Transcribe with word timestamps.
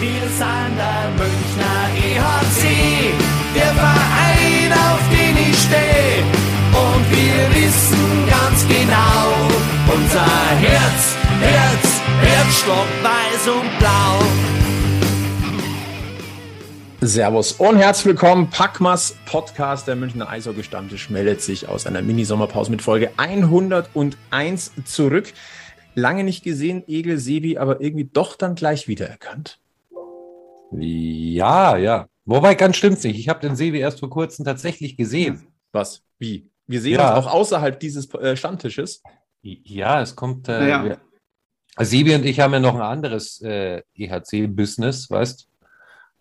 Wir 0.00 0.28
sind 0.28 0.76
der 0.76 1.10
Münchner 1.18 1.90
EHC, 1.96 3.12
der 3.56 3.74
Verein, 3.74 4.72
auf 4.72 5.00
den 5.10 5.36
ich 5.36 5.58
stehe. 5.58 6.22
Und 6.70 7.04
wir 7.10 7.50
wissen 7.56 8.28
ganz 8.30 8.64
genau, 8.68 9.34
unser 9.92 10.50
Herz, 10.60 11.16
Herz, 11.40 12.00
Herzstock 12.20 12.86
weiß 13.02 13.48
und 13.48 13.78
blau. 13.80 14.22
Servus 17.00 17.52
und 17.54 17.76
herzlich 17.78 18.06
willkommen. 18.06 18.50
Packmas 18.50 19.16
Podcast, 19.26 19.88
der 19.88 19.96
Münchner 19.96 20.28
Eishockey-Stammtisch, 20.28 21.10
meldet 21.10 21.42
sich 21.42 21.68
aus 21.68 21.86
einer 21.86 22.02
Mini-Sommerpause 22.02 22.70
mit 22.70 22.82
Folge 22.82 23.10
101 23.16 24.72
zurück. 24.84 25.32
Lange 25.96 26.22
nicht 26.22 26.44
gesehen, 26.44 26.84
Egel, 26.86 27.18
Sebi, 27.18 27.58
aber 27.58 27.80
irgendwie 27.80 28.04
doch 28.12 28.36
dann 28.36 28.54
gleich 28.54 28.86
wiedererkannt. 28.86 29.58
Ja, 30.72 31.76
ja. 31.76 32.06
Wobei 32.24 32.54
ganz 32.54 32.76
stimmt's 32.76 33.04
nicht. 33.04 33.18
Ich 33.18 33.28
habe 33.28 33.40
den 33.40 33.56
Sebi 33.56 33.78
erst 33.78 34.00
vor 34.00 34.10
kurzem 34.10 34.44
tatsächlich 34.44 34.96
gesehen. 34.96 35.46
Was? 35.72 36.02
Wie? 36.18 36.50
Wir 36.66 36.80
sehen 36.80 36.94
Ja. 36.94 37.16
uns 37.16 37.26
auch 37.26 37.32
außerhalb 37.32 37.80
dieses 37.80 38.12
äh, 38.14 38.36
Stammtisches. 38.36 39.02
Ja, 39.42 40.02
es 40.02 40.14
kommt. 40.14 40.48
Äh, 40.48 40.58
Naja. 40.60 40.84
wir- 40.84 40.98
Sebi 41.80 42.14
und 42.14 42.24
ich 42.26 42.40
haben 42.40 42.52
ja 42.52 42.60
noch 42.60 42.74
ein 42.74 42.80
anderes 42.82 43.40
äh, 43.40 43.82
EHC-Business, 43.94 45.10
weißt 45.10 45.48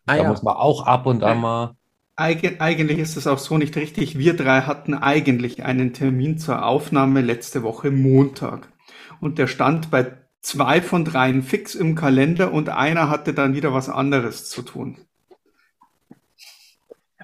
Ah, 0.05 0.15
Da 0.15 0.23
ja. 0.23 0.29
muss 0.29 0.43
man 0.43 0.55
auch 0.55 0.85
ab 0.85 1.05
und 1.07 1.23
an 1.23 1.41
mal. 1.41 1.75
Eig 2.15 2.61
eigentlich 2.61 2.99
ist 2.99 3.17
es 3.17 3.27
auch 3.27 3.39
so 3.39 3.57
nicht 3.57 3.75
richtig. 3.75 4.17
Wir 4.17 4.35
drei 4.35 4.61
hatten 4.61 4.93
eigentlich 4.93 5.63
einen 5.63 5.93
Termin 5.93 6.37
zur 6.37 6.65
Aufnahme 6.65 7.21
letzte 7.21 7.61
Woche 7.63 7.91
Montag. 7.91 8.71
Und 9.19 9.37
der 9.39 9.47
stand 9.47 9.91
bei 9.91 10.13
zwei 10.47 10.81
von 10.81 11.03
dreien 11.03 11.43
fix 11.43 11.75
im 11.75 11.95
Kalender 11.95 12.53
und 12.53 12.69
einer 12.69 13.09
hatte 13.09 13.33
dann 13.33 13.53
wieder 13.53 13.73
was 13.73 13.89
anderes 13.89 14.49
zu 14.49 14.61
tun. 14.61 14.97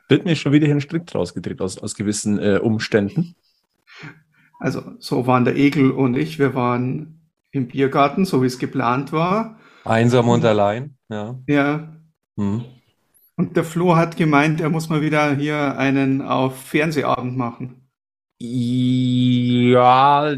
Wird 0.10 0.26
mir 0.26 0.36
schon 0.36 0.52
wieder 0.52 0.66
hier 0.66 0.76
ein 0.76 0.82
Strick 0.82 1.08
draus 1.08 1.34
gedreht 1.34 1.62
aus, 1.62 1.78
aus 1.78 1.96
gewissen 1.96 2.38
äh, 2.38 2.60
Umständen. 2.62 3.36
Also 4.60 4.84
so 5.00 5.26
waren 5.26 5.46
der 5.46 5.56
Egel 5.56 5.92
und 5.92 6.16
ich. 6.16 6.38
Wir 6.38 6.54
waren 6.54 7.22
im 7.52 7.68
Biergarten, 7.68 8.26
so 8.26 8.42
wie 8.42 8.48
es 8.48 8.60
geplant 8.60 9.14
war. 9.14 9.58
Einsam 9.86 10.28
und 10.28 10.44
allein. 10.44 10.98
Ja. 11.10 11.40
Ja. 11.48 11.96
Hm. 12.36 12.66
Und 13.38 13.56
der 13.56 13.64
Flo 13.64 13.96
hat 13.96 14.18
gemeint, 14.18 14.60
er 14.60 14.70
muss 14.70 14.90
mal 14.90 15.02
wieder 15.02 15.36
hier 15.36 15.78
einen 15.78 16.22
auf 16.22 16.62
Fernsehabend 16.62 17.38
machen. 17.38 17.88
Ja, 18.38 20.36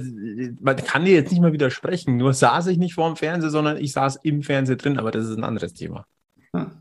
man 0.60 0.76
kann 0.78 1.06
dir 1.06 1.14
jetzt 1.14 1.32
nicht 1.32 1.42
mal 1.42 1.54
widersprechen. 1.54 2.18
Nur 2.18 2.34
saß 2.34 2.68
ich 2.68 2.78
nicht 2.78 2.94
vor 2.94 3.08
dem 3.08 3.16
Fernseher, 3.16 3.50
sondern 3.50 3.78
ich 3.78 3.92
saß 3.94 4.18
im 4.24 4.44
Fernseher 4.44 4.76
drin, 4.76 5.00
aber 5.00 5.12
das 5.12 5.26
ist 5.26 5.38
ein 5.38 5.44
anderes 5.44 5.74
Thema. 5.74 6.06
Ja. 6.54 6.72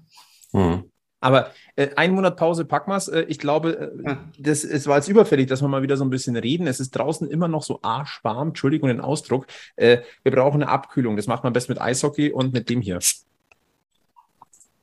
Hm. 0.53 0.85
Aber 1.21 1.53
äh, 1.77 1.89
ein 1.97 2.13
Monat 2.13 2.37
Pause, 2.37 2.67
Packmas. 2.67 3.09
Äh, 3.09 3.23
ich 3.29 3.39
glaube, 3.39 3.95
äh, 4.05 4.17
das, 4.39 4.63
es 4.63 4.87
war 4.87 4.97
jetzt 4.97 5.09
überfällig, 5.09 5.47
dass 5.49 5.63
wir 5.63 5.69
mal 5.69 5.83
wieder 5.83 5.97
so 5.97 6.05
ein 6.05 6.11
bisschen 6.11 6.37
reden. 6.37 6.67
Es 6.67 6.81
ist 6.81 6.91
draußen 6.91 7.27
immer 7.31 7.49
noch 7.49 7.63
so 7.63 7.79
arschwarm, 7.81 8.49
Entschuldigung 8.49 8.89
den 8.89 9.01
Ausdruck. 9.01 9.47
Äh, 9.77 10.03
wir 10.23 10.33
brauchen 10.33 10.63
eine 10.63 10.71
Abkühlung. 10.71 11.17
Das 11.17 11.27
macht 11.27 11.43
man 11.43 11.55
best 11.55 11.71
mit 11.71 11.81
Eishockey 11.81 12.31
und 12.31 12.53
mit 12.53 12.69
dem 12.69 12.83
hier. 12.83 12.99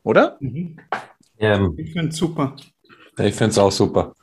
Oder? 0.02 0.38
Mhm. 0.40 0.80
Ähm, 1.38 1.76
Ich 1.78 1.94
finde 1.94 2.12
super. 2.12 2.56
ich 3.20 3.36
finde 3.36 3.52
es 3.52 3.58
auch 3.60 3.72
super. 3.72 4.16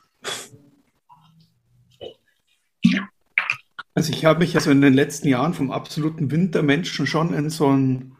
Also 3.95 4.13
ich 4.13 4.25
habe 4.25 4.39
mich 4.39 4.55
also 4.55 4.71
in 4.71 4.81
den 4.81 4.93
letzten 4.93 5.27
Jahren 5.27 5.53
vom 5.53 5.71
absoluten 5.71 6.31
Wintermenschen 6.31 7.07
schon 7.07 7.33
in 7.33 7.49
so 7.49 7.67
einen 7.67 8.15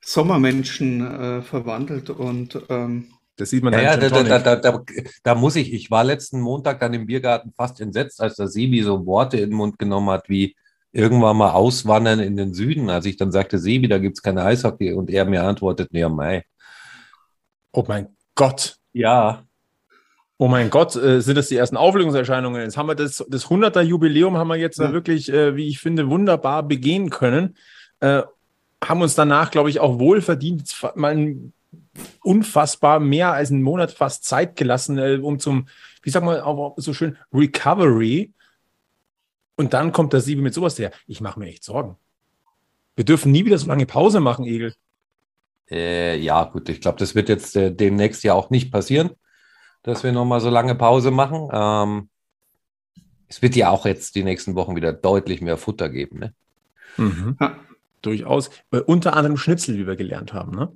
Sommermenschen 0.00 1.00
äh, 1.06 1.42
verwandelt 1.42 2.10
und 2.10 2.60
ähm, 2.68 3.08
Das 3.36 3.50
sieht 3.50 3.62
man 3.62 3.72
Ja, 3.72 3.82
ja, 3.82 3.96
dann 3.96 4.10
da, 4.10 4.16
schon 4.16 4.28
da, 4.28 4.38
da, 4.38 4.56
da, 4.56 4.84
da 5.22 5.34
muss 5.34 5.56
ich, 5.56 5.72
ich 5.72 5.90
war 5.90 6.04
letzten 6.04 6.40
Montag 6.40 6.80
dann 6.80 6.94
im 6.94 7.06
Biergarten 7.06 7.52
fast 7.56 7.80
entsetzt, 7.80 8.20
als 8.20 8.36
der 8.36 8.48
Sebi 8.48 8.82
so 8.82 9.06
Worte 9.06 9.38
in 9.38 9.50
den 9.50 9.56
Mund 9.56 9.78
genommen 9.78 10.10
hat, 10.10 10.28
wie 10.28 10.56
irgendwann 10.92 11.36
mal 11.36 11.52
auswandern 11.52 12.20
in 12.20 12.36
den 12.36 12.52
Süden. 12.52 12.90
Als 12.90 13.06
ich 13.06 13.16
dann 13.16 13.32
sagte, 13.32 13.58
Sebi, 13.58 13.88
da 13.88 13.98
gibt's 13.98 14.22
keine 14.22 14.44
Eishockey 14.44 14.92
und 14.92 15.08
er 15.08 15.24
mir 15.24 15.44
antwortet, 15.44 15.88
nee, 15.92 16.06
Mai. 16.06 16.44
Oh 17.72 17.84
mein 17.88 18.08
Gott. 18.34 18.76
Ja, 18.92 19.44
Oh 20.42 20.48
mein 20.48 20.70
Gott, 20.70 20.96
äh, 20.96 21.20
sind 21.20 21.36
das 21.36 21.46
die 21.50 21.56
ersten 21.56 21.76
Auflösungserscheinungen? 21.76 22.62
Jetzt 22.62 22.76
haben 22.76 22.88
wir 22.88 22.96
das, 22.96 23.24
das 23.28 23.48
100er 23.48 23.80
Jubiläum 23.80 24.36
haben 24.36 24.48
wir 24.48 24.56
jetzt 24.56 24.80
Ja. 24.80 24.92
wirklich, 24.92 25.32
äh, 25.32 25.54
wie 25.54 25.68
ich 25.68 25.78
finde, 25.78 26.10
wunderbar 26.10 26.64
begehen 26.64 27.10
können. 27.10 27.56
Äh, 28.00 28.22
haben 28.82 29.02
uns 29.02 29.14
danach, 29.14 29.52
glaube 29.52 29.70
ich, 29.70 29.78
auch 29.78 30.00
wohlverdient 30.00 30.64
mal 30.96 31.12
ein 31.16 31.52
unfassbar 32.24 32.98
mehr 32.98 33.32
als 33.32 33.52
einen 33.52 33.62
Monat 33.62 33.92
fast 33.92 34.24
Zeit 34.24 34.56
gelassen, 34.56 34.98
äh, 34.98 35.20
um 35.22 35.38
zum, 35.38 35.68
wie 36.02 36.10
sagt 36.10 36.26
man 36.26 36.40
auch 36.40 36.74
so 36.76 36.92
schön, 36.92 37.16
Recovery. 37.32 38.32
Und 39.54 39.72
dann 39.74 39.92
kommt 39.92 40.12
der 40.12 40.22
Siebe 40.22 40.42
mit 40.42 40.54
sowas 40.54 40.76
her. 40.76 40.90
Ich 41.06 41.20
mache 41.20 41.38
mir 41.38 41.46
echt 41.46 41.62
Sorgen. 41.62 41.94
Wir 42.96 43.04
dürfen 43.04 43.30
nie 43.30 43.44
wieder 43.44 43.58
so 43.58 43.68
lange 43.68 43.86
Pause 43.86 44.18
machen, 44.18 44.44
Egel. 44.44 44.74
äh, 45.70 46.18
ja, 46.18 46.42
gut, 46.42 46.68
ich 46.68 46.80
glaube, 46.80 46.98
das 46.98 47.14
wird 47.14 47.28
jetzt 47.28 47.54
äh, 47.54 47.72
demnächst 47.72 48.24
ja 48.24 48.34
auch 48.34 48.50
nicht 48.50 48.72
passieren, 48.72 49.10
dass 49.82 50.04
wir 50.04 50.12
nochmal 50.12 50.40
so 50.40 50.50
lange 50.50 50.74
Pause 50.74 51.10
machen. 51.10 51.48
Ähm, 51.52 52.08
es 53.28 53.40
wird 53.42 53.56
ja 53.56 53.70
auch 53.70 53.86
jetzt 53.86 54.14
die 54.14 54.24
nächsten 54.24 54.54
Wochen 54.54 54.76
wieder 54.76 54.92
deutlich 54.92 55.40
mehr 55.40 55.56
Futter 55.56 55.88
geben, 55.88 56.18
ne? 56.18 56.34
ja, 57.40 57.56
Durchaus. 58.02 58.50
Äh, 58.72 58.80
unter 58.80 59.16
anderem 59.16 59.36
Schnitzel, 59.36 59.78
wie 59.78 59.86
wir 59.86 59.96
gelernt 59.96 60.32
haben. 60.32 60.52
Ne? 60.52 60.70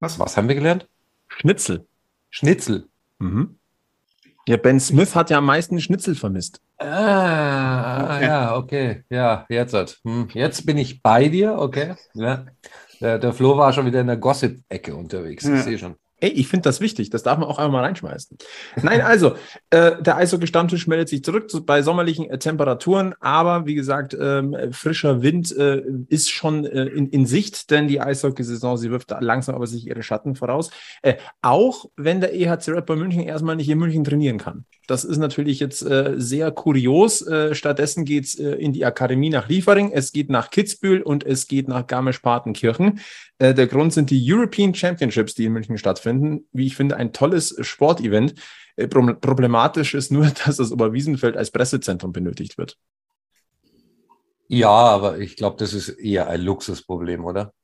was? 0.00 0.18
Was 0.18 0.36
haben 0.36 0.48
wir 0.48 0.54
gelernt? 0.56 0.88
Schnitzel. 1.28 1.86
Schnitzel. 2.30 2.88
Mhm. 3.18 3.56
Ja, 4.48 4.56
Ben 4.56 4.80
Smith 4.80 5.14
hat 5.14 5.30
ja 5.30 5.38
am 5.38 5.44
meisten 5.46 5.80
Schnitzel 5.80 6.16
vermisst. 6.16 6.60
Ah, 6.78 8.16
Okay. 8.16 8.24
ja, 8.26 8.56
okay. 8.56 9.04
Ja, 9.08 9.46
jetzt, 9.48 9.72
hat- 9.74 10.00
hm, 10.02 10.28
jetzt 10.32 10.66
bin 10.66 10.78
ich 10.78 11.00
bei 11.02 11.28
dir, 11.28 11.56
okay. 11.58 11.94
Ja. 12.14 12.46
Der, 13.00 13.18
der 13.20 13.32
Flo 13.32 13.56
war 13.56 13.72
schon 13.72 13.86
wieder 13.86 14.00
in 14.00 14.08
der 14.08 14.16
Gossip-Ecke 14.16 14.96
unterwegs. 14.96 15.44
Ja. 15.46 15.54
Ich 15.54 15.62
sehe 15.62 15.78
schon. 15.78 15.94
Ey, 16.22 16.30
ich 16.30 16.46
finde 16.46 16.62
das 16.62 16.80
wichtig. 16.80 17.10
Das 17.10 17.24
darf 17.24 17.36
man 17.38 17.48
auch 17.48 17.58
einmal 17.58 17.82
mal 17.82 17.86
reinschmeißen. 17.86 18.38
Nein, 18.80 19.00
also, 19.00 19.34
äh, 19.70 20.00
der 20.00 20.16
Eishockey-Stammtisch 20.18 20.86
meldet 20.86 21.08
sich 21.08 21.24
zurück 21.24 21.50
zu, 21.50 21.66
bei 21.66 21.82
sommerlichen 21.82 22.30
äh, 22.30 22.38
Temperaturen. 22.38 23.14
Aber 23.18 23.66
wie 23.66 23.74
gesagt, 23.74 24.16
ähm, 24.18 24.56
frischer 24.70 25.22
Wind 25.22 25.50
äh, 25.56 25.82
ist 26.08 26.30
schon 26.30 26.64
äh, 26.64 26.84
in, 26.84 27.08
in 27.08 27.26
Sicht, 27.26 27.72
denn 27.72 27.88
die 27.88 28.00
Eishockey-Saison, 28.00 28.76
sie 28.76 28.92
wirft 28.92 29.12
langsam 29.18 29.56
aber 29.56 29.66
sich 29.66 29.84
ihre 29.84 30.04
Schatten 30.04 30.36
voraus. 30.36 30.70
Äh, 31.02 31.14
auch 31.40 31.86
wenn 31.96 32.20
der 32.20 32.32
EHC 32.34 32.68
Red 32.68 32.86
Bull 32.86 32.96
München 32.96 33.22
erstmal 33.22 33.56
nicht 33.56 33.68
in 33.68 33.78
München 33.78 34.04
trainieren 34.04 34.38
kann. 34.38 34.64
Das 34.92 35.04
ist 35.04 35.16
natürlich 35.16 35.58
jetzt 35.58 35.80
äh, 35.80 36.16
sehr 36.18 36.50
kurios. 36.50 37.22
Äh, 37.26 37.54
stattdessen 37.54 38.04
geht's 38.04 38.38
äh, 38.38 38.50
in 38.56 38.74
die 38.74 38.84
Akademie 38.84 39.30
nach 39.30 39.48
Liefering, 39.48 39.90
es 39.90 40.12
geht 40.12 40.28
nach 40.28 40.50
Kitzbühel 40.50 41.00
und 41.00 41.24
es 41.24 41.48
geht 41.48 41.66
nach 41.66 41.86
Garmisch-Partenkirchen. 41.86 43.00
Äh, 43.38 43.54
der 43.54 43.68
Grund 43.68 43.94
sind 43.94 44.10
die 44.10 44.22
European 44.30 44.74
Championships, 44.74 45.34
die 45.34 45.46
in 45.46 45.54
München 45.54 45.78
stattfinden. 45.78 46.44
Wie 46.52 46.66
ich 46.66 46.76
finde, 46.76 46.96
ein 46.98 47.14
tolles 47.14 47.56
Sportevent. 47.62 48.34
Äh, 48.76 48.86
pro- 48.86 49.14
problematisch 49.14 49.94
ist 49.94 50.12
nur, 50.12 50.26
dass 50.44 50.58
das 50.58 50.70
Oberwiesenfeld 50.70 51.38
als 51.38 51.50
Pressezentrum 51.50 52.12
benötigt 52.12 52.58
wird. 52.58 52.76
Ja, 54.48 54.68
aber 54.68 55.18
ich 55.20 55.36
glaube, 55.36 55.56
das 55.58 55.72
ist 55.72 55.88
eher 55.88 56.28
ein 56.28 56.42
Luxusproblem, 56.42 57.24
oder? 57.24 57.54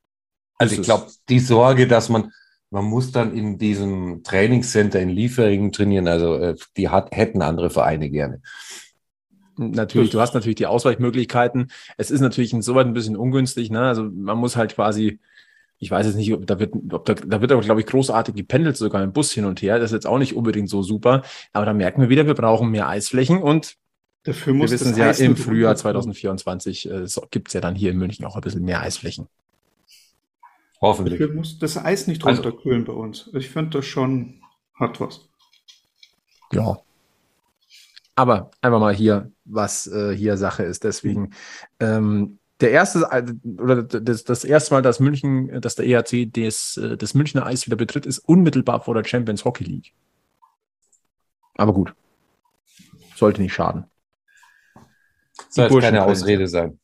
Also 0.57 0.73
ich 0.73 0.81
es. 0.81 0.87
glaube, 0.87 1.09
die 1.29 1.41
Sorge, 1.41 1.87
dass 1.87 2.09
man, 2.09 2.33
man 2.71 2.85
muss 2.85 3.13
dann 3.13 3.35
in 3.35 3.59
diesem 3.59 4.23
Trainingscenter 4.23 5.01
in 5.01 5.09
Lieferingen 5.09 5.73
trainieren, 5.73 6.09
also 6.09 6.35
äh, 6.37 6.57
die 6.77 6.89
hat, 6.89 7.11
hätten 7.13 7.43
andere 7.43 7.71
Vereine 7.71 8.11
gerne. 8.11 8.41
Natürlich, 9.57 10.11
du 10.11 10.21
hast 10.21 10.35
natürlich 10.35 10.57
die 10.57 10.67
Ausweichmöglichkeiten. 10.67 11.71
Es 11.97 12.11
ist 12.11 12.21
natürlich 12.21 12.53
insoweit 12.53 12.87
ein 12.87 12.93
bisschen 12.93 13.17
ungünstig. 13.17 13.71
Ne? 13.71 13.81
Also 13.81 14.05
man 14.05 14.39
muss 14.39 14.57
halt 14.57 14.75
quasi, 14.75 15.19
ich 15.79 15.91
weiß 15.91 16.07
jetzt 16.07 16.15
nicht, 16.15 16.33
ob 16.33 16.47
da 16.47 16.61
wird, 16.61 16.75
ob 16.93 17.05
da, 17.05 17.15
da 17.15 17.41
wird 17.41 17.51
aber, 17.51 17.63
glaube 17.63 17.81
ich, 17.81 17.87
großartig 17.87 18.37
gependelt, 18.37 18.77
sogar 18.77 19.03
im 19.03 19.13
Bus 19.13 19.33
hin 19.33 19.47
und 19.47 19.61
her. 19.61 19.81
Das 19.81 19.91
ist 19.91 19.95
jetzt 19.95 20.07
auch 20.07 20.19
nicht 20.19 20.37
unbedingt 20.37 20.69
so 20.69 20.83
super. 20.83 21.23
Aber 21.53 21.67
da 21.67 21.73
merken 21.73 22.01
wir 22.01 22.09
wieder, 22.09 22.27
wir 22.27 22.35
brauchen 22.35 22.71
mehr 22.71 22.89
Eisflächen 22.89 23.43
und 23.43 23.75
Dafür 24.23 24.53
wir 24.53 24.59
muss 24.59 24.71
wissen 24.71 24.91
das 24.91 24.99
ja, 24.99 25.09
Eis 25.09 25.21
im 25.21 25.37
Frühjahr 25.37 25.73
runterkommen. 25.73 26.13
2024 26.13 26.91
äh, 26.91 27.07
so, 27.07 27.27
gibt 27.31 27.49
es 27.49 27.55
ja 27.55 27.61
dann 27.61 27.75
hier 27.75 27.91
in 27.91 27.99
München 27.99 28.25
auch 28.27 28.37
ein 28.37 28.43
bisschen 28.43 28.65
mehr 28.65 28.81
Eisflächen. 28.81 29.27
Hoffentlich. 30.81 31.19
Dafür 31.19 31.35
muss 31.35 31.59
das 31.59 31.77
Eis 31.77 32.07
nicht 32.07 32.25
Also- 32.25 32.43
runterkühlen 32.43 32.85
bei 32.85 32.93
uns. 32.93 33.31
Ich 33.35 33.51
finde 33.51 33.79
das 33.79 33.87
schon 33.87 34.41
hat 34.75 35.01
was. 35.01 35.29
Ja. 36.53 36.79
Aber 38.15 38.51
einfach 38.63 38.81
mal 38.81 38.95
hier, 38.95 39.31
was 39.45 39.87
äh, 39.87 40.15
hier 40.17 40.37
Sache 40.37 40.63
ist. 40.65 40.85
Deswegen, 40.85 41.31
ähm, 41.81 42.39
der 42.61 42.73
erste, 42.73 43.07
äh, 43.11 43.25
oder 43.61 43.83
das, 43.83 44.25
das 44.25 44.45
erste 44.45 44.75
Mal, 44.75 44.83
dass 44.83 44.99
München, 44.99 45.61
dass 45.61 45.77
der 45.77 45.87
EHC 45.87 46.27
des, 46.27 46.77
äh, 46.77 46.97
das 46.97 47.15
Münchner 47.15 47.47
Eis 47.47 47.67
wieder 47.67 47.77
betritt, 47.77 48.07
ist 48.07 48.19
unmittelbar 48.21 48.81
vor 48.81 48.95
der 48.95 49.05
Champions 49.05 49.45
Hockey 49.45 49.65
League. 49.65 49.93
Aber 51.57 51.73
gut. 51.73 51.95
Sollte 53.17 53.43
nicht 53.43 53.53
schaden. 53.53 53.85
Soll 55.49 55.81
keine. 55.81 56.05
Ausrede 56.05 56.47
sein. 56.49 56.79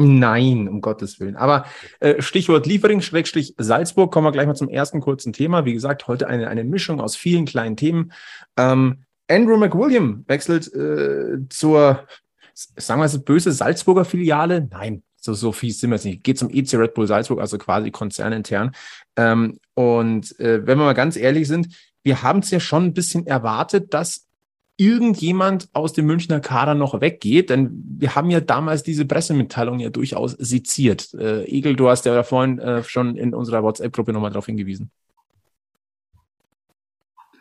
Nein, 0.00 0.68
um 0.68 0.80
Gottes 0.80 1.20
Willen. 1.20 1.36
Aber 1.36 1.64
äh, 2.00 2.22
Stichwort 2.22 2.66
Liefering, 2.66 3.00
Schrägstrich 3.00 3.54
Salzburg, 3.58 4.12
kommen 4.12 4.26
wir 4.26 4.32
gleich 4.32 4.46
mal 4.46 4.54
zum 4.54 4.68
ersten 4.68 5.00
kurzen 5.00 5.32
Thema. 5.32 5.64
Wie 5.64 5.72
gesagt, 5.72 6.08
heute 6.08 6.26
eine, 6.26 6.48
eine 6.48 6.64
Mischung 6.64 7.00
aus 7.00 7.16
vielen 7.16 7.44
kleinen 7.44 7.76
Themen. 7.76 8.12
Ähm, 8.56 9.04
Andrew 9.28 9.56
McWilliam 9.56 10.24
wechselt 10.26 10.72
äh, 10.74 11.38
zur, 11.48 12.06
sagen 12.54 13.00
wir 13.00 13.04
es 13.04 13.22
böse, 13.22 13.52
Salzburger 13.52 14.04
Filiale. 14.04 14.66
Nein, 14.70 15.02
so, 15.16 15.34
so 15.34 15.52
fies 15.52 15.80
sind 15.80 15.90
wir 15.90 15.96
jetzt 15.96 16.04
nicht. 16.04 16.24
Geht 16.24 16.38
zum 16.38 16.50
EC 16.50 16.74
Red 16.74 16.94
Bull 16.94 17.06
Salzburg, 17.06 17.40
also 17.40 17.58
quasi 17.58 17.90
konzernintern. 17.90 18.72
Ähm, 19.16 19.58
und 19.74 20.38
äh, 20.40 20.66
wenn 20.66 20.78
wir 20.78 20.84
mal 20.84 20.94
ganz 20.94 21.16
ehrlich 21.16 21.46
sind, 21.46 21.68
wir 22.02 22.22
haben 22.22 22.40
es 22.40 22.50
ja 22.50 22.60
schon 22.60 22.84
ein 22.86 22.94
bisschen 22.94 23.26
erwartet, 23.26 23.92
dass 23.92 24.26
irgendjemand 24.80 25.68
aus 25.74 25.92
dem 25.92 26.06
Münchner 26.06 26.40
Kader 26.40 26.74
noch 26.74 27.02
weggeht, 27.02 27.50
denn 27.50 27.84
wir 27.98 28.14
haben 28.14 28.30
ja 28.30 28.40
damals 28.40 28.82
diese 28.82 29.04
Pressemitteilung 29.04 29.78
ja 29.78 29.90
durchaus 29.90 30.32
seziert. 30.32 31.12
Äh, 31.12 31.44
Egel, 31.44 31.76
du 31.76 31.90
hast 31.90 32.06
ja 32.06 32.22
vorhin 32.22 32.58
äh, 32.58 32.82
schon 32.82 33.14
in 33.16 33.34
unserer 33.34 33.62
WhatsApp-Gruppe 33.62 34.14
nochmal 34.14 34.30
darauf 34.30 34.46
hingewiesen. 34.46 34.90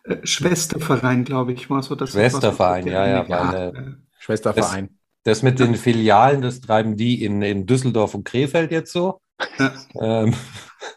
Äh, 0.03 0.17
Schwesterverein, 0.27 1.23
glaube 1.23 1.53
ich, 1.53 1.69
war 1.69 1.81
so 1.81 1.95
das. 1.95 2.11
Schwesterverein, 2.11 2.85
ja, 2.87 3.07
ja. 3.07 3.25
ja 3.25 3.67
äh, 3.69 3.73
Schwesterverein. 4.17 4.89
Das, 5.23 5.37
das, 5.37 5.43
mit 5.43 5.59
den 5.59 5.75
Filialen, 5.75 6.41
das 6.41 6.59
treiben 6.59 6.97
die 6.97 7.23
in, 7.23 7.41
in 7.41 7.65
Düsseldorf 7.65 8.15
und 8.15 8.25
Krefeld 8.25 8.71
jetzt 8.71 8.91
so. 8.91 9.21
Ja. 9.57 9.73
Ähm, 10.01 10.33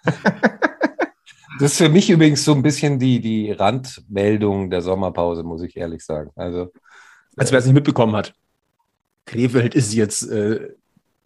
Das 1.62 1.74
ist 1.74 1.78
für 1.78 1.88
mich 1.88 2.10
übrigens 2.10 2.44
so 2.44 2.54
ein 2.54 2.62
bisschen 2.62 2.98
die, 2.98 3.20
die 3.20 3.52
Randmeldung 3.52 4.68
der 4.68 4.82
Sommerpause, 4.82 5.44
muss 5.44 5.62
ich 5.62 5.76
ehrlich 5.76 6.04
sagen. 6.04 6.32
Also, 6.34 6.72
also 7.36 7.52
wer 7.52 7.58
es 7.60 7.66
nicht 7.66 7.74
mitbekommen 7.74 8.16
hat, 8.16 8.34
Krefeld 9.26 9.76
ist 9.76 9.94
jetzt 9.94 10.28
äh, 10.28 10.70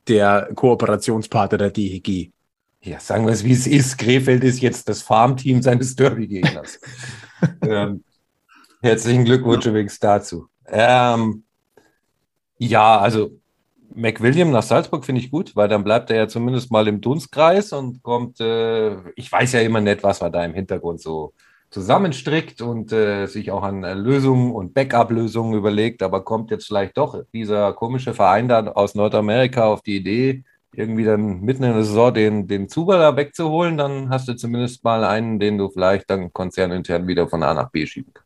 der 0.07 0.51
Kooperationspartner 0.55 1.57
der 1.57 1.71
DEG. 1.71 2.35
Ja, 2.83 3.01
sagen 3.01 3.25
wir 3.25 3.33
es, 3.33 3.45
wie 3.45 3.53
es 3.53 3.67
ist. 3.67 3.97
Krefeld 3.97 4.45
ist 4.45 4.61
jetzt 4.61 4.91
das 4.91 5.01
Farmteam 5.01 5.63
seines 5.63 5.97
Derby-Gegners. 5.97 6.81
ähm, 7.63 8.05
herzlichen 8.83 9.25
Glückwunsch 9.25 9.65
übrigens 9.65 9.99
dazu. 9.99 10.49
Ähm, 10.67 11.45
ja, 12.59 12.99
also 12.99 13.41
McWilliam 13.97 14.51
nach 14.51 14.63
Salzburg 14.63 15.05
finde 15.05 15.23
ich 15.23 15.31
gut, 15.31 15.57
weil 15.57 15.69
dann 15.69 15.83
bleibt 15.83 16.11
er 16.11 16.17
ja 16.17 16.29
zumindest 16.29 16.71
mal 16.71 16.87
im 16.87 17.01
Dunstkreis 17.01 17.73
und 17.73 18.03
kommt, 18.03 18.41
äh, 18.41 18.97
ich 19.17 19.33
weiß 19.33 19.53
ja 19.53 19.61
immer 19.61 19.81
nicht, 19.81 20.03
was 20.03 20.21
man 20.21 20.33
da 20.33 20.45
im 20.45 20.55
Hintergrund 20.55 21.01
so 21.01 21.33
zusammenstrickt 21.71 22.61
und 22.63 22.93
äh, 22.93 23.27
sich 23.27 23.51
auch 23.51 23.63
an 23.63 23.83
Lösungen 23.83 24.53
und 24.53 24.75
Backup-Lösungen 24.75 25.55
überlegt, 25.55 26.03
aber 26.03 26.25
kommt 26.25 26.51
jetzt 26.51 26.67
vielleicht 26.67 26.97
doch 26.97 27.23
dieser 27.33 27.73
komische 27.73 28.15
Verein 28.15 28.49
da 28.49 28.67
aus 28.69 28.95
Nordamerika 28.95 29.65
auf 29.65 29.83
die 29.83 29.97
Idee, 29.97 30.45
irgendwie 30.75 31.05
dann 31.05 31.41
mitten 31.41 31.65
in 31.65 31.73
der 31.73 31.85
Saison 31.85 32.13
den, 32.13 32.47
den 32.47 32.69
Zuballer 32.69 33.17
wegzuholen, 33.17 33.79
dann 33.79 34.11
hast 34.11 34.29
du 34.29 34.35
zumindest 34.35 34.85
mal 34.85 35.05
einen, 35.05 35.41
den 35.41 35.59
du 35.59 35.71
vielleicht 35.71 36.11
dann 36.11 36.33
konzernintern 36.33 37.07
wieder 37.07 37.29
von 37.29 37.43
A 37.43 37.55
nach 37.55 37.71
B 37.71 37.87
schieben 37.87 38.13
kannst. 38.15 38.26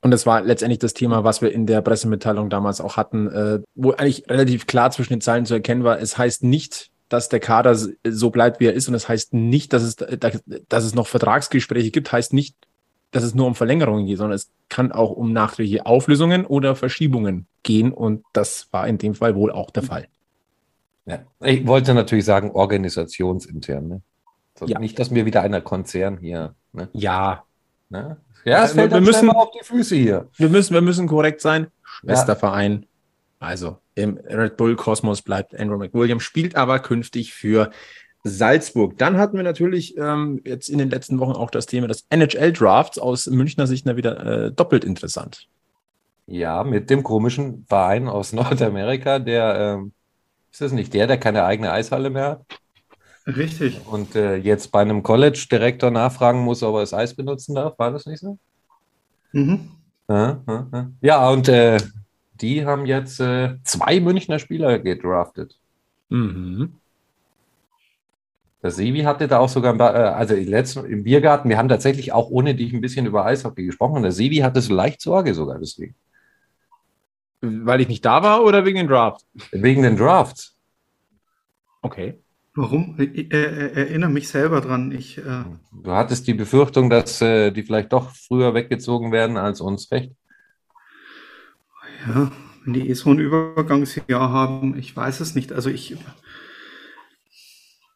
Und 0.00 0.10
das 0.10 0.26
war 0.26 0.42
letztendlich 0.42 0.78
das 0.78 0.94
Thema, 0.94 1.24
was 1.24 1.42
wir 1.42 1.52
in 1.52 1.66
der 1.66 1.82
Pressemitteilung 1.82 2.50
damals 2.50 2.80
auch 2.80 2.96
hatten, 2.96 3.28
äh, 3.28 3.60
wo 3.74 3.92
eigentlich 3.92 4.28
relativ 4.28 4.66
klar 4.66 4.90
zwischen 4.90 5.14
den 5.14 5.20
Zeilen 5.20 5.46
zu 5.46 5.54
erkennen 5.54 5.84
war, 5.84 6.00
es 6.00 6.16
heißt 6.16 6.44
nicht, 6.44 6.90
dass 7.08 7.28
der 7.28 7.40
Kader 7.40 7.74
so 7.74 8.30
bleibt, 8.30 8.60
wie 8.60 8.66
er 8.66 8.74
ist, 8.74 8.88
und 8.88 8.94
es 8.94 9.08
heißt 9.08 9.34
nicht, 9.34 9.72
dass 9.72 9.82
es, 9.82 9.96
dass 9.96 10.84
es 10.84 10.94
noch 10.94 11.06
Vertragsgespräche 11.06 11.90
gibt, 11.90 12.12
heißt 12.12 12.32
nicht, 12.32 12.54
dass 13.10 13.22
es 13.24 13.34
nur 13.34 13.46
um 13.46 13.54
Verlängerungen 13.54 14.06
geht, 14.06 14.18
sondern 14.18 14.36
es 14.36 14.50
kann 14.68 14.92
auch 14.92 15.10
um 15.10 15.32
nachträgliche 15.32 15.86
Auflösungen 15.86 16.44
oder 16.44 16.76
Verschiebungen 16.76 17.46
gehen. 17.62 17.92
Und 17.92 18.24
das 18.34 18.68
war 18.70 18.86
in 18.86 18.98
dem 18.98 19.14
Fall 19.14 19.34
wohl 19.34 19.50
auch 19.50 19.70
der 19.70 19.82
Fall. 19.82 20.08
Ja, 21.06 21.20
ich 21.42 21.66
wollte 21.66 21.94
natürlich 21.94 22.26
sagen, 22.26 22.50
organisationsintern. 22.50 23.88
Ne? 23.88 24.02
So, 24.58 24.66
ja. 24.66 24.78
Nicht, 24.78 24.98
dass 24.98 25.10
mir 25.10 25.24
wieder 25.24 25.40
einer 25.40 25.62
Konzern 25.62 26.18
hier. 26.18 26.54
Ne? 26.72 26.90
Ja. 26.92 27.44
Ne? 27.90 28.16
Ja, 28.44 28.64
es 28.64 28.72
fällt 28.72 28.92
wir 28.92 29.00
müssen 29.00 29.30
auf 29.30 29.50
die 29.50 29.64
Füße 29.64 29.96
hier. 29.96 30.28
Wir 30.36 30.48
müssen, 30.48 30.74
wir 30.74 30.80
müssen 30.80 31.06
korrekt 31.06 31.40
sein. 31.40 31.68
Schwesterverein. 31.82 32.82
Ja. 32.82 32.88
Also 33.40 33.78
im 33.94 34.18
Red 34.18 34.56
Bull 34.56 34.76
Kosmos 34.76 35.22
bleibt 35.22 35.58
Andrew 35.58 35.78
McWilliams, 35.78 36.22
spielt 36.22 36.56
aber 36.56 36.78
künftig 36.78 37.34
für 37.34 37.70
Salzburg. 38.24 38.98
Dann 38.98 39.16
hatten 39.16 39.36
wir 39.36 39.44
natürlich 39.44 39.96
ähm, 39.96 40.40
jetzt 40.44 40.68
in 40.68 40.78
den 40.78 40.90
letzten 40.90 41.18
Wochen 41.20 41.32
auch 41.32 41.50
das 41.50 41.66
Thema 41.66 41.86
des 41.86 42.06
NHL-Drafts 42.10 42.98
aus 42.98 43.26
Münchner 43.26 43.66
Sicht 43.66 43.86
wieder 43.86 44.46
äh, 44.46 44.52
doppelt 44.52 44.84
interessant. 44.84 45.48
Ja, 46.26 46.62
mit 46.64 46.90
dem 46.90 47.02
komischen 47.02 47.64
Verein 47.68 48.08
aus 48.08 48.32
Nordamerika, 48.34 49.18
der 49.18 49.78
ähm, 49.78 49.92
ist 50.50 50.60
das 50.60 50.72
nicht 50.72 50.94
der, 50.94 51.06
der 51.06 51.18
keine 51.18 51.44
eigene 51.44 51.72
Eishalle 51.72 52.10
mehr 52.10 52.30
hat? 52.30 52.46
Richtig. 53.28 53.80
Und 53.86 54.16
äh, 54.16 54.36
jetzt 54.36 54.72
bei 54.72 54.80
einem 54.80 55.02
College-Direktor 55.02 55.90
nachfragen 55.90 56.40
muss, 56.40 56.62
ob 56.62 56.76
er 56.76 56.80
das 56.80 56.94
Eis 56.94 57.14
benutzen 57.14 57.54
darf, 57.54 57.78
war 57.78 57.90
das 57.90 58.06
nicht 58.06 58.20
so? 58.20 58.38
Mhm. 59.32 59.68
Ja, 60.08 60.40
ja, 60.48 60.90
ja. 61.02 61.28
und 61.28 61.48
äh, 61.48 61.78
die 62.40 62.64
haben 62.64 62.86
jetzt 62.86 63.20
äh, 63.20 63.56
zwei 63.64 64.00
Münchner 64.00 64.38
Spieler 64.38 64.78
gedraftet. 64.78 65.58
Mhm. 66.08 66.72
Der 68.62 68.70
Sevi 68.70 69.00
hatte 69.02 69.28
da 69.28 69.38
auch 69.40 69.48
sogar, 69.50 69.78
äh, 69.78 70.08
also 70.08 70.34
letzten, 70.34 70.86
im 70.86 71.04
Biergarten, 71.04 71.50
wir 71.50 71.58
haben 71.58 71.68
tatsächlich 71.68 72.12
auch 72.12 72.30
ohne 72.30 72.54
dich 72.54 72.72
ein 72.72 72.80
bisschen 72.80 73.04
über 73.04 73.26
Eishockey 73.26 73.66
gesprochen 73.66 73.96
und 73.96 74.02
der 74.04 74.12
Sevi 74.12 74.36
hatte 74.36 74.62
so 74.62 74.72
leicht 74.74 75.02
Sorge 75.02 75.34
sogar 75.34 75.58
deswegen. 75.58 75.94
Weil 77.42 77.82
ich 77.82 77.88
nicht 77.88 78.04
da 78.04 78.22
war 78.22 78.42
oder 78.42 78.64
wegen 78.64 78.78
den 78.78 78.88
Drafts? 78.88 79.26
Wegen 79.52 79.82
den 79.82 79.96
Drafts. 79.96 80.56
Okay. 81.82 82.18
Warum? 82.58 82.96
Ich 82.98 83.32
äh, 83.32 83.70
erinnere 83.70 84.10
mich 84.10 84.28
selber 84.28 84.60
dran. 84.60 84.90
Ich, 84.90 85.16
äh 85.18 85.44
du 85.70 85.92
hattest 85.92 86.26
die 86.26 86.34
Befürchtung, 86.34 86.90
dass 86.90 87.22
äh, 87.22 87.52
die 87.52 87.62
vielleicht 87.62 87.92
doch 87.92 88.10
früher 88.10 88.52
weggezogen 88.52 89.12
werden 89.12 89.36
als 89.36 89.60
uns 89.60 89.92
recht. 89.92 90.10
Ja, 92.08 92.32
wenn 92.64 92.72
die 92.72 92.88
eh 92.90 92.94
so 92.94 93.10
ein 93.10 93.20
Übergangsjahr 93.20 94.32
haben, 94.32 94.76
ich 94.76 94.96
weiß 94.96 95.20
es 95.20 95.36
nicht. 95.36 95.52
Also 95.52 95.70
ich, 95.70 95.96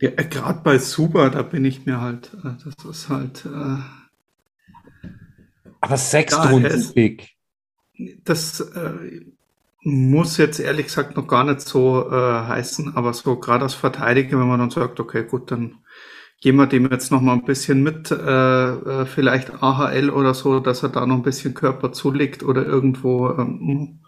ja, 0.01 0.11
gerade 0.11 0.61
bei 0.63 0.79
Super, 0.79 1.31
da 1.31 1.43
bin 1.43 1.65
ich 1.65 1.85
mir 1.85 2.01
halt, 2.01 2.31
äh, 2.45 2.55
das 2.65 2.85
ist 2.85 3.09
halt. 3.09 3.45
Äh, 3.45 3.79
Aber 5.81 5.97
sechs 5.97 6.39
Runden 6.39 6.93
Pick. 6.95 7.35
Das, 8.25 8.61
äh, 8.61 9.23
muss 9.83 10.37
jetzt 10.37 10.61
ehrlich 10.61 10.87
gesagt 10.87 11.17
noch 11.17 11.27
gar 11.27 11.45
nicht 11.45 11.61
so 11.61 12.11
äh, 12.11 12.15
heißen, 12.15 12.97
aber 12.97 13.13
so 13.15 13.37
gerade 13.37 13.65
als 13.65 13.75
Verteidiger, 13.75 14.39
wenn 14.39 14.49
man 14.49 14.61
dann 14.61 14.71
sagt, 14.71 15.01
okay, 15.01 15.25
gut, 15.25 15.51
dann 15.51 15.79
gehen 16.41 16.57
wir 16.57 16.67
dem 16.67 16.91
jetzt 16.91 17.11
noch 17.11 17.21
mal 17.21 17.35
ein 17.35 17.45
bisschen 17.45 17.83
mit, 17.83 18.11
äh, 18.11 18.15
äh 18.15 19.07
vielleicht 19.07 19.63
AHL 19.63 20.11
oder 20.11 20.35
so, 20.35 20.61
dass 20.61 20.83
er 20.83 20.89
da 20.89 21.07
noch 21.07 21.17
ein 21.17 21.23
bisschen 21.23 21.55
Körper 21.55 21.93
zulegt 21.93 22.43
oder 22.43 22.65
irgendwo. 22.65 23.31
Ähm, 23.31 24.01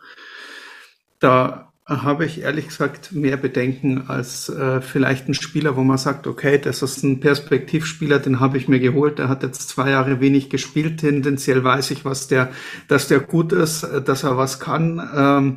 da 1.21 1.73
habe 1.87 2.25
ich 2.25 2.41
ehrlich 2.41 2.69
gesagt 2.69 3.13
mehr 3.13 3.37
Bedenken 3.37 4.09
als 4.09 4.49
äh, 4.49 4.81
vielleicht 4.81 5.29
ein 5.29 5.35
Spieler, 5.35 5.77
wo 5.77 5.83
man 5.83 5.99
sagt, 5.99 6.27
okay, 6.27 6.59
das 6.59 6.81
ist 6.81 7.03
ein 7.03 7.21
Perspektivspieler, 7.21 8.21
den 8.21 8.41
habe 8.41 8.57
ich 8.57 8.69
mir 8.69 8.81
geholt, 8.81 9.19
der 9.19 9.29
hat 9.29 9.43
jetzt 9.43 9.69
zwei 9.69 9.91
Jahre 9.91 10.19
wenig 10.19 10.49
gespielt, 10.49 11.01
tendenziell 11.01 11.63
weiß 11.63 11.91
ich, 11.91 12.07
was 12.07 12.27
der, 12.27 12.51
dass 12.89 13.09
der 13.09 13.21
gut 13.21 13.53
ist, 13.53 13.83
äh, 13.83 14.01
dass 14.01 14.23
er 14.23 14.39
was 14.39 14.61
kann. 14.61 15.11
Ähm, 15.15 15.57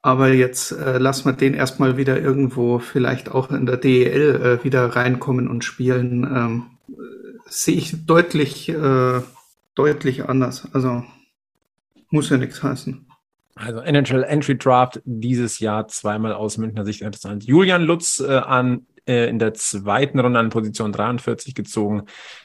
aber 0.00 0.28
jetzt 0.28 0.72
äh, 0.72 0.98
lassen 0.98 1.26
wir 1.26 1.32
den 1.32 1.52
erstmal 1.52 1.96
wieder 1.96 2.18
irgendwo 2.20 2.78
vielleicht 2.78 3.30
auch 3.30 3.50
in 3.50 3.66
der 3.66 3.76
DEL 3.76 4.60
äh, 4.60 4.64
wieder 4.64 4.86
reinkommen 4.96 5.48
und 5.48 5.64
spielen. 5.64 6.22
Ähm, 6.24 6.66
sehe 7.48 7.76
ich 7.76 8.06
deutlich, 8.06 8.68
äh, 8.68 9.20
deutlich 9.74 10.28
anders. 10.28 10.68
Also 10.72 11.04
muss 12.10 12.30
ja 12.30 12.36
nichts 12.38 12.62
heißen. 12.62 13.05
Also 13.56 13.80
NHL 13.80 14.22
Entry 14.22 14.58
Draft 14.58 15.00
dieses 15.04 15.60
Jahr 15.60 15.88
zweimal 15.88 16.32
aus 16.32 16.58
Münchner 16.58 16.84
Sicht 16.84 17.00
interessant. 17.00 17.44
Julian 17.44 17.82
Lutz 17.82 18.20
äh, 18.20 18.36
an 18.36 18.86
äh, 19.08 19.28
in 19.28 19.38
der 19.38 19.54
zweiten 19.54 20.20
Runde 20.20 20.38
an 20.38 20.50
Position 20.50 20.92
43 20.92 21.54
gezogen 21.54 22.02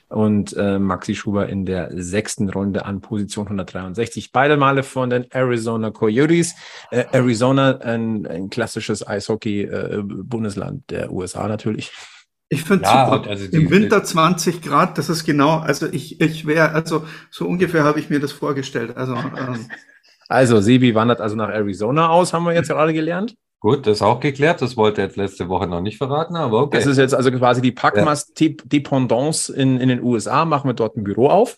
und 0.08 0.56
äh, 0.56 0.80
Maxi 0.80 1.15
Schuber 1.15 1.50
in 1.50 1.65
der 1.65 1.89
sechsten 2.01 2.50
Runde 2.50 2.86
an 2.86 3.01
Position 3.01 3.48
163. 3.48 4.32
Beide 4.32 4.56
Male 4.56 4.84
von 4.84 5.10
den 5.10 5.30
Arizona 5.32 5.91
Coyotes. 5.91 6.56
Äh, 6.91 7.06
Arizona, 7.12 7.77
ein, 7.80 8.25
ein 8.25 8.50
klassisches 8.50 9.06
Eishockey-Bundesland 9.06 10.91
äh, 10.91 10.96
der 10.96 11.12
USA 11.12 11.48
natürlich. 11.48 11.91
Ich 12.48 12.63
finde 12.63 12.84
ja, 12.86 13.10
super. 13.12 13.30
Also 13.30 13.46
Im 13.46 13.70
Winter 13.70 14.03
20 14.03 14.62
Grad, 14.62 14.98
das 14.98 15.10
ist 15.10 15.24
genau, 15.25 15.60
also 15.60 15.88
ich, 15.88 16.20
ich 16.20 16.46
wäre, 16.46 16.72
also 16.72 17.06
so 17.30 17.48
ungefähr 17.48 17.86
habe 17.86 18.00
ich 18.00 18.10
mir 18.10 18.20
das 18.20 18.34
vorgestellt. 18.34 18.98
Also 18.98 19.15
ähm, 19.15 19.68
also, 20.32 20.62
Sebi 20.62 20.96
wandert 20.96 21.22
also 21.22 21.36
nach 21.36 21.50
Arizona 21.50 22.10
aus, 22.10 22.34
haben 22.34 22.46
wir 22.46 22.54
jetzt 22.54 22.70
gerade 22.70 22.94
gelernt. 22.94 23.36
Gut, 23.60 23.86
das 23.86 23.98
ist 23.98 24.02
auch 24.02 24.20
geklärt. 24.20 24.62
Das 24.62 24.76
wollte 24.76 25.02
er 25.02 25.08
jetzt 25.08 25.18
letzte 25.18 25.48
Woche 25.48 25.68
noch 25.68 25.82
nicht 25.82 26.00
verraten, 26.00 26.36
aber 26.36 26.64
okay. 26.64 26.78
Das 26.78 26.88
ist 26.88 26.98
jetzt 26.98 27.14
also 27.14 27.32
quasi 27.32 27.62
die 27.62 27.72
Packmas-Dependance 27.72 29.54
in, 29.54 29.80
in 29.80 29.88
den 29.88 30.02
USA. 30.02 30.46
Machen 30.46 30.68
wir 30.68 30.74
dort 30.74 30.98
ein 30.98 31.04
Büro 31.04 31.28
auf. 31.28 31.58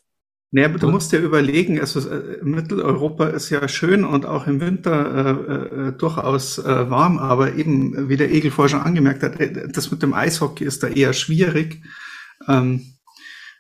Nee, 0.51 0.65
aber 0.65 0.77
du 0.77 0.88
musst 0.92 1.12
dir 1.12 1.18
überlegen, 1.18 1.80
also 1.80 2.08
äh, 2.08 2.44
Mitteleuropa 2.44 3.27
ist 3.27 3.50
ja 3.50 3.68
schön 3.68 4.03
und 4.03 4.27
auch 4.27 4.46
im 4.46 4.62
Winter 4.62 5.48
äh, 5.50 5.88
äh, 5.88 5.92
durchaus 5.94 6.60
äh, 6.60 6.89
warm, 6.92 7.18
aber 7.18 7.56
eben, 7.56 8.08
wie 8.08 8.18
der 8.18 8.32
Egel 8.32 8.51
vorher 8.51 8.70
schon 8.70 8.82
angemerkt 8.82 9.24
hat, 9.24 9.39
äh, 9.39 9.68
das 9.68 9.89
mit 9.89 10.03
dem 10.03 10.13
Eishockey 10.13 10.63
ist 10.63 10.84
da 10.84 10.89
eher 10.89 11.13
schwierig. 11.13 11.82
Ähm, 12.48 12.92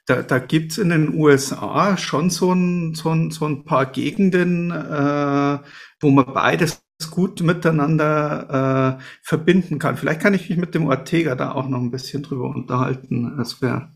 da, 0.05 0.21
da 0.21 0.39
gibt's 0.39 0.77
in 0.77 0.89
den 0.89 1.15
USA 1.15 1.97
schon 1.97 2.29
so 2.29 2.53
ein, 2.53 2.93
so 2.93 3.09
ein, 3.09 3.31
so 3.31 3.45
ein 3.45 3.63
paar 3.63 3.85
Gegenden, 3.85 4.71
äh, 4.71 5.59
wo 5.99 6.09
man 6.09 6.33
beides 6.33 6.83
gut 7.11 7.41
miteinander 7.41 8.99
äh, 8.99 9.03
verbinden 9.21 9.79
kann. 9.79 9.97
Vielleicht 9.97 10.21
kann 10.21 10.33
ich 10.33 10.49
mich 10.49 10.57
mit 10.57 10.75
dem 10.75 10.87
Ortega 10.87 11.35
da 11.35 11.51
auch 11.51 11.67
noch 11.67 11.79
ein 11.79 11.91
bisschen 11.91 12.23
drüber 12.23 12.45
unterhalten. 12.45 13.35
Das 13.37 13.61
wäre 13.61 13.91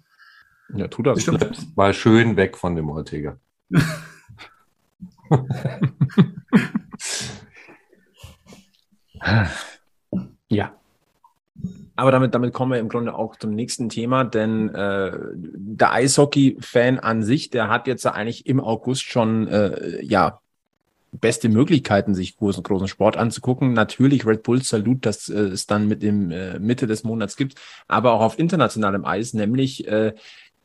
ja, 0.74 0.88
tu 0.88 1.02
das. 1.02 1.16
Bestimmt. 1.16 1.78
Mal 1.78 1.94
schön 1.94 2.36
weg 2.36 2.58
von 2.58 2.76
dem 2.76 2.90
Ortega. 2.90 3.38
ja. 10.50 10.77
Aber 11.98 12.12
damit, 12.12 12.36
damit 12.36 12.54
kommen 12.54 12.72
wir 12.72 12.80
im 12.80 12.90
Grunde 12.90 13.16
auch 13.16 13.36
zum 13.36 13.56
nächsten 13.56 13.90
Thema, 13.90 14.24
denn 14.24 14.70
äh, 14.70 15.18
der 15.34 15.92
Eishockey-Fan 15.94 17.00
an 17.00 17.24
sich, 17.24 17.50
der 17.50 17.70
hat 17.70 17.88
jetzt 17.88 18.06
eigentlich 18.06 18.46
im 18.46 18.62
August 18.62 19.02
schon 19.04 19.48
äh, 19.48 20.04
ja 20.04 20.40
beste 21.12 21.50
Möglichkeiten, 21.50 22.14
sich 22.14 22.38
großen, 22.38 22.62
großen 22.62 22.88
Sport 22.88 23.18
anzugucken. 23.18 23.74
Natürlich 23.74 24.28
Red 24.28 24.44
Bull 24.44 24.62
Salut, 24.62 25.08
das 25.08 25.28
äh, 25.28 25.40
es 25.40 25.66
dann 25.66 25.88
mit 25.88 26.04
dem 26.04 26.30
äh, 26.30 26.60
Mitte 26.60 26.86
des 26.86 27.04
Monats 27.04 27.36
gibt, 27.36 27.56
aber 27.88 28.14
auch 28.14 28.22
auf 28.22 28.38
internationalem 28.38 29.04
Eis, 29.04 29.34
nämlich 29.34 29.88
äh, 29.88 30.14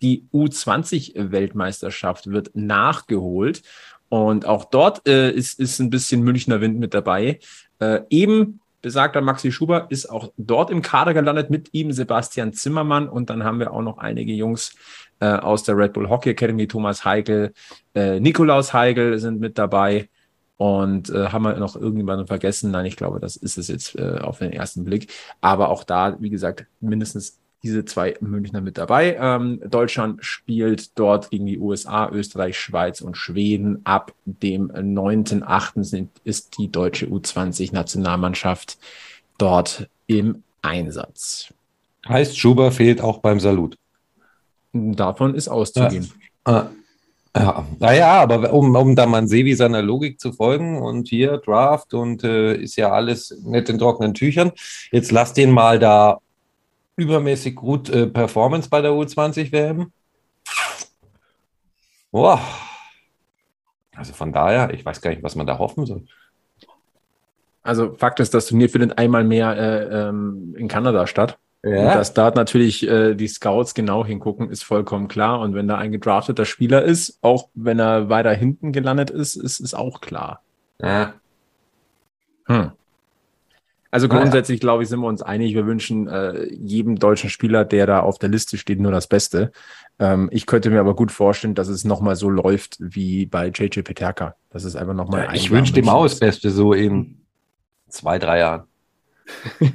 die 0.03 0.27
U20-Weltmeisterschaft 0.35 2.27
wird 2.27 2.51
nachgeholt. 2.55 3.63
Und 4.11 4.45
auch 4.45 4.67
dort 4.67 5.09
äh, 5.09 5.31
ist, 5.31 5.59
ist 5.59 5.79
ein 5.79 5.89
bisschen 5.89 6.21
Münchner 6.21 6.61
Wind 6.61 6.79
mit 6.79 6.93
dabei. 6.93 7.39
Äh, 7.79 8.01
eben 8.11 8.61
besagter 8.83 9.21
Maxi 9.21 9.53
Schuber 9.53 9.87
ist 9.89 10.07
auch 10.07 10.33
dort 10.37 10.71
im 10.71 10.83
Kader 10.83 11.15
gelandet, 11.15 11.51
mit 11.51 11.73
ihm 11.73 11.93
Sebastian 11.93 12.53
Zimmermann. 12.53 13.09
Und 13.09 13.31
dann 13.31 13.45
haben 13.45 13.61
wir 13.61 13.73
auch 13.73 13.83
noch 13.83 13.99
einige 13.99 14.33
Jungs 14.33 14.75
äh, 15.21 15.27
aus 15.27 15.63
der 15.63 15.77
Red 15.77 15.95
Bull 15.95 16.11
Hockey 16.11 16.31
Academy, 16.31 16.67
Thomas 16.67 17.05
Heigl, 17.05 17.53
äh, 17.95 18.21
Nikolaus 18.21 18.73
Heigl 18.73 19.19
sind 19.19 19.41
mit 19.41 19.57
dabei. 19.57 20.09
Und 20.57 21.11
äh, 21.11 21.29
haben 21.29 21.43
wir 21.43 21.57
noch 21.57 21.75
irgendjemanden 21.75 22.27
vergessen? 22.27 22.71
Nein, 22.71 22.87
ich 22.87 22.97
glaube, 22.97 23.19
das 23.19 23.37
ist 23.37 23.59
es 23.59 23.69
jetzt 23.69 23.97
äh, 23.99 24.19
auf 24.21 24.39
den 24.39 24.53
ersten 24.53 24.85
Blick. 24.85 25.13
Aber 25.41 25.71
auch 25.71 25.83
da, 25.83 26.17
wie 26.21 26.31
gesagt, 26.31 26.67
mindestens 26.81 27.42
diese 27.63 27.85
zwei 27.85 28.17
Münchner 28.21 28.61
mit 28.61 28.77
dabei. 28.79 29.17
Ähm, 29.21 29.61
Deutschland 29.69 30.25
spielt 30.25 30.99
dort 30.99 31.31
gegen 31.31 31.47
die 31.47 31.59
USA, 31.59 32.11
Österreich, 32.11 32.59
Schweiz 32.59 33.01
und 33.01 33.17
Schweden. 33.17 33.83
Ab 33.85 34.13
dem 34.25 34.71
9.8. 34.71 36.09
ist 36.25 36.59
die 36.59 36.71
deutsche 36.71 37.07
U20-Nationalmannschaft 37.07 38.79
dort 39.39 39.89
im 40.07 40.43
Einsatz. 40.61 41.53
Heißt, 42.09 42.37
Schuber 42.37 42.73
fehlt 42.73 43.01
auch 43.01 43.19
beim 43.19 43.39
Salut. 43.39 43.77
Davon 44.73 45.35
ist 45.35 45.49
auszugehen. 45.49 46.11
Ja. 46.47 46.71
Ja, 47.35 47.67
naja, 47.79 48.21
aber 48.21 48.53
um, 48.53 48.77
um 48.77 48.95
da 48.95 49.07
mal 49.07 49.27
Sevi 49.27 49.55
seiner 49.55 49.81
Logik 49.81 50.21
zu 50.21 50.35
folgen 50.35 50.83
und 50.83 51.09
hier 51.09 51.39
Draft 51.39 51.95
und 51.95 52.25
äh, 52.25 52.55
ist 52.57 52.77
ja 52.77 52.93
alles 52.93 53.35
mit 53.43 53.69
den 53.69 53.79
trockenen 53.79 54.13
Tüchern. 54.13 54.53
Jetzt 54.91 55.13
lass 55.13 55.33
den 55.33 55.51
mal 55.51 55.79
da 55.79 56.19
übermäßig 56.97 57.55
gut 57.55 57.89
äh, 57.89 58.07
Performance 58.07 58.69
bei 58.69 58.81
der 58.81 58.93
U20 58.93 59.53
WM. 59.53 59.93
Boah. 62.11 62.41
Also 63.95 64.13
von 64.13 64.33
daher, 64.33 64.73
ich 64.73 64.85
weiß 64.85 65.01
gar 65.01 65.11
nicht, 65.11 65.23
was 65.23 65.35
man 65.35 65.47
da 65.47 65.59
hoffen 65.59 65.87
soll. 65.87 66.05
Also 67.63 67.95
Fakt 67.95 68.21
ist, 68.21 68.35
das 68.35 68.47
Turnier 68.47 68.69
findet 68.69 68.99
einmal 68.99 69.25
mehr 69.25 69.57
äh, 69.57 70.09
ähm, 70.09 70.55
in 70.57 70.69
Kanada 70.69 71.07
statt. 71.07 71.39
Ja. 71.65 71.71
Und 71.71 71.95
dass 71.95 72.13
da 72.13 72.31
natürlich 72.31 72.89
äh, 72.89 73.15
die 73.15 73.29
Scouts 73.29 73.75
genau 73.75 74.05
hingucken, 74.05 74.51
ist 74.51 74.65
vollkommen 74.65 75.07
klar. 75.07 75.41
Und 75.41 75.55
wenn 75.55 75.69
da 75.69 75.79
ein 75.79 75.93
gedrafteter 75.93 76.45
Spieler 76.45 76.83
ist, 76.83 77.19
auch 77.23 77.49
wenn 77.55 77.79
er 77.79 78.09
weiter 78.09 78.33
hinten 78.33 78.73
gelandet 78.73 79.11
ist, 79.11 79.37
ist 79.37 79.61
es 79.61 79.73
auch 79.73 80.01
klar. 80.01 80.43
Ja. 80.81 81.15
Hm. 82.47 82.73
Also 83.93 84.09
grundsätzlich, 84.09 84.59
glaube 84.59 84.83
ich, 84.83 84.89
sind 84.89 85.01
wir 85.01 85.07
uns 85.07 85.21
einig. 85.21 85.55
Wir 85.55 85.67
wünschen 85.67 86.09
äh, 86.09 86.47
jedem 86.51 86.99
deutschen 86.99 87.29
Spieler, 87.29 87.67
der 87.67 87.87
da 87.87 88.01
auf 88.01 88.19
der 88.19 88.31
Liste 88.31 88.57
steht, 88.57 88.81
nur 88.81 88.91
das 88.91 89.07
Beste. 89.07 89.53
Ähm, 89.99 90.31
ich 90.33 90.47
könnte 90.47 90.71
mir 90.71 90.81
aber 90.81 90.97
gut 90.97 91.13
vorstellen, 91.13 91.55
dass 91.55 91.69
es 91.69 91.85
nochmal 91.85 92.17
so 92.17 92.31
läuft 92.31 92.79
wie 92.81 93.27
bei 93.27 93.49
JJ 93.49 93.83
Peterka. 93.83 94.35
Das 94.49 94.65
ist 94.65 94.77
einfach 94.77 94.95
nochmal. 94.95 95.25
Ja, 95.25 95.35
ich 95.35 95.51
wünsche 95.51 95.75
dem 95.75 95.91
auch 95.91 96.05
das 96.05 96.19
Beste 96.19 96.51
so 96.51 96.73
in 96.73 97.19
zwei, 97.91 98.19
drei 98.19 98.39
Jahren. 98.39 98.63
du 99.61 99.69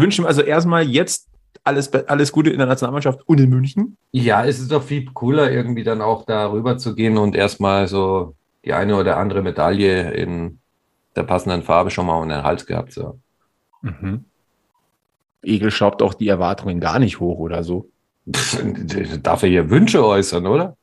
wünschst 0.00 0.18
ihm 0.18 0.26
also 0.26 0.42
erstmal 0.42 0.86
jetzt 0.86 1.28
alles, 1.64 1.90
alles 1.94 2.30
Gute 2.30 2.50
in 2.50 2.58
der 2.58 2.66
Nationalmannschaft 2.66 3.26
und 3.26 3.40
in 3.40 3.48
München? 3.48 3.96
Ja, 4.12 4.44
es 4.44 4.60
ist 4.60 4.70
doch 4.70 4.82
viel 4.82 5.06
cooler, 5.14 5.50
irgendwie 5.50 5.82
dann 5.82 6.02
auch 6.02 6.26
da 6.26 6.52
rüber 6.52 6.76
zu 6.76 6.94
gehen 6.94 7.16
und 7.16 7.34
erstmal 7.34 7.88
so 7.88 8.34
die 8.66 8.74
eine 8.74 8.96
oder 8.96 9.16
andere 9.16 9.40
Medaille 9.40 10.10
in 10.10 10.60
der 11.16 11.22
passenden 11.24 11.62
Farbe 11.62 11.90
schon 11.90 12.06
mal 12.06 12.20
um 12.20 12.28
den 12.28 12.42
Hals 12.42 12.66
gehabt. 12.66 12.92
So. 12.92 13.18
Mhm. 13.82 14.24
Egel 15.42 15.70
schraubt 15.70 16.02
auch 16.02 16.14
die 16.14 16.28
Erwartungen 16.28 16.80
gar 16.80 16.98
nicht 16.98 17.20
hoch 17.20 17.38
oder 17.38 17.64
so. 17.64 17.88
Darf 19.22 19.42
er 19.42 19.48
hier 19.48 19.70
Wünsche 19.70 20.04
äußern, 20.04 20.46
oder? 20.46 20.76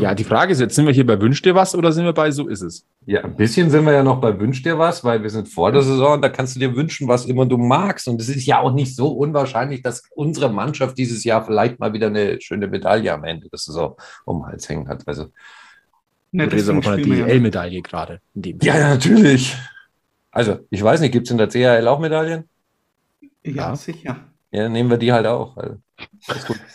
Ja, 0.00 0.14
die 0.14 0.24
Frage 0.24 0.52
ist 0.52 0.60
jetzt, 0.60 0.74
sind 0.74 0.86
wir 0.86 0.92
hier 0.92 1.06
bei 1.06 1.20
Wünsch 1.20 1.42
dir 1.42 1.54
was 1.54 1.74
oder 1.74 1.92
sind 1.92 2.06
wir 2.06 2.14
bei 2.14 2.30
So 2.30 2.48
ist 2.48 2.62
es? 2.62 2.86
Ja, 3.04 3.22
ein 3.22 3.36
bisschen 3.36 3.68
sind 3.68 3.84
wir 3.84 3.92
ja 3.92 4.02
noch 4.02 4.18
bei 4.18 4.38
Wünsch 4.40 4.62
dir 4.62 4.78
was, 4.78 5.04
weil 5.04 5.22
wir 5.22 5.28
sind 5.28 5.48
vor 5.48 5.70
der 5.70 5.82
Saison, 5.82 6.20
da 6.22 6.30
kannst 6.30 6.56
du 6.56 6.60
dir 6.60 6.74
wünschen, 6.74 7.08
was 7.08 7.26
immer 7.26 7.44
du 7.44 7.58
magst. 7.58 8.08
Und 8.08 8.20
es 8.22 8.30
ist 8.30 8.46
ja 8.46 8.60
auch 8.60 8.72
nicht 8.72 8.96
so 8.96 9.08
unwahrscheinlich, 9.08 9.82
dass 9.82 10.02
unsere 10.14 10.50
Mannschaft 10.50 10.96
dieses 10.96 11.24
Jahr 11.24 11.44
vielleicht 11.44 11.78
mal 11.78 11.92
wieder 11.92 12.06
eine 12.06 12.40
schöne 12.40 12.68
Medaille 12.68 13.12
am 13.12 13.24
Ende 13.24 13.50
der 13.50 13.58
Saison 13.58 13.96
um 14.24 14.38
den 14.38 14.46
Hals 14.46 14.66
hängen 14.66 14.88
hat. 14.88 15.02
Also 15.06 15.26
Ne, 16.32 16.46
du 16.46 16.52
redest 16.52 16.70
aber 16.70 16.82
von 16.82 16.96
der 16.96 17.04
DEL-Medaille 17.04 17.82
gerade. 17.82 18.20
Ja, 18.34 18.78
ja, 18.78 18.88
natürlich. 18.90 19.56
Also, 20.30 20.60
ich 20.70 20.82
weiß 20.82 21.00
nicht, 21.00 21.12
gibt 21.12 21.26
es 21.26 21.30
in 21.32 21.38
der 21.38 21.48
CHL 21.48 21.88
auch 21.88 21.98
Medaillen? 21.98 22.48
Ja, 23.44 23.52
ja, 23.52 23.76
sicher. 23.76 24.16
Ja, 24.52 24.68
nehmen 24.68 24.90
wir 24.90 24.98
die 24.98 25.12
halt 25.12 25.26
auch. 25.26 25.56
Also, 25.56 25.76
alles 26.28 26.46
gut. 26.46 26.60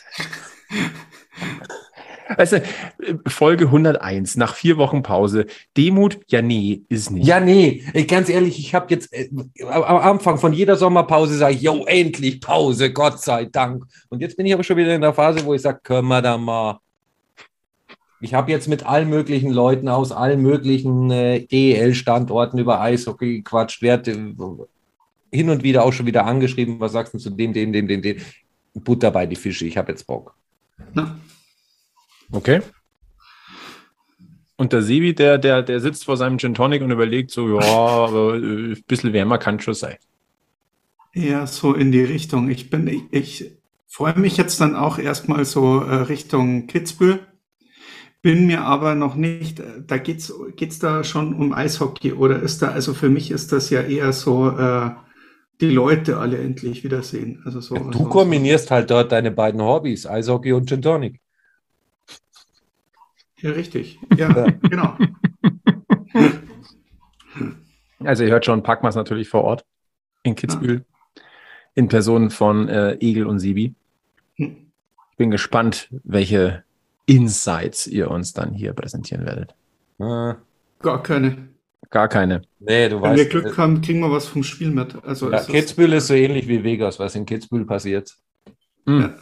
Weißt 2.37 2.53
du, 2.53 2.63
Folge 3.27 3.65
101, 3.65 4.35
nach 4.37 4.55
vier 4.55 4.77
Wochen 4.77 5.03
Pause. 5.03 5.45
Demut, 5.77 6.19
ja, 6.27 6.41
nee, 6.41 6.81
ist 6.89 7.11
nicht. 7.11 7.27
Ja, 7.27 7.39
nee, 7.39 7.83
ganz 8.07 8.29
ehrlich, 8.29 8.57
ich 8.57 8.73
habe 8.73 8.87
jetzt 8.89 9.13
äh, 9.13 9.29
am 9.63 9.97
Anfang 9.97 10.37
von 10.37 10.51
jeder 10.51 10.75
Sommerpause 10.75 11.37
sage 11.37 11.53
ich, 11.53 11.61
yo, 11.61 11.85
endlich 11.85 12.41
Pause, 12.41 12.91
Gott 12.91 13.21
sei 13.21 13.45
Dank. 13.45 13.85
Und 14.09 14.21
jetzt 14.21 14.37
bin 14.37 14.45
ich 14.45 14.53
aber 14.53 14.63
schon 14.63 14.77
wieder 14.77 14.95
in 14.95 15.01
der 15.01 15.13
Phase, 15.13 15.45
wo 15.45 15.53
ich 15.53 15.61
sage, 15.61 15.79
können 15.83 16.07
wir 16.07 16.21
da 16.21 16.37
mal 16.37 16.79
ich 18.21 18.33
habe 18.33 18.51
jetzt 18.51 18.67
mit 18.67 18.85
allen 18.85 19.09
möglichen 19.09 19.51
Leuten 19.51 19.87
aus 19.87 20.11
allen 20.11 20.41
möglichen 20.41 21.11
äh, 21.11 21.45
DEL-Standorten 21.45 22.57
über 22.57 22.81
Eishockey 22.81 23.37
gequatscht, 23.37 23.81
werde 23.81 24.11
äh, 24.11 25.35
hin 25.35 25.49
und 25.49 25.63
wieder 25.63 25.83
auch 25.83 25.91
schon 25.91 26.05
wieder 26.05 26.25
angeschrieben, 26.25 26.79
was 26.79 26.93
sagst 26.93 27.13
du 27.13 27.17
zu 27.17 27.29
dem, 27.29 27.53
dem, 27.53 27.73
dem, 27.73 27.87
dem, 27.87 28.01
dem. 28.01 28.17
Butter 28.73 29.11
bei 29.11 29.25
die 29.25 29.37
Fische, 29.37 29.65
ich 29.65 29.77
habe 29.77 29.91
jetzt 29.91 30.05
Bock. 30.05 30.35
Na. 30.93 31.17
Okay. 32.31 32.61
Und 34.57 34.73
der 34.73 34.81
Sebi, 34.81 35.13
der, 35.13 35.37
der, 35.37 35.61
der 35.63 35.79
sitzt 35.79 36.05
vor 36.05 36.17
seinem 36.17 36.37
Gin 36.37 36.53
Tonic 36.53 36.81
und 36.81 36.91
überlegt 36.91 37.31
so, 37.31 37.59
ja, 37.59 37.65
aber 37.65 38.35
äh, 38.35 38.73
ein 38.73 38.83
bisschen 38.87 39.13
wärmer 39.13 39.37
kann 39.37 39.59
schon 39.59 39.73
sein. 39.73 39.95
Ja, 41.13 41.47
so 41.47 41.73
in 41.73 41.91
die 41.91 42.03
Richtung. 42.03 42.49
Ich 42.49 42.69
bin, 42.69 42.87
ich, 42.87 43.03
ich 43.11 43.51
freue 43.87 44.17
mich 44.17 44.35
jetzt 44.35 44.59
dann 44.59 44.75
auch 44.75 44.97
erstmal 44.97 45.45
so 45.45 45.79
äh, 45.79 45.95
Richtung 45.95 46.67
Kitzbühel 46.67 47.19
bin 48.25 48.47
mir 48.47 48.61
aber 48.61 48.95
noch 48.95 49.13
nicht, 49.13 49.59
äh, 49.59 49.83
da 49.85 49.99
geht's 49.99 50.33
geht's 50.55 50.79
da 50.79 51.03
schon 51.03 51.35
um 51.35 51.53
Eishockey 51.53 52.13
oder 52.13 52.41
ist 52.41 52.59
da, 52.63 52.69
also 52.69 52.95
für 52.95 53.07
mich 53.07 53.29
ist 53.29 53.51
das 53.51 53.69
ja 53.69 53.81
eher 53.81 54.11
so, 54.13 54.49
äh, 54.49 54.89
die 55.61 55.69
Leute 55.69 56.17
alle 56.17 56.39
endlich 56.39 56.83
wiedersehen. 56.83 57.43
Also 57.45 57.61
so, 57.61 57.75
ja, 57.75 57.83
du 57.83 57.99
so, 57.99 58.05
kombinierst 58.05 58.69
so. 58.69 58.71
halt 58.71 58.89
dort 58.89 59.11
deine 59.11 59.29
beiden 59.29 59.61
Hobbys, 59.61 60.07
Eishockey 60.07 60.53
und 60.53 60.67
Gin 60.67 60.81
Tonic. 60.81 61.21
Ja, 63.41 63.51
richtig. 63.51 63.99
Ja, 64.17 64.35
ja. 64.35 64.47
genau. 64.69 64.97
Also 67.99 68.23
ihr 68.23 68.29
hört 68.29 68.45
schon, 68.45 68.61
Packmas 68.61 68.95
natürlich 68.95 69.29
vor 69.29 69.43
Ort 69.43 69.65
in 70.21 70.35
Kitzbühel 70.35 70.83
ja. 70.85 71.21
in 71.73 71.87
Person 71.87 72.29
von 72.29 72.67
äh, 72.67 72.97
Egel 72.99 73.25
und 73.25 73.39
Sibi. 73.39 73.73
Hm. 74.35 74.57
Ich 75.11 75.17
bin 75.17 75.31
gespannt, 75.31 75.89
welche 76.03 76.64
Insights 77.05 77.87
ihr 77.87 78.09
uns 78.11 78.33
dann 78.33 78.53
hier 78.53 78.73
präsentieren 78.73 79.25
werdet? 79.25 79.55
Äh, 79.99 80.35
Gar 80.81 81.03
keine. 81.03 81.49
Gar 81.89 82.07
keine. 82.07 82.41
Nee, 82.59 82.89
du 82.89 82.95
Wenn 82.95 83.01
weißt. 83.03 83.11
Wenn 83.11 83.17
wir 83.17 83.29
Glück 83.29 83.45
äh, 83.45 83.57
haben, 83.57 83.81
kriegen 83.81 83.99
wir 83.99 84.11
was 84.11 84.27
vom 84.27 84.43
Spiel 84.43 84.71
mit. 84.71 84.95
Also 85.03 85.31
ja, 85.31 85.43
Kitzbühel 85.43 85.93
ist 85.93 86.07
so 86.07 86.13
ähnlich 86.13 86.47
wie 86.47 86.63
Vegas, 86.63 86.99
was 86.99 87.15
in 87.15 87.25
Kitzbühel 87.25 87.65
passiert. 87.65 88.15
Mhm. 88.85 89.01
Ja. 89.01 89.15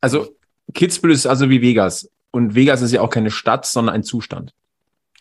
Also 0.00 0.28
Kitzbühel 0.74 1.14
ist 1.14 1.26
also 1.26 1.48
wie 1.50 1.60
Vegas. 1.60 2.10
Und 2.30 2.54
Vegas 2.54 2.82
ist 2.82 2.92
ja 2.92 3.00
auch 3.00 3.10
keine 3.10 3.30
Stadt, 3.30 3.64
sondern 3.66 3.94
ein 3.94 4.02
Zustand. 4.02 4.54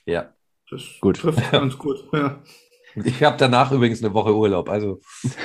Ja. 0.05 0.33
Das 0.69 0.81
Gut. 0.99 1.17
trifft 1.17 1.51
ganz 1.51 1.77
gut. 1.77 2.03
Ja. 2.11 2.41
Ich 2.95 3.21
habe 3.23 3.37
danach 3.37 3.71
übrigens 3.71 4.03
eine 4.03 4.13
Woche 4.13 4.35
Urlaub. 4.35 4.69
Also 4.69 5.01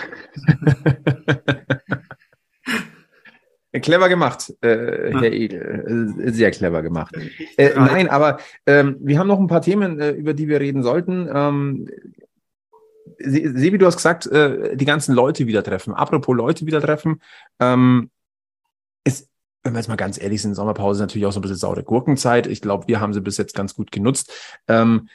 Clever 3.72 4.08
gemacht, 4.08 4.52
äh. 4.62 5.12
Herr 5.12 5.32
Edel. 5.32 6.14
Äh, 6.26 6.32
Sehr 6.32 6.50
clever 6.50 6.82
gemacht. 6.82 7.14
Äh, 7.56 7.70
nein, 7.76 8.08
aber 8.08 8.40
ähm, 8.66 8.96
wir 9.00 9.18
haben 9.18 9.28
noch 9.28 9.38
ein 9.38 9.46
paar 9.46 9.62
Themen, 9.62 10.00
äh, 10.00 10.10
über 10.10 10.34
die 10.34 10.48
wir 10.48 10.58
reden 10.60 10.82
sollten. 10.82 11.28
Ähm, 11.32 11.88
Se- 13.18 13.52
Sebi, 13.56 13.78
du 13.78 13.86
hast 13.86 13.96
gesagt, 13.96 14.26
äh, 14.26 14.76
die 14.76 14.86
ganzen 14.86 15.14
Leute 15.14 15.46
wieder 15.46 15.62
treffen. 15.62 15.94
Apropos 15.94 16.34
Leute 16.34 16.66
wieder 16.66 16.80
treffen, 16.80 17.20
ähm, 17.60 18.10
ist, 19.04 19.28
wenn 19.62 19.72
wir 19.74 19.78
jetzt 19.78 19.88
mal 19.88 19.96
ganz 19.96 20.20
ehrlich 20.20 20.42
sind, 20.42 20.54
Sommerpause 20.54 20.98
ist 20.98 21.06
natürlich 21.06 21.26
auch 21.26 21.32
so 21.32 21.38
ein 21.38 21.42
bisschen 21.42 21.56
saure 21.58 21.84
Gurkenzeit. 21.84 22.46
Ich 22.46 22.62
glaube, 22.62 22.88
wir 22.88 22.98
haben 22.98 23.12
sie 23.12 23.20
bis 23.20 23.36
jetzt 23.36 23.54
ganz 23.54 23.74
gut 23.74 23.92
genutzt. 23.92 24.32
Ähm, 24.68 25.08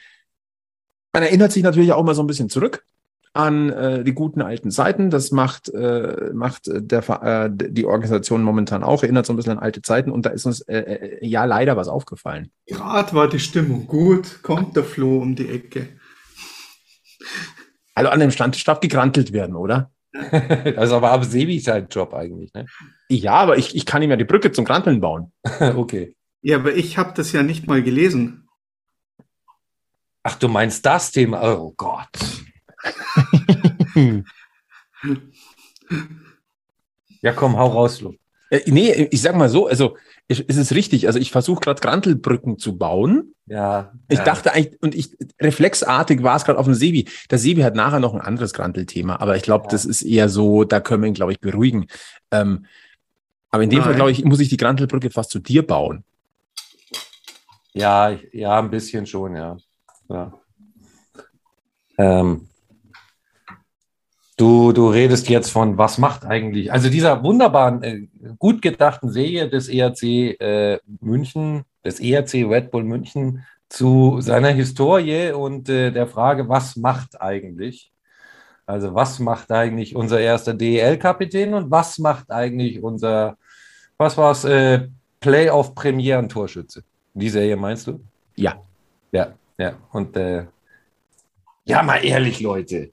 man 1.14 1.24
erinnert 1.24 1.52
sich 1.52 1.64
natürlich 1.64 1.94
auch 1.94 2.04
mal 2.04 2.16
so 2.16 2.22
ein 2.24 2.28
bisschen 2.28 2.50
zurück 2.50 2.86
an 3.36 3.70
äh, 3.70 4.04
die 4.04 4.14
guten 4.14 4.42
alten 4.42 4.72
Zeiten. 4.72 5.10
Das 5.10 5.32
macht, 5.32 5.70
äh, 5.70 6.32
macht 6.34 6.68
äh, 6.68 6.82
der, 6.82 7.08
äh, 7.10 7.50
die 7.52 7.86
Organisation 7.86 8.44
momentan 8.44 8.84
auch, 8.84 9.04
erinnert 9.04 9.26
so 9.26 9.34
ein 9.34 9.36
bisschen 9.36 9.54
an 9.54 9.60
alte 9.60 9.82
Zeiten. 9.82 10.10
Und 10.12 10.26
da 10.26 10.30
ist 10.30 10.46
uns 10.46 10.62
äh, 10.62 10.78
äh, 10.78 11.26
ja 11.26 11.44
leider 11.46 11.76
was 11.76 11.88
aufgefallen. 11.88 12.52
Gerade 12.66 13.14
war 13.14 13.28
die 13.28 13.40
Stimmung 13.40 13.88
gut, 13.88 14.42
kommt 14.42 14.76
der 14.76 14.86
Flo 14.86 15.18
um 15.18 15.36
die 15.36 15.50
Ecke. 15.50 15.90
Also 17.94 18.10
an 18.10 18.20
dem 18.20 18.32
Stand 18.32 18.66
darf 18.68 18.80
gegrantelt 18.80 19.34
werden, 19.34 19.56
oder? 19.56 19.92
also 20.78 20.96
aber 20.96 21.12
ab 21.12 21.26
Sebi 21.26 21.60
sein 21.60 21.88
Job 21.90 22.14
eigentlich, 22.14 22.54
ne? 22.54 22.66
Ja, 23.10 23.34
aber 23.34 23.58
ich, 23.58 23.76
ich 23.76 23.86
kann 23.86 24.02
ihm 24.02 24.12
ja 24.12 24.16
die 24.16 24.24
Brücke 24.24 24.54
zum 24.54 24.64
Granteln 24.64 25.02
bauen. 25.02 25.34
okay. 25.76 26.16
Ja, 26.42 26.58
aber 26.58 26.74
ich 26.74 26.98
habe 26.98 27.14
das 27.14 27.34
ja 27.34 27.44
nicht 27.44 27.68
mal 27.68 27.84
gelesen. 27.84 28.48
Ach, 30.24 30.36
du 30.36 30.48
meinst 30.48 30.86
das 30.86 31.12
Thema? 31.12 31.42
Oh 31.44 31.74
Gott. 31.76 32.45
Ja, 37.22 37.34
komm, 37.34 37.58
hau 37.58 37.68
raus, 37.68 38.00
Flo. 38.00 38.16
Äh, 38.50 38.62
nee, 38.68 39.08
ich 39.12 39.22
sag 39.22 39.36
mal 39.36 39.50
so, 39.50 39.68
also 39.68 39.98
ich, 40.28 40.48
ist 40.48 40.58
es 40.58 40.74
richtig. 40.74 41.08
Also 41.08 41.20
ich 41.20 41.32
versuche 41.32 41.60
gerade 41.60 41.82
Grantelbrücken 41.82 42.58
zu 42.58 42.78
bauen. 42.78 43.34
Ja. 43.48 43.94
Ich 44.08 44.20
ja. 44.20 44.24
dachte 44.24 44.54
eigentlich, 44.54 44.82
und 44.82 44.96
ich 44.96 45.16
reflexartig 45.40 46.24
war 46.24 46.36
es 46.36 46.46
gerade 46.46 46.60
auf 46.60 46.66
dem 46.66 46.74
Sebi. 46.74 47.08
Der 47.30 47.38
Sebi 47.38 47.62
hat 47.62 47.76
nachher 47.76 48.00
noch 48.00 48.14
ein 48.14 48.22
anderes 48.22 48.54
Grantelthema, 48.54 49.18
aber 49.18 49.36
ich 49.36 49.44
glaube, 49.44 49.66
Ja. 49.66 49.70
das 49.72 49.86
ist 49.86 50.02
eher 50.02 50.30
so, 50.30 50.64
da 50.64 50.80
können 50.80 51.04
wir 51.04 51.08
ihn, 51.08 51.14
glaube 51.14 51.32
ich, 51.32 51.40
beruhigen. 51.40 51.88
Ähm, 52.32 52.66
aber 53.52 53.64
in 53.64 53.70
dem 53.70 53.82
Fall, 53.82 53.92
Nein. 53.92 53.98
glaube 53.98 54.12
ich, 54.12 54.26
muss 54.26 54.40
ich 54.40 54.50
die 54.50 54.58
Grantelbrücke 54.58 55.12
fast 55.12 55.32
zu 55.32 55.40
dir 55.40 55.66
bauen. 55.66 56.04
Ja, 57.74 58.18
ja, 58.32 58.60
ein 58.60 58.70
bisschen 58.70 59.06
schon, 59.06 59.36
ja. 59.36 59.58
ja. 60.10 60.34
Ähm, 61.98 62.48
du, 64.38 64.72
du 64.72 64.90
redest 64.90 65.30
jetzt 65.30 65.50
von, 65.50 65.78
was 65.78 65.98
macht 65.98 66.26
eigentlich, 66.26 66.72
also 66.72 66.90
dieser 66.90 67.24
wunderbaren, 67.24 67.84
äh, 67.84 68.08
gut 68.38 68.62
gedachten 68.62 69.10
Serie 69.12 69.50
des 69.50 69.70
ERC 69.70 70.04
äh, 70.04 70.80
München, 71.02 71.64
des 71.84 72.00
ERC 72.00 72.34
Red 72.50 72.72
Bull 72.72 72.84
München 72.84 73.46
zu 73.70 74.22
seiner 74.22 74.50
Historie 74.50 75.32
und 75.32 75.70
äh, 75.70 75.92
der 75.92 76.08
Frage, 76.08 76.50
was 76.50 76.76
macht 76.76 77.22
eigentlich? 77.22 77.92
Also 78.66 78.96
was 78.96 79.20
macht 79.20 79.52
eigentlich 79.52 79.96
unser 79.96 80.20
erster 80.20 80.54
DEL-Kapitän 80.54 81.54
und 81.54 81.70
was 81.70 82.00
macht 82.00 82.32
eigentlich 82.32 82.82
unser, 82.82 83.38
was 83.98 84.18
war's, 84.18 84.44
äh, 84.46 84.88
Playoff-Premieren-Torschütze? 85.20 86.84
Die 87.14 87.30
Serie 87.30 87.56
meinst 87.56 87.88
du? 87.88 88.02
Ja. 88.36 88.60
Ja, 89.12 89.34
ja. 89.58 89.74
Und 89.92 90.16
äh, 90.18 90.46
ja, 91.66 91.82
mal 91.82 92.04
ehrlich, 92.04 92.42
Leute. 92.42 92.92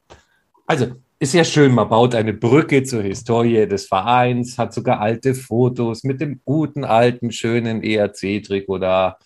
Also, 0.67 0.93
ist 1.23 1.35
ja 1.35 1.45
schön, 1.45 1.73
man 1.73 1.89
baut 1.89 2.17
eine 2.17 2.33
Brücke 2.33 2.83
zur 2.83 3.01
Historie 3.01 3.69
des 3.69 3.87
Vereins, 3.87 4.59
hat 4.59 4.75
sogar 4.75 5.01
alte 5.01 5.37
Fotos 5.37 6.03
mit 6.03 6.21
dem 6.21 6.41
guten, 6.45 6.83
alten, 6.83 7.31
schönen 7.31 7.85
ERC-Trikot 7.85 8.79
da. 8.79 9.19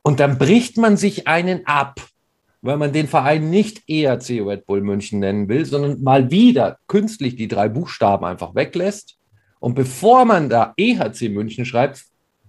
Und 0.00 0.20
dann 0.20 0.38
bricht 0.38 0.78
man 0.78 0.96
sich 0.96 1.28
einen 1.28 1.66
ab, 1.66 2.00
weil 2.62 2.78
man 2.78 2.94
den 2.94 3.08
Verein 3.08 3.50
nicht 3.50 3.82
ERC 3.90 4.40
Red 4.40 4.64
Bull 4.64 4.80
München 4.80 5.18
nennen 5.18 5.50
will, 5.50 5.66
sondern 5.66 6.02
mal 6.02 6.30
wieder 6.30 6.78
künstlich 6.86 7.36
die 7.36 7.48
drei 7.48 7.68
Buchstaben 7.68 8.24
einfach 8.24 8.54
weglässt. 8.54 9.18
Und 9.60 9.74
bevor 9.74 10.24
man 10.24 10.48
da 10.48 10.72
EHC 10.78 11.28
München 11.28 11.66
schreibt, 11.66 12.06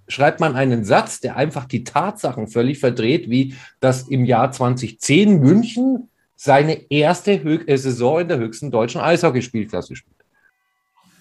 schreibt 0.08 0.40
man 0.40 0.56
einen 0.56 0.86
Satz, 0.86 1.20
der 1.20 1.36
einfach 1.36 1.66
die 1.66 1.84
Tatsachen 1.84 2.48
völlig 2.48 2.80
verdreht, 2.80 3.30
wie 3.30 3.56
dass 3.82 4.08
im 4.08 4.24
Jahr 4.24 4.54
2010 4.54 5.42
München 5.42 6.10
seine 6.42 6.90
erste 6.90 7.44
Hö 7.44 7.60
äh, 7.68 7.78
Saison 7.78 8.22
in 8.22 8.30
der 8.30 8.38
höchsten 8.38 8.72
deutschen 8.72 9.02
Eishockeyspielklasse 9.02 9.98
spielt. 9.98 10.16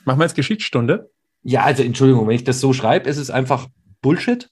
Machen 0.05 0.21
wir 0.21 0.27
jetzt 0.27 0.37
Geschichtsstunde? 0.37 1.11
Ja, 1.43 1.65
also 1.65 1.83
Entschuldigung, 1.83 2.29
wenn 2.29 2.37
ich 2.37 2.45
das 2.45 2.61
so 2.61 2.73
schreibe, 2.73 3.11
ist 3.11 3.17
es 3.17 3.29
einfach 3.29 3.67
Bullshit. 4.01 4.49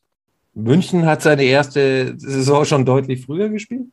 München 0.55 1.07
hat 1.07 1.23
seine 1.23 1.45
erste 1.45 2.19
Saison 2.19 2.65
schon 2.65 2.85
deutlich 2.85 3.25
früher 3.25 3.49
gespielt. 3.49 3.87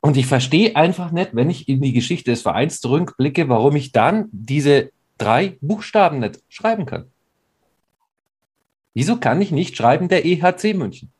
Und 0.00 0.16
ich 0.16 0.26
verstehe 0.26 0.74
einfach 0.74 1.12
nicht, 1.12 1.36
wenn 1.36 1.50
ich 1.50 1.68
in 1.68 1.80
die 1.82 1.92
Geschichte 1.92 2.32
des 2.32 2.42
Vereins 2.42 2.80
zurückblicke, 2.80 3.48
warum 3.48 3.76
ich 3.76 3.92
dann 3.92 4.28
diese 4.32 4.90
drei 5.18 5.56
Buchstaben 5.60 6.18
nicht 6.18 6.40
schreiben 6.48 6.84
kann. 6.84 7.12
Wieso 8.92 9.18
kann 9.18 9.40
ich 9.40 9.52
nicht 9.52 9.76
schreiben 9.76 10.08
der 10.08 10.24
EHC 10.24 10.74
München? 10.74 11.12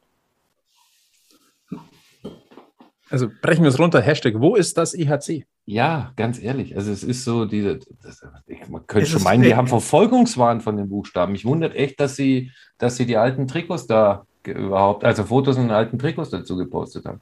Also 3.11 3.29
brechen 3.40 3.62
wir 3.62 3.71
es 3.71 3.79
runter. 3.79 4.01
Hashtag, 4.01 4.35
wo 4.38 4.55
ist 4.55 4.77
das 4.77 4.94
E 4.94 5.05
EHC? 5.05 5.47
Ja, 5.66 6.12
ganz 6.16 6.42
ehrlich. 6.42 6.77
Also 6.77 6.92
es 6.92 7.03
ist 7.03 7.25
so, 7.25 7.44
diese, 7.44 7.81
das, 8.03 8.23
man 8.68 8.87
könnte 8.87 9.05
Es 9.05 9.11
schon 9.11 9.23
meinen, 9.23 9.42
die 9.42 9.51
weg. 9.51 9.57
haben 9.57 9.66
Verfolgungswahn 9.66 10.61
von 10.61 10.77
den 10.77 10.88
Buchstaben. 10.88 11.33
Mich 11.33 11.44
wundert 11.44 11.75
echt, 11.75 12.01
dass 12.01 12.16
sie, 12.16 12.51
dass 12.79 12.97
sie 12.97 13.07
die 13.07 13.16
alten 13.16 13.47
Trikots 13.47 13.87
da 13.87 14.25
überhaupt, 14.44 15.05
also 15.05 15.25
Fotos 15.25 15.57
den 15.57 15.71
alten 15.71 15.99
Trikots 15.99 16.31
dazu 16.31 16.57
gepostet 16.57 17.05
haben. 17.05 17.21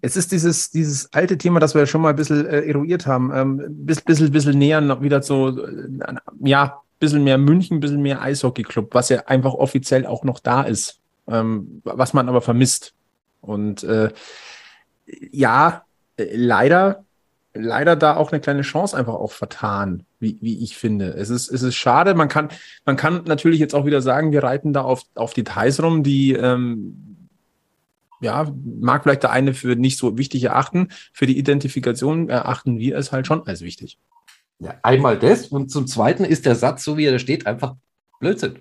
Es 0.00 0.16
ist 0.16 0.32
dieses, 0.32 0.70
dieses 0.70 1.12
alte 1.12 1.38
Thema, 1.38 1.60
das 1.60 1.76
wir 1.76 1.86
schon 1.86 2.00
mal 2.00 2.10
ein 2.10 2.16
bisschen 2.16 2.44
äh, 2.46 2.62
eruiert 2.62 3.06
haben. 3.06 3.30
Ähm, 3.32 3.62
bis, 3.68 4.00
bisschen, 4.00 4.32
bisschen 4.32 4.58
näher 4.58 4.80
noch 4.80 5.00
wieder 5.00 5.22
so, 5.22 5.56
äh, 5.64 5.88
ja, 6.40 6.80
bisschen 6.98 7.22
mehr 7.22 7.38
München, 7.38 7.78
bisschen 7.78 8.02
mehr 8.02 8.20
Eishockey-Club, 8.20 8.92
was 8.92 9.08
ja 9.08 9.20
einfach 9.26 9.54
offiziell 9.54 10.06
auch 10.06 10.24
noch 10.24 10.40
da 10.40 10.62
ist, 10.62 10.98
ähm, 11.28 11.80
was 11.84 12.12
man 12.12 12.28
aber 12.28 12.40
vermisst. 12.40 12.94
Und 13.42 13.84
äh, 13.84 14.10
ja, 15.30 15.84
äh, 16.16 16.34
leider, 16.34 17.04
leider 17.52 17.96
da 17.96 18.16
auch 18.16 18.32
eine 18.32 18.40
kleine 18.40 18.62
Chance 18.62 18.96
einfach 18.96 19.14
auch 19.14 19.32
vertan, 19.32 20.04
wie, 20.20 20.38
wie 20.40 20.62
ich 20.62 20.76
finde. 20.76 21.08
Es 21.08 21.28
ist, 21.28 21.50
es 21.50 21.62
ist 21.62 21.74
schade. 21.74 22.14
Man 22.14 22.28
kann, 22.28 22.48
man 22.86 22.96
kann 22.96 23.24
natürlich 23.26 23.60
jetzt 23.60 23.74
auch 23.74 23.84
wieder 23.84 24.00
sagen, 24.00 24.32
wir 24.32 24.42
reiten 24.42 24.72
da 24.72 24.82
auf, 24.82 25.02
auf 25.14 25.34
Details 25.34 25.82
rum, 25.82 26.02
die 26.02 26.32
ähm, 26.32 27.18
ja, 28.20 28.50
mag 28.64 29.02
vielleicht 29.02 29.24
der 29.24 29.32
eine 29.32 29.52
für 29.52 29.74
nicht 29.74 29.98
so 29.98 30.16
wichtig 30.16 30.44
erachten. 30.44 30.88
Für 31.12 31.26
die 31.26 31.36
Identifikation 31.36 32.28
erachten 32.28 32.78
wir 32.78 32.96
es 32.96 33.10
halt 33.10 33.26
schon 33.26 33.46
als 33.46 33.60
wichtig. 33.62 33.98
Ja, 34.60 34.76
einmal 34.84 35.18
das 35.18 35.48
und 35.48 35.72
zum 35.72 35.88
Zweiten 35.88 36.24
ist 36.24 36.46
der 36.46 36.54
Satz, 36.54 36.84
so 36.84 36.96
wie 36.96 37.04
er 37.04 37.12
da 37.12 37.18
steht, 37.18 37.48
einfach 37.48 37.74
Blödsinn. 38.20 38.60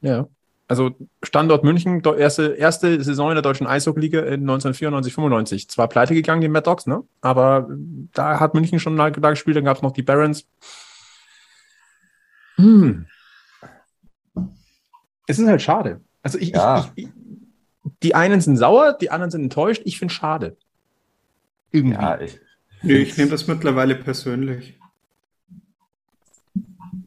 Ja. 0.00 0.26
Also 0.70 0.92
Standort 1.24 1.64
München, 1.64 2.00
erste, 2.16 2.52
erste 2.54 3.02
Saison 3.02 3.30
in 3.30 3.34
der 3.34 3.42
deutschen 3.42 3.66
Eishockey-Liga 3.66 4.20
in 4.20 4.42
1994, 4.48 5.12
95. 5.12 5.68
Zwar 5.68 5.88
pleite 5.88 6.14
gegangen, 6.14 6.40
die 6.42 6.48
Mad 6.48 6.64
Dogs, 6.64 6.86
ne? 6.86 7.02
Aber 7.20 7.68
da 8.14 8.38
hat 8.38 8.54
München 8.54 8.78
schon 8.78 8.96
da, 8.96 9.10
da 9.10 9.30
gespielt, 9.30 9.56
dann 9.56 9.64
gab 9.64 9.78
es 9.78 9.82
noch 9.82 9.90
die 9.90 10.04
Barons. 10.04 10.46
Hm. 12.54 13.06
Es 15.26 15.40
ist 15.40 15.48
halt 15.48 15.60
schade. 15.60 16.02
Also 16.22 16.38
ich, 16.38 16.50
Ja. 16.50 16.88
ich, 16.94 17.04
ich, 17.06 17.12
die 18.04 18.14
einen 18.14 18.40
sind 18.40 18.56
sauer, 18.56 18.96
die 19.00 19.10
anderen 19.10 19.32
sind 19.32 19.42
enttäuscht. 19.42 19.82
Ich 19.84 19.98
finde 19.98 20.12
es 20.12 20.16
schade. 20.18 20.56
Irgendwie. 21.72 21.96
Ja, 21.96 22.20
ich, 22.20 22.38
Nee, 22.82 22.94
ich 22.94 23.16
nehme 23.18 23.30
das 23.30 23.46
mittlerweile 23.46 23.94
persönlich. 23.94 24.79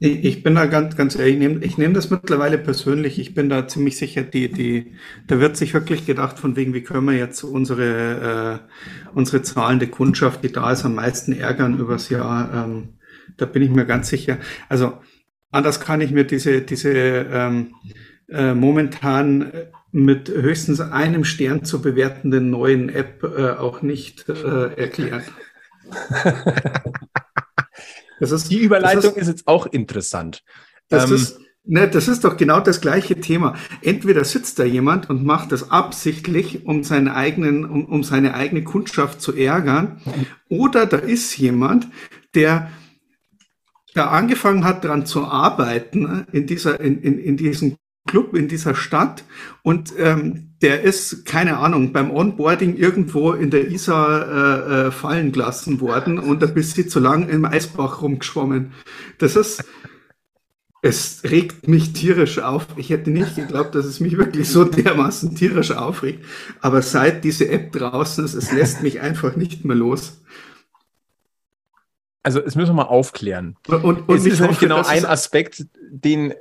Ich, 0.06 0.44
bin 0.44 0.56
da 0.56 0.66
ganz, 0.66 0.98
ganz 0.98 1.16
ehrlich, 1.16 1.36
ich 1.36 1.40
nehme 1.40 1.64
ich 1.64 1.78
nehm 1.78 1.94
das 1.94 2.10
mittlerweile 2.10 2.58
persönlich. 2.58 3.20
Ich 3.20 3.34
bin 3.34 3.48
da 3.48 3.70
ziemlich 3.70 3.96
sicher, 3.98 4.22
die, 4.22 4.52
die, 4.52 4.96
da 5.28 5.40
wird 5.40 5.56
sich 5.56 5.74
wirklich 5.74 6.06
gedacht, 6.06 6.40
von 6.40 6.58
wegen, 6.58 6.74
wie 6.74 6.84
können 6.84 7.06
wir 7.06 7.14
jetzt 7.14 7.42
unsere, 7.44 8.60
äh, 8.68 9.16
unsere 9.16 9.44
zahlende 9.44 9.88
Kundschaft, 9.88 10.44
die 10.44 10.52
da 10.52 10.74
ist, 10.74 10.84
am 10.84 10.96
meisten 10.96 11.32
ärgern 11.32 11.80
übers 11.80 12.10
Jahr. 12.10 12.66
Ähm, 12.66 12.90
da 13.38 13.46
bin 13.46 13.64
ich 13.64 13.70
mir 13.70 13.86
ganz 13.86 14.10
sicher. 14.10 14.40
Also 14.68 14.98
anders 15.52 15.80
kann 15.80 16.02
ich 16.02 16.12
mir 16.12 16.26
diese, 16.26 16.60
diese 16.60 16.92
ähm, 16.92 17.74
äh, 18.28 18.54
momentan 18.54 19.54
mit 19.94 20.28
höchstens 20.28 20.82
einem 20.82 21.24
Stern 21.24 21.64
zu 21.64 21.82
bewertenden 21.82 22.50
neuen 22.50 22.90
App 22.90 23.24
äh, 23.24 23.52
auch 23.52 23.82
nicht 23.82 24.28
äh, 24.28 24.74
erklären. 24.76 25.24
Das 28.24 28.32
ist, 28.32 28.52
Die 28.52 28.60
Überleitung 28.60 29.12
ist, 29.12 29.18
ist, 29.18 29.28
jetzt 29.28 29.48
auch 29.48 29.66
interessant. 29.66 30.44
das 30.88 31.10
Ähm, 31.10 31.16
ist, 31.16 31.40
ne, 31.66 31.90
das 31.90 32.08
ist 32.08 32.24
doch 32.24 32.38
genau 32.38 32.62
das 32.62 32.80
gleiche 32.80 33.20
Thema. 33.20 33.56
Entweder 33.82 34.24
sitzt 34.24 34.60
da 34.60 34.64
jemand 34.64 35.10
und 35.10 35.26
macht 35.26 35.52
das 35.52 35.72
absichtlich, 35.72 36.66
um 36.66 36.84
seinen 36.84 37.10
eigenen, 37.10 37.66
um, 37.66 37.86
um 37.86 38.04
seine 38.04 38.34
eigene 38.34 38.64
Kundschaft 38.64 39.22
zu 39.22 39.34
ärgern, 39.34 40.02
oder 40.48 40.86
da 40.86 40.98
ist 40.98 41.38
jemand, 41.38 41.88
der 42.34 42.70
da 43.94 44.08
angefangen 44.08 44.64
hat, 44.64 44.86
daran 44.86 45.06
zu 45.06 45.26
arbeiten, 45.26 46.04
ne, 46.04 46.28
in 46.32 46.48
dieser, 46.48 46.80
in, 46.80 47.02
in, 47.02 47.20
in 47.20 47.38
diesem 47.38 47.78
Club, 48.06 48.36
in 48.36 48.48
dieser 48.48 48.76
Stadt, 48.76 49.24
und 49.62 49.94
ähm, 49.98 50.50
der 50.62 50.82
ist, 50.84 51.26
keine 51.26 51.58
Ahnung, 51.58 51.94
beim 51.94 52.12
Onboarding 52.12 52.76
irgendwo 52.76 53.32
in 53.32 53.50
der 53.50 53.70
Isar 53.70 54.28
äh, 54.28 54.88
äh, 54.88 54.92
fallen 54.92 55.32
gelassen 55.32 55.80
worden 55.82 56.20
und 56.20 56.44
ein 56.44 56.54
bisschen 56.54 56.90
zu 56.90 57.00
lang 57.00 57.30
im 57.30 57.46
Eisbach 57.46 58.02
rumgeschwommen. 58.02 58.74
Das 59.20 59.36
ist, 59.36 59.64
es 60.82 61.24
regt 61.24 61.68
mich 61.70 61.94
tierisch 61.94 62.40
auf. 62.40 62.68
Ich 62.76 62.90
hätte 62.90 63.10
nicht 63.10 63.38
geglaubt, 63.38 63.74
dass 63.74 63.86
es 63.86 64.02
mich 64.02 64.18
wirklich 64.18 64.50
so 64.50 64.66
dermaßen 64.66 65.34
tierisch 65.36 65.72
aufregt. 65.72 66.26
Aber 66.60 66.82
seit 66.82 67.24
diese 67.24 67.48
App 67.50 67.72
draußen 67.72 68.26
ist, 68.26 68.34
es 68.34 68.52
lässt 68.52 68.84
mich 68.84 69.00
einfach 69.00 69.38
nicht 69.38 69.64
mehr 69.64 69.78
los. 69.78 70.22
also, 72.22 72.40
das 72.42 72.56
müssen 72.56 72.72
wir 72.72 72.84
mal 72.84 72.84
aufklären. 72.84 73.56
Und, 73.68 73.84
und, 73.84 74.10
es 74.18 74.26
ist 74.26 74.40
nämlich 74.42 74.60
genau 74.60 74.82
ein 74.84 75.00
es- 75.00 75.06
Aspekt, 75.06 75.66
den, 75.90 76.34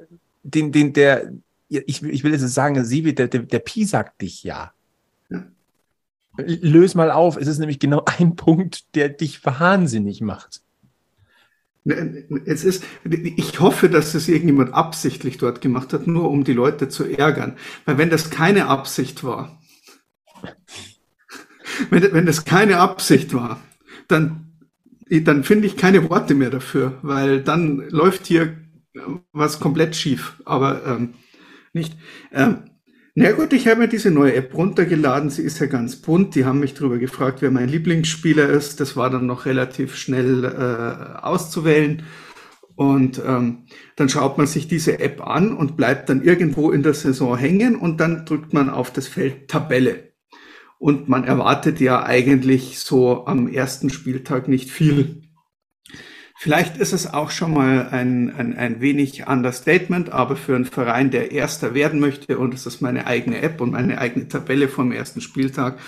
den, 0.42 0.72
den, 0.72 0.92
der, 0.92 1.32
ich, 1.78 2.02
ich 2.02 2.24
will 2.24 2.32
jetzt 2.32 2.46
sagen, 2.48 2.84
Sibi, 2.84 3.14
der, 3.14 3.28
der, 3.28 3.42
der 3.42 3.58
Pi 3.58 3.84
sagt 3.84 4.22
dich 4.22 4.44
ja. 4.44 4.72
Löse 6.36 6.96
mal 6.96 7.10
auf. 7.10 7.36
Es 7.36 7.46
ist 7.46 7.58
nämlich 7.58 7.78
genau 7.78 8.04
ein 8.18 8.36
Punkt, 8.36 8.94
der 8.94 9.08
dich 9.08 9.44
wahnsinnig 9.44 10.20
macht. 10.20 10.60
Es 12.44 12.62
ist, 12.62 12.84
ich 13.04 13.58
hoffe, 13.58 13.88
dass 13.88 14.12
das 14.12 14.28
irgendjemand 14.28 14.72
absichtlich 14.72 15.38
dort 15.38 15.60
gemacht 15.60 15.92
hat, 15.92 16.06
nur 16.06 16.30
um 16.30 16.44
die 16.44 16.52
Leute 16.52 16.88
zu 16.88 17.04
ärgern. 17.04 17.56
Weil 17.84 17.98
wenn 17.98 18.08
das 18.08 18.30
keine 18.30 18.66
Absicht 18.66 19.24
war, 19.24 19.60
wenn, 21.90 22.12
wenn 22.12 22.26
das 22.26 22.44
keine 22.44 22.78
Absicht 22.78 23.34
war, 23.34 23.60
dann, 24.06 24.52
dann 25.10 25.42
finde 25.42 25.66
ich 25.66 25.76
keine 25.76 26.08
Worte 26.08 26.36
mehr 26.36 26.50
dafür, 26.50 26.98
weil 27.02 27.42
dann 27.42 27.78
läuft 27.88 28.26
hier 28.26 28.56
was 29.32 29.58
komplett 29.58 29.96
schief. 29.96 30.40
Aber 30.44 30.86
ähm, 30.86 31.14
nicht. 31.74 31.96
Ähm, 32.32 32.64
na 33.14 33.32
gut, 33.32 33.52
ich 33.52 33.68
habe 33.68 33.80
mir 33.80 33.88
diese 33.88 34.10
neue 34.10 34.34
App 34.34 34.54
runtergeladen. 34.54 35.28
Sie 35.28 35.42
ist 35.42 35.58
ja 35.58 35.66
ganz 35.66 35.96
bunt. 35.96 36.34
Die 36.34 36.46
haben 36.46 36.60
mich 36.60 36.72
darüber 36.72 36.98
gefragt, 36.98 37.42
wer 37.42 37.50
mein 37.50 37.68
Lieblingsspieler 37.68 38.48
ist. 38.48 38.80
Das 38.80 38.96
war 38.96 39.10
dann 39.10 39.26
noch 39.26 39.44
relativ 39.44 39.96
schnell 39.96 40.44
äh, 40.44 41.18
auszuwählen. 41.20 42.04
Und 42.74 43.20
ähm, 43.24 43.66
dann 43.96 44.08
schaut 44.08 44.38
man 44.38 44.46
sich 44.46 44.66
diese 44.66 44.98
App 44.98 45.26
an 45.26 45.54
und 45.54 45.76
bleibt 45.76 46.08
dann 46.08 46.22
irgendwo 46.22 46.70
in 46.70 46.82
der 46.82 46.94
Saison 46.94 47.36
hängen 47.36 47.76
und 47.76 48.00
dann 48.00 48.24
drückt 48.24 48.54
man 48.54 48.70
auf 48.70 48.90
das 48.90 49.08
Feld 49.08 49.48
Tabelle. 49.48 50.12
Und 50.78 51.08
man 51.08 51.24
erwartet 51.24 51.80
ja 51.80 52.02
eigentlich 52.02 52.80
so 52.80 53.26
am 53.26 53.46
ersten 53.46 53.90
Spieltag 53.90 54.48
nicht 54.48 54.70
viel. 54.70 55.21
Vielleicht 56.42 56.76
ist 56.76 56.92
es 56.92 57.06
auch 57.14 57.30
schon 57.30 57.54
mal 57.54 57.90
ein, 57.92 58.34
ein, 58.36 58.56
ein 58.56 58.80
wenig 58.80 59.28
Understatement, 59.28 60.10
aber 60.10 60.34
für 60.34 60.56
einen 60.56 60.64
Verein, 60.64 61.12
der 61.12 61.30
Erster 61.30 61.72
werden 61.72 62.00
möchte, 62.00 62.36
und 62.36 62.52
es 62.52 62.66
ist 62.66 62.80
meine 62.80 63.06
eigene 63.06 63.40
App 63.42 63.60
und 63.60 63.70
meine 63.70 63.98
eigene 63.98 64.26
Tabelle 64.26 64.66
vom 64.66 64.90
ersten 64.90 65.20
Spieltag, 65.20 65.78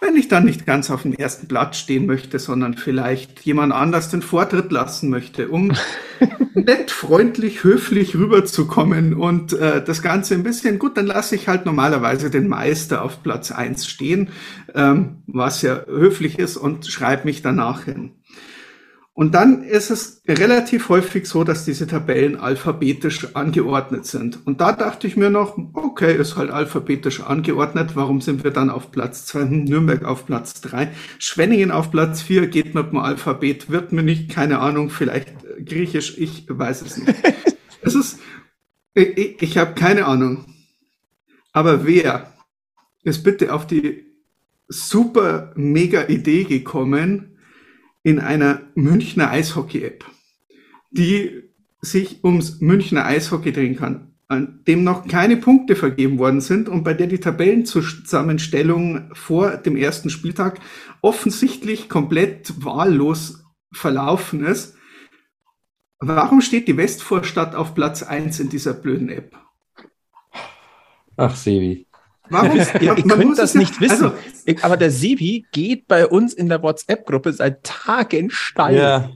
wenn 0.00 0.16
ich 0.16 0.28
dann 0.28 0.46
nicht 0.46 0.64
ganz 0.64 0.90
auf 0.90 1.02
dem 1.02 1.12
ersten 1.12 1.46
Platz 1.46 1.76
stehen 1.76 2.06
möchte, 2.06 2.38
sondern 2.38 2.72
vielleicht 2.72 3.40
jemand 3.40 3.74
anders 3.74 4.08
den 4.08 4.22
Vortritt 4.22 4.72
lassen 4.72 5.10
möchte, 5.10 5.48
um 5.48 5.72
nett, 6.54 6.90
freundlich, 6.90 7.62
höflich 7.62 8.14
rüberzukommen 8.14 9.12
und 9.12 9.52
äh, 9.52 9.84
das 9.84 10.00
Ganze 10.00 10.32
ein 10.36 10.42
bisschen, 10.42 10.78
gut, 10.78 10.96
dann 10.96 11.04
lasse 11.04 11.34
ich 11.34 11.48
halt 11.48 11.66
normalerweise 11.66 12.30
den 12.30 12.48
Meister 12.48 13.02
auf 13.02 13.22
Platz 13.22 13.50
eins 13.50 13.86
stehen, 13.86 14.30
ähm, 14.74 15.18
was 15.26 15.60
ja 15.60 15.84
höflich 15.84 16.38
ist 16.38 16.56
und 16.56 16.86
schreibe 16.86 17.26
mich 17.26 17.42
danach 17.42 17.84
hin. 17.84 18.12
Und 19.18 19.34
dann 19.34 19.64
ist 19.64 19.90
es 19.90 20.22
relativ 20.28 20.90
häufig 20.90 21.26
so, 21.26 21.42
dass 21.42 21.64
diese 21.64 21.88
Tabellen 21.88 22.36
alphabetisch 22.36 23.34
angeordnet 23.34 24.06
sind. 24.06 24.46
Und 24.46 24.60
da 24.60 24.70
dachte 24.70 25.08
ich 25.08 25.16
mir 25.16 25.28
noch, 25.28 25.58
okay, 25.72 26.14
ist 26.14 26.36
halt 26.36 26.52
alphabetisch 26.52 27.22
angeordnet. 27.22 27.96
Warum 27.96 28.20
sind 28.20 28.44
wir 28.44 28.52
dann 28.52 28.70
auf 28.70 28.92
Platz 28.92 29.26
zwei? 29.26 29.40
Hm, 29.40 29.64
Nürnberg 29.64 30.04
auf 30.04 30.24
Platz 30.24 30.60
drei, 30.60 30.92
Schwenningen 31.18 31.72
auf 31.72 31.90
Platz 31.90 32.22
vier 32.22 32.46
geht 32.46 32.76
mit 32.76 32.92
dem 32.92 32.98
Alphabet, 32.98 33.70
wird 33.70 33.90
mir 33.90 34.04
nicht, 34.04 34.30
keine 34.30 34.60
Ahnung, 34.60 34.88
vielleicht 34.88 35.30
äh, 35.42 35.64
Griechisch, 35.64 36.16
ich 36.16 36.44
weiß 36.48 36.82
es 36.82 36.98
nicht. 36.98 37.12
es 37.82 37.96
ist, 37.96 38.20
ich, 38.94 39.18
ich, 39.18 39.42
ich 39.42 39.58
habe 39.58 39.74
keine 39.74 40.06
Ahnung. 40.06 40.44
Aber 41.52 41.84
wer 41.84 42.34
ist 43.02 43.24
bitte 43.24 43.52
auf 43.52 43.66
die 43.66 44.04
super 44.68 45.50
mega 45.56 46.06
Idee 46.06 46.44
gekommen, 46.44 47.27
in 48.08 48.20
einer 48.20 48.62
Münchner 48.74 49.30
Eishockey-App, 49.30 50.02
die 50.90 51.42
sich 51.82 52.24
ums 52.24 52.58
Münchner 52.62 53.04
Eishockey 53.04 53.52
drehen 53.52 53.76
kann, 53.76 54.14
an 54.28 54.64
dem 54.66 54.82
noch 54.82 55.06
keine 55.06 55.36
Punkte 55.36 55.76
vergeben 55.76 56.18
worden 56.18 56.40
sind 56.40 56.70
und 56.70 56.84
bei 56.84 56.94
der 56.94 57.06
die 57.06 57.20
Tabellenzusammenstellung 57.20 59.10
vor 59.12 59.58
dem 59.58 59.76
ersten 59.76 60.08
Spieltag 60.08 60.58
offensichtlich 61.02 61.90
komplett 61.90 62.64
wahllos 62.64 63.44
verlaufen 63.72 64.42
ist. 64.42 64.74
Warum 65.98 66.40
steht 66.40 66.66
die 66.66 66.78
Westvorstadt 66.78 67.54
auf 67.54 67.74
Platz 67.74 68.02
eins 68.02 68.40
in 68.40 68.48
dieser 68.48 68.72
blöden 68.72 69.10
App? 69.10 69.36
Ach, 71.18 71.36
Sevi. 71.36 71.87
Warum? 72.30 72.56
Ihr, 72.56 72.82
ihr 72.98 73.04
könnt 73.04 73.38
das 73.38 73.54
ja- 73.54 73.60
nicht 73.60 73.80
wissen. 73.80 74.04
Also, 74.06 74.16
Ich- 74.44 74.64
aber 74.64 74.76
der 74.76 74.90
Sebi 74.90 75.46
geht 75.52 75.86
bei 75.88 76.06
uns 76.06 76.34
in 76.34 76.48
der 76.48 76.62
WhatsApp-Gruppe 76.62 77.32
seit 77.32 77.64
Tagen 77.64 78.30
steil. 78.30 78.76
Ja. 78.76 79.10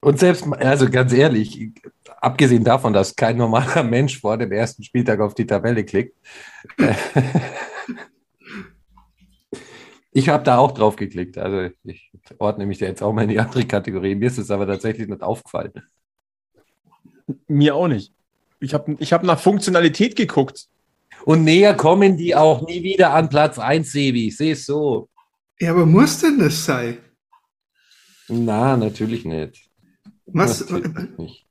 Und 0.00 0.18
selbst, 0.20 0.46
also 0.46 0.88
ganz 0.90 1.12
ehrlich, 1.12 1.70
abgesehen 2.20 2.62
davon, 2.64 2.92
dass 2.92 3.16
kein 3.16 3.36
normaler 3.36 3.82
Mensch 3.84 4.20
vor 4.20 4.36
dem 4.36 4.52
ersten 4.52 4.82
Spieltag 4.84 5.20
auf 5.20 5.34
die 5.34 5.46
Tabelle 5.46 5.84
klickt, 5.84 6.16
äh, 6.78 6.94
ich 10.12 10.28
habe 10.28 10.44
da 10.44 10.58
auch 10.58 10.72
drauf 10.72 10.96
geklickt. 10.96 11.38
Also 11.38 11.70
ich 11.84 12.10
ordne 12.38 12.66
mich 12.66 12.78
da 12.78 12.86
jetzt 12.86 13.02
auch 13.02 13.12
mal 13.12 13.22
in 13.22 13.28
die 13.30 13.38
andere 13.40 13.64
Kategorie. 13.64 14.14
Mir 14.14 14.26
ist 14.26 14.38
es 14.38 14.50
aber 14.50 14.66
tatsächlich 14.66 15.08
nicht 15.08 15.22
aufgefallen. 15.22 15.72
Mir 17.46 17.74
auch 17.74 17.88
nicht. 17.88 18.12
Ich 18.60 18.74
habe 18.74 18.96
ich 18.98 19.12
hab 19.12 19.22
nach 19.22 19.38
Funktionalität 19.38 20.16
geguckt. 20.16 20.66
Und 21.28 21.44
näher 21.44 21.74
kommen 21.74 22.16
die 22.16 22.34
auch 22.34 22.66
nie 22.66 22.82
wieder 22.82 23.12
an 23.12 23.28
Platz 23.28 23.58
1, 23.58 23.92
Sebi. 23.92 24.28
Ich 24.28 24.38
sehe 24.38 24.52
es 24.54 24.64
so. 24.64 25.10
ja, 25.60 25.72
aber 25.72 25.84
muss 25.84 26.20
denn 26.20 26.38
das 26.38 26.64
sein? 26.64 26.96
Na, 28.28 28.78
natürlich 28.78 29.26
nicht. 29.26 29.68
Was? 30.24 30.70
Natürlich 30.70 31.18
nicht. 31.18 31.46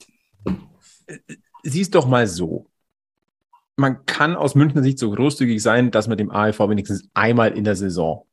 Sieh's 1.62 1.92
doch 1.92 2.08
mal 2.08 2.26
so. 2.26 2.66
Man 3.76 4.04
kann 4.08 4.36
aus 4.36 4.56
Münchner 4.56 4.82
Sicht 4.82 4.98
so 4.98 5.12
großzügig 5.12 5.62
sein, 5.62 5.92
dass 5.92 6.08
man 6.08 6.18
dem 6.18 6.32
AEV 6.32 6.60
wenigstens 6.70 7.08
einmal 7.14 7.52
in 7.56 7.64
der 7.64 7.76
Saison, 7.76 8.26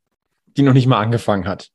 die 0.57 0.63
noch 0.63 0.73
nicht 0.73 0.87
mal 0.87 0.99
angefangen 1.01 1.47
hat, 1.47 1.71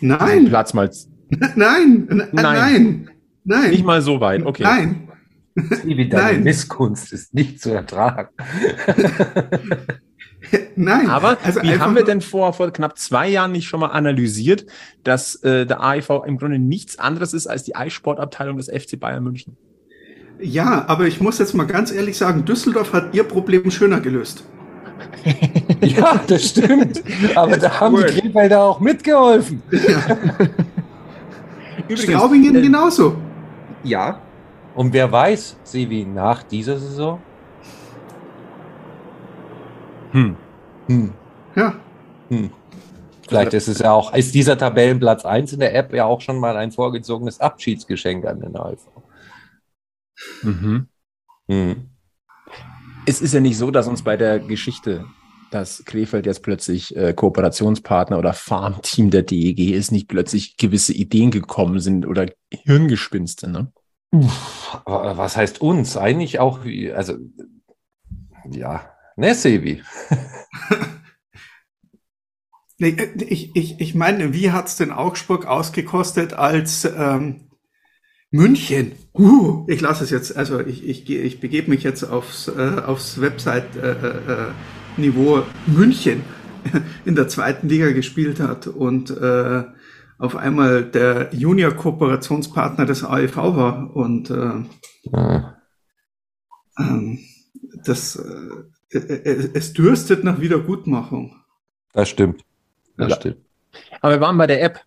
Nein, 0.00 0.44
Platz 0.50 0.74
mal 0.74 0.90
nein, 1.56 2.06
n- 2.10 2.28
Nein. 2.32 2.32
nein, 2.32 3.10
nein, 3.44 3.70
nicht 3.70 3.84
mal 3.84 4.02
so 4.02 4.20
weit. 4.20 4.44
Okay. 4.44 4.62
nein. 4.62 5.08
Sebi, 5.54 6.08
deine 6.08 6.32
Nein. 6.32 6.42
Misskunst 6.42 7.12
ist 7.12 7.32
nicht 7.32 7.60
zu 7.60 7.70
ertragen. 7.70 8.28
Nein, 10.76 11.08
Aber 11.08 11.38
also 11.42 11.62
wie 11.62 11.78
haben 11.78 11.94
wir 11.94 12.04
denn 12.04 12.20
vor, 12.20 12.52
vor 12.52 12.70
knapp 12.70 12.98
zwei 12.98 13.28
Jahren 13.28 13.52
nicht 13.52 13.66
schon 13.66 13.80
mal 13.80 13.88
analysiert, 13.88 14.66
dass 15.02 15.36
äh, 15.36 15.64
der 15.64 15.80
AEV 15.80 16.24
im 16.26 16.38
Grunde 16.38 16.58
nichts 16.58 16.98
anderes 16.98 17.32
ist 17.32 17.46
als 17.46 17.62
die 17.62 17.76
Eissportabteilung 17.76 18.56
des 18.56 18.68
FC 18.68 18.98
Bayern 18.98 19.24
München? 19.24 19.56
Ja, 20.40 20.84
aber 20.88 21.06
ich 21.06 21.20
muss 21.20 21.38
jetzt 21.38 21.54
mal 21.54 21.66
ganz 21.66 21.92
ehrlich 21.92 22.18
sagen, 22.18 22.44
Düsseldorf 22.44 22.92
hat 22.92 23.14
ihr 23.14 23.24
Problem 23.24 23.70
schöner 23.70 24.00
gelöst. 24.00 24.44
Ja, 25.80 26.20
das 26.26 26.50
stimmt. 26.50 27.02
Aber 27.34 27.56
da 27.58 27.80
haben 27.80 27.96
Word. 27.96 28.14
die 28.14 28.20
Krefelder 28.20 28.62
auch 28.62 28.80
mitgeholfen. 28.80 29.62
Straubingen 31.94 32.56
äh, 32.56 32.62
genauso. 32.62 33.16
Ja, 33.82 34.20
Und 34.74 34.92
wer 34.92 35.10
weiß, 35.10 35.56
Sevi, 35.62 36.04
nach 36.04 36.42
dieser 36.42 36.78
Saison? 36.78 37.20
hm. 40.12 40.36
Hm. 40.86 41.12
Ja, 41.56 41.74
Hm. 42.28 42.50
Vielleicht 43.26 43.54
ist 43.54 43.68
es 43.68 43.78
ja 43.78 43.92
auch, 43.92 44.12
ist 44.14 44.34
dieser 44.34 44.58
Tabellenplatz 44.58 45.24
1 45.24 45.54
in 45.54 45.60
der 45.60 45.74
App 45.74 45.94
ja 45.94 46.04
auch 46.04 46.20
schon 46.20 46.38
mal 46.38 46.56
ein 46.56 46.72
vorgezogenes 46.72 47.40
Abschiedsgeschenk 47.40 48.26
an 48.26 48.40
den 48.40 48.54
ALV. 48.54 48.86
Mhm. 50.42 50.88
Hm. 51.48 51.88
Es 53.06 53.22
ist 53.22 53.32
ja 53.32 53.40
nicht 53.40 53.56
so, 53.56 53.70
dass 53.70 53.88
uns 53.88 54.02
bei 54.02 54.16
der 54.16 54.40
Geschichte 54.40 55.06
dass 55.50 55.84
Krefeld 55.84 56.26
jetzt 56.26 56.42
plötzlich 56.42 56.96
äh, 56.96 57.14
Kooperationspartner 57.14 58.18
oder 58.18 58.32
Farmteam 58.32 59.10
der 59.10 59.22
DEG 59.22 59.70
ist, 59.70 59.92
nicht 59.92 60.08
plötzlich 60.08 60.56
gewisse 60.56 60.92
Ideen 60.92 61.30
gekommen 61.30 61.78
sind 61.78 62.06
oder 62.06 62.26
Hirngespinste, 62.50 63.48
ne? 63.48 63.70
Was 64.84 65.36
heißt 65.36 65.60
uns? 65.60 65.96
Eigentlich 65.96 66.38
auch, 66.38 66.60
also, 66.94 67.14
ja, 68.50 68.88
ne, 69.16 69.34
Sevi? 69.34 69.82
nee, 72.78 72.96
ich, 73.28 73.56
ich, 73.56 73.80
ich 73.80 73.94
meine, 73.94 74.32
wie 74.32 74.52
hat 74.52 74.68
es 74.68 74.76
denn 74.76 74.92
Augsburg 74.92 75.46
ausgekostet, 75.46 76.34
als 76.34 76.84
ähm, 76.84 77.48
München, 78.30 78.92
uh, 79.14 79.64
ich 79.68 79.80
lasse 79.80 80.04
es 80.04 80.10
jetzt, 80.10 80.36
also 80.36 80.60
ich, 80.60 80.84
ich, 80.84 81.08
ich 81.08 81.40
begebe 81.40 81.70
mich 81.70 81.84
jetzt 81.84 82.02
aufs, 82.02 82.48
äh, 82.48 82.82
aufs 82.84 83.20
Website-Niveau 83.20 85.36
äh, 85.36 85.40
äh, 85.40 85.44
München 85.66 86.24
in 87.04 87.14
der 87.14 87.28
zweiten 87.28 87.68
Liga 87.68 87.92
gespielt 87.92 88.40
hat 88.40 88.66
und 88.66 89.10
äh, 89.10 89.62
auf 90.18 90.36
einmal 90.36 90.84
der 90.84 91.28
Junior-Kooperationspartner 91.32 92.86
des 92.86 93.04
AEV 93.04 93.36
war 93.36 93.94
und 93.94 94.30
äh, 94.30 94.64
ja. 95.04 95.56
ähm, 96.78 97.18
das, 97.84 98.16
äh, 98.16 98.96
äh, 98.96 99.50
es 99.54 99.72
dürstet 99.72 100.24
nach 100.24 100.40
Wiedergutmachung. 100.40 101.36
Das 101.92 102.08
stimmt. 102.08 102.44
Das 102.96 103.10
ja. 103.10 103.16
stimmt. 103.16 103.38
Aber 104.00 104.12
wir 104.12 104.20
waren 104.20 104.38
bei 104.38 104.46
der 104.46 104.62
App. 104.62 104.80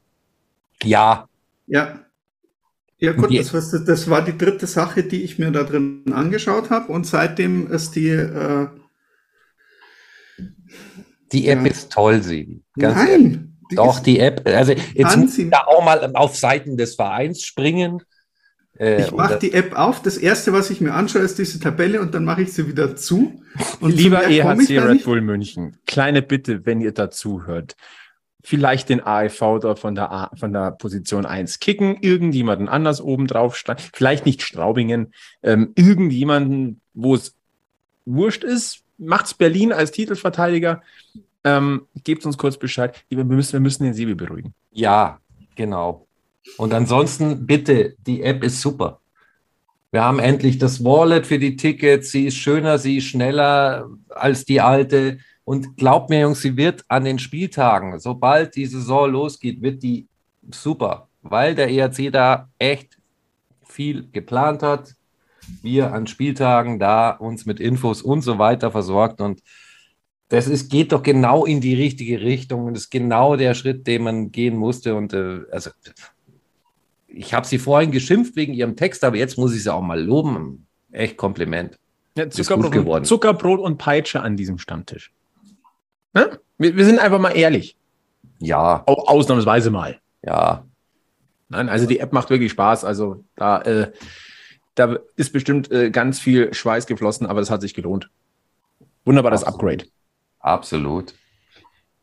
Ja. 0.84 1.28
Ja. 1.68 2.00
Ja 3.00 3.14
gut, 3.14 3.38
das, 3.38 3.54
was, 3.54 3.70
das 3.86 4.10
war 4.10 4.24
die 4.24 4.36
dritte 4.36 4.66
Sache, 4.66 5.04
die 5.04 5.22
ich 5.24 5.38
mir 5.38 5.52
da 5.52 5.64
drin 5.64 6.04
angeschaut 6.12 6.72
habe 6.72 6.92
und 6.92 7.06
seitdem 7.06 7.70
ist 7.70 7.96
die 7.96 8.10
äh, 8.10 8.70
die 11.32 11.48
App 11.48 11.62
ja. 11.62 11.68
ist 11.68 11.92
toll, 11.92 12.24
sie. 12.24 12.64
Nein. 12.76 12.98
Ehrlich. 13.08 13.40
Die 13.72 13.76
Doch, 13.76 14.00
die 14.00 14.20
App, 14.20 14.48
also 14.48 14.74
jetzt 14.94 15.18
muss 15.18 15.38
ich 15.38 15.50
da 15.50 15.64
auch 15.66 15.84
mal 15.84 16.12
auf 16.16 16.36
Seiten 16.38 16.78
des 16.78 16.96
Vereins 16.96 17.44
springen. 17.44 18.02
Äh, 18.80 19.02
ich 19.02 19.12
mache 19.12 19.40
die 19.40 19.54
App 19.54 19.78
auf. 19.78 20.02
Das 20.02 20.18
erste, 20.18 20.54
was 20.54 20.70
ich 20.70 20.82
mir 20.82 20.94
anschaue, 20.94 21.22
ist 21.22 21.38
diese 21.38 21.60
Tabelle 21.60 22.00
und 22.02 22.14
dann 22.14 22.24
mache 22.24 22.44
ich 22.44 22.54
sie 22.54 22.68
wieder 22.68 22.96
zu. 22.96 23.42
Und 23.80 23.92
Lieber 23.92 24.28
EHC 24.28 24.80
Red 24.80 25.04
Bull 25.04 25.22
München, 25.22 25.78
kleine 25.86 26.22
Bitte, 26.22 26.66
wenn 26.66 26.82
ihr 26.82 26.94
dazu 26.94 27.46
hört 27.46 27.76
vielleicht 28.48 28.88
den 28.88 29.02
AEV 29.02 29.60
dort 29.60 29.80
von 29.80 29.94
der, 29.94 30.10
A, 30.10 30.32
von 30.38 30.54
der 30.54 30.72
Position 30.72 31.26
1 31.26 31.60
kicken, 31.60 31.98
irgendjemanden 32.00 32.70
anders 32.70 33.02
oben 33.02 33.28
drauf 33.28 33.58
steigen, 33.58 33.82
vielleicht 33.92 34.26
nicht 34.26 34.42
Straubingen, 34.42 35.14
ähm, 35.44 35.74
irgendjemanden, 35.76 36.80
wo 36.94 37.16
es 37.16 37.36
wurscht 38.06 38.46
ist, 38.46 38.84
macht's 38.98 39.34
Berlin 39.34 39.74
als 39.74 39.92
Titelverteidiger, 39.92 40.82
ähm, 41.48 41.88
gebt 42.04 42.26
uns 42.26 42.38
kurz 42.38 42.58
Bescheid. 42.58 43.04
Wir 43.10 43.24
müssen, 43.24 43.54
wir 43.54 43.60
müssen 43.60 43.84
den 43.84 43.94
Sebi 43.94 44.16
beruhigen. 44.16 44.54
Ja, 44.72 45.20
genau. 45.56 46.08
Und 46.58 46.74
ansonsten 46.74 47.46
bitte, 47.46 47.96
die 48.06 48.22
App 48.24 48.44
ist 48.44 48.62
super. 48.62 49.00
Wir 49.92 50.04
haben 50.04 50.20
endlich 50.20 50.58
das 50.58 50.84
Wallet 50.84 51.26
für 51.26 51.40
die 51.40 51.56
Tickets. 51.56 52.12
Sie 52.12 52.26
ist 52.26 52.36
schöner, 52.36 52.78
sie 52.78 52.98
ist 52.98 53.06
schneller 53.06 53.90
als 54.10 54.46
die 54.46 54.62
alte. 54.62 55.20
Und 55.44 55.78
glaubt 55.78 56.10
mir, 56.10 56.22
Jungs, 56.22 56.42
sie 56.42 56.58
wird 56.58 56.84
an 56.90 57.06
den 57.06 57.20
Spieltagen, 57.20 57.98
sobald 58.00 58.56
die 58.56 58.66
Saison 58.66 59.10
losgeht, 59.10 59.62
wird 59.62 59.82
die 59.82 60.08
super, 60.52 61.08
weil 61.22 61.56
der 61.56 61.70
ERC 61.70 62.12
da 62.12 62.50
echt 62.60 62.98
viel 63.64 64.10
geplant 64.12 64.62
hat. 64.62 64.94
Wir 65.62 65.94
an 65.94 66.08
Spieltagen 66.08 66.80
da 66.80 67.12
uns 67.12 67.46
mit 67.46 67.62
Infos 67.62 68.02
und 68.02 68.22
so 68.22 68.38
weiter 68.38 68.72
versorgt 68.72 69.22
und 69.22 69.42
das 70.30 70.48
ist, 70.48 70.70
geht 70.70 70.92
doch 70.92 71.04
genau 71.04 71.46
in 71.46 71.62
die 71.62 71.76
richtige 71.76 72.22
Richtung 72.22 72.66
und 72.66 72.76
ist 72.76 72.90
genau 72.90 73.36
der 73.36 73.54
Schritt, 73.54 73.88
den 73.88 74.04
man 74.04 74.32
gehen 74.32 74.58
musste. 74.58 74.96
Und 74.96 75.14
äh, 75.14 75.42
also 75.52 75.72
ich 77.08 77.34
habe 77.34 77.48
sie 77.48 77.58
vorhin 77.58 77.92
geschimpft 77.92 78.36
wegen 78.36 78.54
ihrem 78.54 78.76
Text, 78.76 79.04
aber 79.04 79.16
jetzt 79.16 79.38
muss 79.38 79.56
ich 79.56 79.64
sie 79.64 79.74
auch 79.74 79.82
mal 79.82 80.02
loben. 80.02 80.68
Echt 80.92 81.18
Kompliment. 81.18 81.78
Ja, 82.18 82.30
Zuckerbrot, 82.30 83.00
und, 83.00 83.06
Zuckerbrot 83.06 83.60
und 83.60 83.78
Peitsche 83.78 84.22
an 84.22 84.36
diesem 84.36 84.58
Stammtisch. 84.58 85.14
Ne? 86.14 86.40
Wir, 86.58 86.76
wir, 86.76 86.86
sind 86.86 87.00
einfach 87.00 87.20
mal 87.20 87.32
ehrlich. 87.32 87.78
Ja. 88.40 88.84
Auch 88.86 89.08
ausnahmsweise 89.08 89.72
mal. 89.72 90.00
Ja. 90.24 90.66
Nein, 91.50 91.70
also 91.70 91.86
die 91.86 92.00
App 92.00 92.12
macht 92.12 92.30
wirklich 92.30 92.52
Spaß. 92.52 92.84
Also 92.84 93.24
da, 93.36 93.62
äh, 93.62 93.92
da 94.76 94.98
ist 95.16 95.32
bestimmt 95.32 95.72
äh, 95.72 95.90
ganz 95.92 96.20
viel 96.20 96.54
Schweiß 96.54 96.88
geflossen, 96.88 97.28
aber 97.28 97.40
das 97.40 97.50
hat 97.50 97.62
sich 97.62 97.74
gelohnt. 97.74 98.10
Wunderbares. 99.06 99.44
Upgrade. 99.44 99.86
Absolut. 100.48 101.14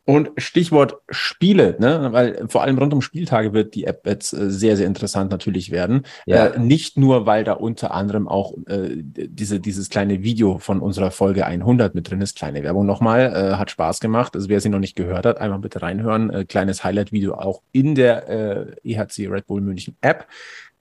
Und 0.07 0.29
Stichwort 0.37 0.97
Spiele, 1.09 1.77
ne? 1.79 2.09
weil 2.11 2.47
vor 2.47 2.61
allem 2.61 2.77
rund 2.77 2.93
um 2.93 3.01
Spieltage 3.01 3.53
wird 3.53 3.73
die 3.73 3.85
App 3.85 4.05
jetzt 4.05 4.33
äh, 4.33 4.51
sehr, 4.51 4.77
sehr 4.77 4.85
interessant 4.85 5.31
natürlich 5.31 5.71
werden. 5.71 6.03
Ja. 6.27 6.45
Äh, 6.45 6.59
nicht 6.59 6.95
nur, 6.95 7.25
weil 7.25 7.43
da 7.43 7.53
unter 7.53 7.91
anderem 7.91 8.27
auch 8.27 8.53
äh, 8.67 8.89
diese, 8.97 9.59
dieses 9.59 9.89
kleine 9.89 10.21
Video 10.21 10.59
von 10.59 10.79
unserer 10.79 11.09
Folge 11.09 11.47
100 11.47 11.95
mit 11.95 12.07
drin 12.07 12.21
ist. 12.21 12.37
Kleine 12.37 12.61
Werbung 12.61 12.85
nochmal, 12.85 13.33
äh, 13.33 13.55
hat 13.57 13.71
Spaß 13.71 13.99
gemacht. 13.99 14.35
Also 14.35 14.47
wer 14.47 14.61
sie 14.61 14.69
noch 14.69 14.77
nicht 14.77 14.95
gehört 14.95 15.25
hat, 15.25 15.41
einmal 15.41 15.57
bitte 15.57 15.81
reinhören. 15.81 16.29
Äh, 16.29 16.45
kleines 16.45 16.83
Highlight-Video 16.83 17.33
auch 17.33 17.63
in 17.71 17.95
der 17.95 18.29
äh, 18.29 18.75
EHC 18.83 19.27
Red 19.27 19.47
Bull 19.47 19.61
München 19.61 19.97
App. 20.01 20.27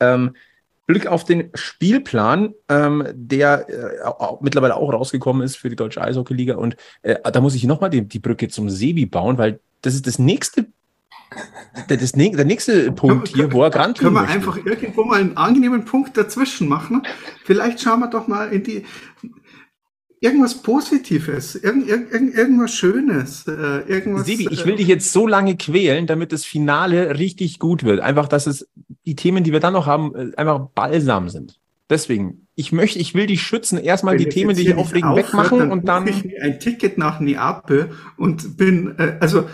Ähm, 0.00 0.35
Blick 0.86 1.06
auf 1.06 1.24
den 1.24 1.50
Spielplan, 1.54 2.54
ähm, 2.68 3.06
der 3.14 3.68
äh, 3.68 4.02
auch, 4.04 4.40
mittlerweile 4.40 4.76
auch 4.76 4.92
rausgekommen 4.92 5.42
ist 5.42 5.56
für 5.56 5.70
die 5.70 5.76
Deutsche 5.76 6.02
Eishockey-Liga. 6.02 6.56
Und 6.56 6.76
äh, 7.02 7.16
da 7.30 7.40
muss 7.40 7.54
ich 7.54 7.64
nochmal 7.64 7.90
die, 7.90 8.06
die 8.06 8.18
Brücke 8.18 8.48
zum 8.48 8.68
Sebi 8.68 9.06
bauen, 9.06 9.38
weil 9.38 9.60
das 9.82 9.94
ist 9.94 10.06
das 10.06 10.18
nächste 10.18 10.66
das, 11.88 12.12
der 12.12 12.44
nächste 12.44 12.92
Punkt 12.92 13.28
hier, 13.28 13.52
wo 13.52 13.62
er 13.62 13.70
Grand 13.70 13.98
Können 13.98 14.12
wir 14.12 14.20
möchte. 14.20 14.34
einfach 14.34 14.56
irgendwo 14.64 15.04
mal 15.04 15.20
einen 15.20 15.36
angenehmen 15.36 15.84
Punkt 15.84 16.16
dazwischen 16.16 16.68
machen? 16.68 17.02
Vielleicht 17.44 17.80
schauen 17.80 18.00
wir 18.00 18.08
doch 18.08 18.28
mal 18.28 18.52
in 18.52 18.62
die 18.62 18.84
irgendwas 20.20 20.62
Positives, 20.62 21.54
irgend, 21.54 21.88
irgend, 21.88 22.34
irgendwas 22.34 22.72
Schönes, 22.72 23.46
äh, 23.46 23.80
irgendwas. 23.86 24.26
Sebi, 24.26 24.48
ich 24.50 24.64
will 24.64 24.76
dich 24.76 24.88
jetzt 24.88 25.12
so 25.12 25.26
lange 25.26 25.56
quälen, 25.56 26.06
damit 26.06 26.32
das 26.32 26.44
Finale 26.44 27.18
richtig 27.18 27.58
gut 27.58 27.84
wird. 27.84 28.00
Einfach, 28.00 28.28
dass 28.28 28.46
es 28.46 28.68
die 29.06 29.16
Themen, 29.16 29.44
die 29.44 29.52
wir 29.52 29.60
dann 29.60 29.72
noch 29.72 29.86
haben, 29.86 30.14
äh, 30.14 30.36
einfach 30.36 30.68
balsam 30.74 31.28
sind. 31.28 31.58
Deswegen, 31.90 32.46
ich 32.54 32.72
möchte, 32.72 32.98
ich 32.98 33.14
will 33.14 33.26
dich 33.26 33.42
schützen, 33.42 33.78
erstmal 33.78 34.16
die 34.16 34.28
Themen, 34.28 34.56
die 34.56 34.62
ich 34.62 34.74
aufregen, 34.74 35.10
aufhört, 35.10 35.26
wegmachen 35.26 35.58
dann 35.58 35.72
und 35.72 35.86
dann. 35.86 36.06
Ich 36.06 36.24
mir 36.24 36.42
ein 36.42 36.58
Ticket 36.58 36.96
nach 36.96 37.20
Neapel 37.20 37.90
und 38.16 38.56
bin, 38.56 38.98
äh, 38.98 39.18
also 39.20 39.40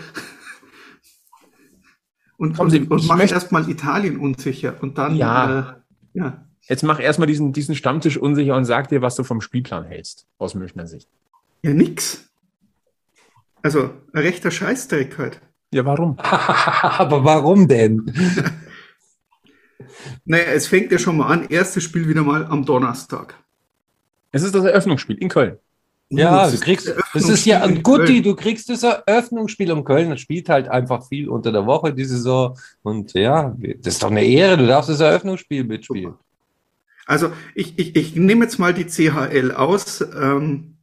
und, 2.37 2.57
und, 2.57 2.91
und 2.91 3.07
mach 3.07 3.19
erstmal 3.19 3.69
Italien 3.69 4.17
unsicher 4.17 4.75
und 4.81 4.97
dann 4.97 5.15
ja. 5.15 5.59
Äh, 5.59 6.19
ja. 6.19 6.45
Jetzt 6.67 6.83
mach 6.83 7.01
erstmal 7.01 7.27
diesen, 7.27 7.53
diesen 7.53 7.75
Stammtisch 7.75 8.17
unsicher 8.17 8.55
und 8.55 8.65
sag 8.65 8.87
dir, 8.87 9.01
was 9.01 9.15
du 9.15 9.23
vom 9.23 9.41
Spielplan 9.41 9.83
hältst, 9.83 10.27
aus 10.37 10.55
Münchner 10.55 10.87
Sicht. 10.87 11.09
Ja, 11.63 11.73
nix. 11.73 12.29
Also, 13.61 13.91
ein 14.13 14.21
rechter 14.21 14.51
Scheißdreck 14.51 15.17
halt. 15.17 15.41
Ja, 15.73 15.85
warum? 15.85 16.17
Aber 16.19 17.23
warum 17.23 17.67
denn? 17.67 18.13
naja, 20.25 20.45
es 20.53 20.67
fängt 20.67 20.91
ja 20.91 20.99
schon 20.99 21.17
mal 21.17 21.27
an. 21.27 21.47
Erstes 21.49 21.83
Spiel 21.83 22.07
wieder 22.07 22.23
mal 22.23 22.45
am 22.45 22.65
Donnerstag. 22.65 23.35
Es 24.31 24.43
ist 24.43 24.55
das 24.55 24.63
Eröffnungsspiel 24.63 25.17
in 25.17 25.29
Köln. 25.29 25.57
Ja, 26.13 26.49
du 26.49 26.59
kriegst, 26.59 26.93
das 27.13 27.29
ist 27.29 27.45
ja 27.45 27.61
ein 27.61 27.81
Gutti, 27.81 28.21
du 28.21 28.35
kriegst 28.35 28.67
das 28.67 28.83
Eröffnungsspiel 28.83 29.71
um 29.71 29.85
Köln. 29.85 30.09
Das 30.09 30.19
spielt 30.19 30.49
halt 30.49 30.67
einfach 30.67 31.07
viel 31.07 31.29
unter 31.29 31.53
der 31.53 31.65
Woche 31.65 31.93
die 31.93 32.03
Saison. 32.03 32.57
Und 32.83 33.13
ja, 33.13 33.55
das 33.57 33.93
ist 33.93 34.03
doch 34.03 34.11
eine 34.11 34.25
Ehre, 34.25 34.57
du 34.57 34.67
darfst 34.67 34.89
das 34.89 34.99
Eröffnungsspiel 34.99 35.63
mitspielen. 35.63 36.15
Also 37.05 37.31
ich, 37.55 37.79
ich, 37.79 37.95
ich 37.95 38.15
nehme 38.15 38.43
jetzt 38.43 38.59
mal 38.59 38.73
die 38.73 38.85
CHL 38.85 39.53
aus, 39.53 40.01
ähm, 40.01 40.75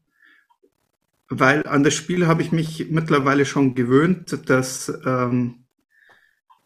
weil 1.28 1.66
an 1.66 1.84
das 1.84 1.94
Spiel 1.94 2.26
habe 2.26 2.42
ich 2.42 2.50
mich 2.50 2.90
mittlerweile 2.90 3.44
schon 3.44 3.74
gewöhnt, 3.74 4.48
dass 4.48 4.92
ähm, 5.04 5.64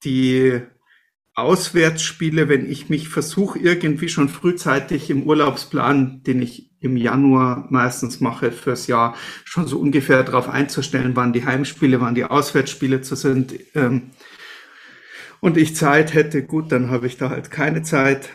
die 0.04 0.62
Auswärtsspiele, 1.42 2.48
wenn 2.48 2.70
ich 2.70 2.88
mich 2.88 3.08
versuche, 3.08 3.58
irgendwie 3.58 4.08
schon 4.08 4.28
frühzeitig 4.28 5.10
im 5.10 5.24
Urlaubsplan, 5.24 6.22
den 6.22 6.40
ich 6.40 6.70
im 6.80 6.96
Januar 6.96 7.66
meistens 7.70 8.20
mache 8.20 8.50
fürs 8.52 8.86
Jahr, 8.86 9.14
schon 9.44 9.66
so 9.66 9.78
ungefähr 9.78 10.22
darauf 10.24 10.48
einzustellen, 10.48 11.12
wann 11.14 11.32
die 11.32 11.44
Heimspiele, 11.44 12.00
wann 12.00 12.14
die 12.14 12.24
Auswärtsspiele 12.24 13.02
zu 13.02 13.14
sind. 13.14 13.54
Ähm, 13.74 14.10
und 15.40 15.56
ich 15.56 15.76
Zeit 15.76 16.14
hätte, 16.14 16.44
gut, 16.44 16.72
dann 16.72 16.90
habe 16.90 17.06
ich 17.06 17.16
da 17.16 17.30
halt 17.30 17.50
keine 17.50 17.82
Zeit. 17.82 18.30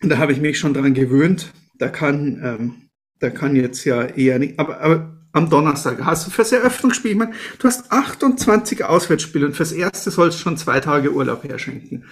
Da 0.00 0.18
habe 0.18 0.32
ich 0.32 0.40
mich 0.40 0.58
schon 0.58 0.74
dran 0.74 0.94
gewöhnt. 0.94 1.52
Da 1.78 1.88
kann, 1.88 2.40
ähm, 2.42 2.74
da 3.18 3.30
kann 3.30 3.56
jetzt 3.56 3.84
ja 3.84 4.02
eher 4.04 4.38
nicht, 4.38 4.58
aber, 4.58 4.80
aber 4.80 5.17
am 5.38 5.48
Donnerstag 5.48 6.04
hast 6.04 6.26
du 6.26 6.30
fürs 6.30 6.52
Eröffnungsspiel, 6.52 7.12
ich 7.12 7.16
meine, 7.16 7.32
du 7.58 7.68
hast 7.68 7.90
28 7.90 8.84
Auswärtsspiele 8.84 9.46
und 9.46 9.56
fürs 9.56 9.72
erste 9.72 10.10
sollst 10.10 10.38
du 10.38 10.42
schon 10.42 10.56
zwei 10.56 10.80
Tage 10.80 11.12
Urlaub 11.12 11.44
herschenken. 11.44 12.04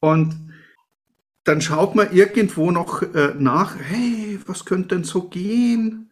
Und 0.00 0.36
dann 1.44 1.60
schaut 1.60 1.94
man 1.94 2.12
irgendwo 2.12 2.70
noch 2.70 3.02
äh, 3.02 3.34
nach, 3.38 3.76
hey, 3.78 4.38
was 4.46 4.64
könnte 4.64 4.94
denn 4.96 5.04
so 5.04 5.28
gehen? 5.28 6.10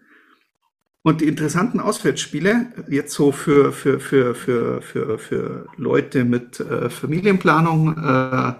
Und 1.02 1.20
die 1.20 1.26
interessanten 1.26 1.80
Auswärtsspiele, 1.80 2.72
jetzt 2.88 3.12
so 3.12 3.30
für, 3.30 3.72
für, 3.72 4.00
für, 4.00 4.34
für, 4.34 4.80
für, 4.80 5.18
für 5.18 5.66
Leute 5.76 6.24
mit 6.24 6.60
äh, 6.60 6.88
Familienplanung, 6.88 7.98
äh, 7.98 8.54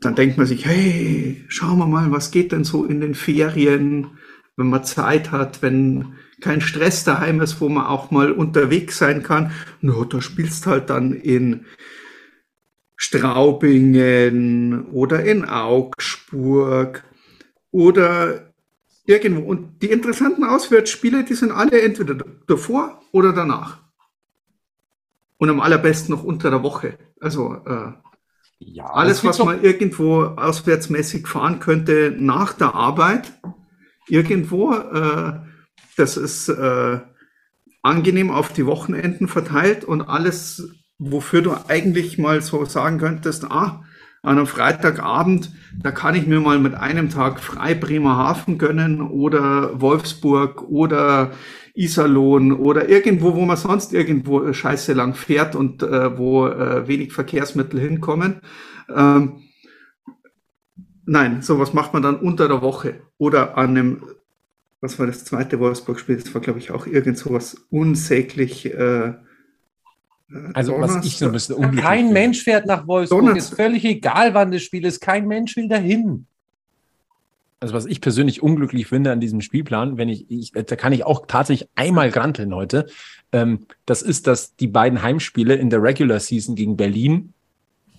dann 0.00 0.14
denkt 0.14 0.38
man 0.38 0.46
sich, 0.46 0.66
hey, 0.66 1.44
schauen 1.48 1.78
wir 1.78 1.86
mal, 1.86 2.12
was 2.12 2.30
geht 2.30 2.52
denn 2.52 2.64
so 2.64 2.84
in 2.84 3.00
den 3.00 3.14
Ferien, 3.14 4.18
wenn 4.56 4.68
man 4.68 4.84
Zeit 4.84 5.32
hat, 5.32 5.62
wenn 5.62 6.14
kein 6.42 6.60
Stress 6.60 7.04
daheim 7.04 7.40
ist, 7.40 7.60
wo 7.60 7.68
man 7.68 7.86
auch 7.86 8.10
mal 8.10 8.32
unterwegs 8.32 8.98
sein 8.98 9.22
kann. 9.22 9.52
No, 9.80 10.04
da 10.04 10.20
spielst 10.20 10.66
halt 10.66 10.90
dann 10.90 11.12
in 11.12 11.64
Straubingen 12.96 14.86
oder 14.86 15.24
in 15.24 15.44
Augsburg 15.44 17.04
oder 17.70 18.52
irgendwo. 19.06 19.48
Und 19.48 19.82
die 19.82 19.90
interessanten 19.90 20.44
Auswärtsspiele, 20.44 21.24
die 21.24 21.34
sind 21.34 21.52
alle 21.52 21.80
entweder 21.80 22.14
davor 22.46 23.00
oder 23.12 23.32
danach. 23.32 23.78
Und 25.38 25.50
am 25.50 25.60
allerbesten 25.60 26.14
noch 26.14 26.22
unter 26.22 26.50
der 26.50 26.62
Woche. 26.62 26.98
Also 27.20 27.56
äh, 27.66 27.92
ja, 28.60 28.84
alles, 28.84 29.24
was 29.24 29.38
man 29.40 29.62
irgendwo 29.62 30.22
auswärtsmäßig 30.22 31.26
fahren 31.26 31.58
könnte 31.58 32.14
nach 32.16 32.52
der 32.52 32.74
Arbeit, 32.74 33.32
irgendwo, 34.06 34.72
äh, 34.72 35.40
das 35.96 36.16
ist 36.16 36.48
äh, 36.48 37.00
angenehm 37.82 38.30
auf 38.30 38.52
die 38.52 38.66
Wochenenden 38.66 39.28
verteilt 39.28 39.84
und 39.84 40.02
alles, 40.02 40.70
wofür 40.98 41.42
du 41.42 41.54
eigentlich 41.68 42.18
mal 42.18 42.40
so 42.42 42.64
sagen 42.64 42.98
könntest, 42.98 43.44
ah, 43.44 43.84
an 44.22 44.38
einem 44.38 44.46
Freitagabend, 44.46 45.50
da 45.82 45.90
kann 45.90 46.14
ich 46.14 46.26
mir 46.28 46.40
mal 46.40 46.60
mit 46.60 46.74
einem 46.74 47.10
Tag 47.10 47.40
frei 47.40 47.74
Bremerhaven 47.74 48.56
gönnen 48.56 49.00
oder 49.00 49.80
Wolfsburg 49.80 50.62
oder 50.62 51.32
Iserlohn 51.74 52.52
oder 52.52 52.88
irgendwo, 52.88 53.34
wo 53.34 53.44
man 53.44 53.56
sonst 53.56 53.92
irgendwo 53.92 54.52
scheiße 54.52 54.92
lang 54.92 55.14
fährt 55.14 55.56
und 55.56 55.82
äh, 55.82 56.16
wo 56.16 56.46
äh, 56.46 56.86
wenig 56.86 57.12
Verkehrsmittel 57.12 57.80
hinkommen. 57.80 58.42
Ähm, 58.94 59.40
nein, 61.04 61.42
sowas 61.42 61.72
macht 61.72 61.92
man 61.92 62.02
dann 62.02 62.16
unter 62.16 62.46
der 62.46 62.62
Woche 62.62 63.00
oder 63.18 63.56
an 63.58 63.70
einem, 63.70 64.04
was 64.82 64.98
war 64.98 65.06
das 65.06 65.24
zweite 65.24 65.60
Wolfsburg-Spiel? 65.60 66.16
Das 66.16 66.34
war, 66.34 66.40
glaube 66.40 66.58
ich, 66.58 66.72
auch 66.72 66.86
irgend 66.86 67.16
sowas 67.16 67.56
unsäglich. 67.70 68.66
Äh, 68.66 69.14
also 70.54 70.78
was 70.80 71.04
ich 71.06 71.18
so 71.18 71.26
ein 71.26 71.32
bisschen 71.32 71.54
unglücklich 71.54 71.84
Kein 71.84 71.98
finde. 72.06 72.12
Mensch 72.12 72.42
fährt 72.42 72.66
nach 72.66 72.86
Wolfsburg. 72.86 73.20
Donnerstag. 73.20 73.52
Ist 73.52 73.56
völlig 73.56 73.84
egal, 73.84 74.34
wann 74.34 74.50
das 74.50 74.62
Spiel 74.62 74.84
ist. 74.84 75.00
Kein 75.00 75.28
Mensch 75.28 75.56
will 75.56 75.68
dahin. 75.68 76.26
Also 77.60 77.74
was 77.74 77.86
ich 77.86 78.00
persönlich 78.00 78.42
unglücklich 78.42 78.88
finde 78.88 79.12
an 79.12 79.20
diesem 79.20 79.40
Spielplan, 79.40 79.98
wenn 79.98 80.08
ich, 80.08 80.28
ich 80.28 80.50
da 80.50 80.74
kann 80.74 80.92
ich 80.92 81.04
auch 81.04 81.26
tatsächlich 81.28 81.68
einmal 81.76 82.10
granteln 82.10 82.52
heute. 82.52 82.86
Ähm, 83.30 83.66
das 83.86 84.02
ist, 84.02 84.26
dass 84.26 84.56
die 84.56 84.66
beiden 84.66 85.00
Heimspiele 85.00 85.54
in 85.54 85.70
der 85.70 85.80
Regular 85.80 86.18
Season 86.18 86.56
gegen 86.56 86.76
Berlin 86.76 87.34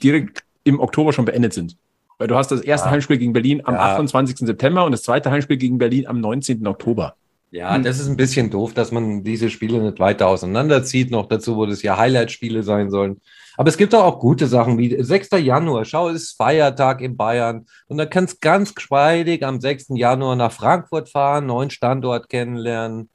direkt 0.03 0.43
im 0.65 0.81
Oktober 0.81 1.13
schon 1.13 1.23
beendet 1.23 1.53
sind. 1.53 1.77
Weil 2.17 2.28
du 2.28 2.36
hast 2.36 2.52
das 2.52 2.62
erste 2.62 2.88
ja. 2.88 2.91
Heimspiel 2.91 3.17
gegen 3.17 3.34
Berlin 3.34 3.62
am 3.65 3.76
ja. 3.76 3.93
28. 3.93 4.38
September 4.39 4.86
und 4.86 4.91
das 4.91 5.04
zweite 5.04 5.32
Heimspiel 5.32 5.58
gegen 5.58 5.78
Berlin 5.78 6.08
am 6.08 6.19
19. 6.21 6.65
Oktober. 6.67 7.15
Ja, 7.54 7.76
hm. 7.76 7.84
das 7.84 7.99
ist 7.99 8.08
ein 8.08 8.17
bisschen 8.17 8.49
doof, 8.49 8.73
dass 8.73 8.91
man 8.91 9.23
diese 9.23 9.52
Spiele 9.52 9.80
nicht 9.80 9.99
weiter 9.99 10.28
auseinanderzieht. 10.28 11.12
Noch 11.12 11.28
dazu, 11.28 11.56
wo 11.56 11.67
das 11.67 11.84
ja 11.84 11.97
Highlight-Spiele 11.97 12.63
sein 12.63 12.89
sollen. 12.89 13.21
Aber 13.58 13.69
es 13.69 13.78
gibt 13.78 13.93
auch 13.93 14.19
gute 14.19 14.47
Sachen 14.47 14.80
wie 14.80 15.02
6. 15.02 15.30
Januar. 15.39 15.86
Schau, 15.86 16.10
es 16.10 16.23
ist 16.23 16.38
Feiertag 16.38 17.02
in 17.02 17.15
Bayern. 17.15 17.67
Und 17.88 17.99
dann 17.99 18.10
kannst 18.10 18.41
ganz 18.41 18.73
geschmeidig 18.73 19.45
am 19.45 19.62
6. 19.62 19.89
Januar 19.89 20.36
nach 20.36 20.52
Frankfurt 20.52 21.10
fahren, 21.10 21.45
neuen 21.45 21.69
Standort 21.69 22.28
kennenlernen. 22.30 23.10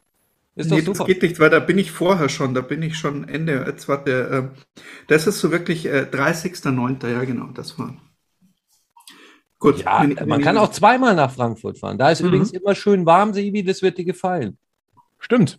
Ist 0.54 0.70
nee, 0.70 0.82
das 0.82 1.04
geht 1.04 1.22
nicht, 1.22 1.38
weil 1.38 1.50
da 1.50 1.60
bin 1.60 1.78
ich 1.78 1.90
vorher 1.90 2.28
schon, 2.28 2.54
da 2.54 2.60
bin 2.60 2.82
ich 2.82 2.96
schon 2.96 3.28
Ende. 3.28 3.64
Jetzt 3.66 3.88
warte, 3.88 4.52
äh, 4.54 4.60
das 5.06 5.26
ist 5.26 5.40
so 5.40 5.50
wirklich 5.50 5.86
äh, 5.86 6.06
30.09. 6.10 7.08
Ja, 7.08 7.24
genau, 7.24 7.48
das 7.54 7.78
war. 7.78 7.94
Gut, 9.58 9.82
ja, 9.82 10.02
wenn, 10.02 10.16
wenn 10.16 10.28
man 10.28 10.40
kann 10.40 10.56
auch 10.56 10.70
zweimal 10.70 11.14
nach 11.14 11.32
Frankfurt 11.32 11.78
fahren. 11.78 11.98
Da 11.98 12.10
ist 12.10 12.22
mhm. 12.22 12.28
übrigens 12.28 12.52
immer 12.52 12.74
schön 12.74 13.06
warm, 13.06 13.32
Sebi, 13.32 13.64
das 13.64 13.82
wird 13.82 13.98
dir 13.98 14.04
gefallen. 14.04 14.56
Stimmt. 15.18 15.58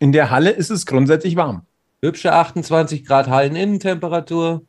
In 0.00 0.12
der 0.12 0.30
Halle 0.30 0.50
ist 0.50 0.70
es 0.70 0.86
grundsätzlich 0.86 1.36
warm. 1.36 1.62
Hübsche 2.02 2.32
28 2.32 3.04
Grad 3.04 3.28
Halleninnentemperatur. 3.28 4.62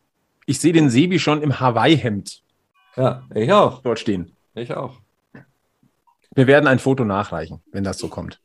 Ich 0.46 0.60
sehe 0.60 0.74
den 0.74 0.90
Sebi 0.90 1.20
schon 1.20 1.42
im 1.42 1.60
Hawaii-Hemd. 1.60 2.42
Ja, 2.96 3.24
ich 3.34 3.52
auch. 3.52 3.82
Dort 3.82 4.00
stehen. 4.00 4.36
Ich 4.56 4.74
auch. 4.74 4.98
Wir 6.36 6.48
werden 6.48 6.68
ein 6.68 6.80
Foto 6.80 7.06
nachreichen, 7.06 7.62
wenn 7.72 7.84
das 7.84 7.98
so 7.98 8.08
kommt. 8.08 8.40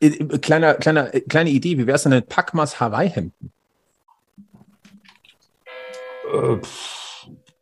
Äh, 0.00 0.08
äh, 0.08 0.38
kleiner, 0.38 0.74
kleiner, 0.74 1.14
äh, 1.14 1.20
kleine 1.20 1.50
Idee, 1.50 1.78
wie 1.78 1.86
wäre 1.86 1.96
es 1.96 2.02
denn 2.02 2.12
mit 2.12 2.28
Packmas 2.28 2.80
Hawaii-Hemden? 2.80 3.52
Äh, 6.32 6.56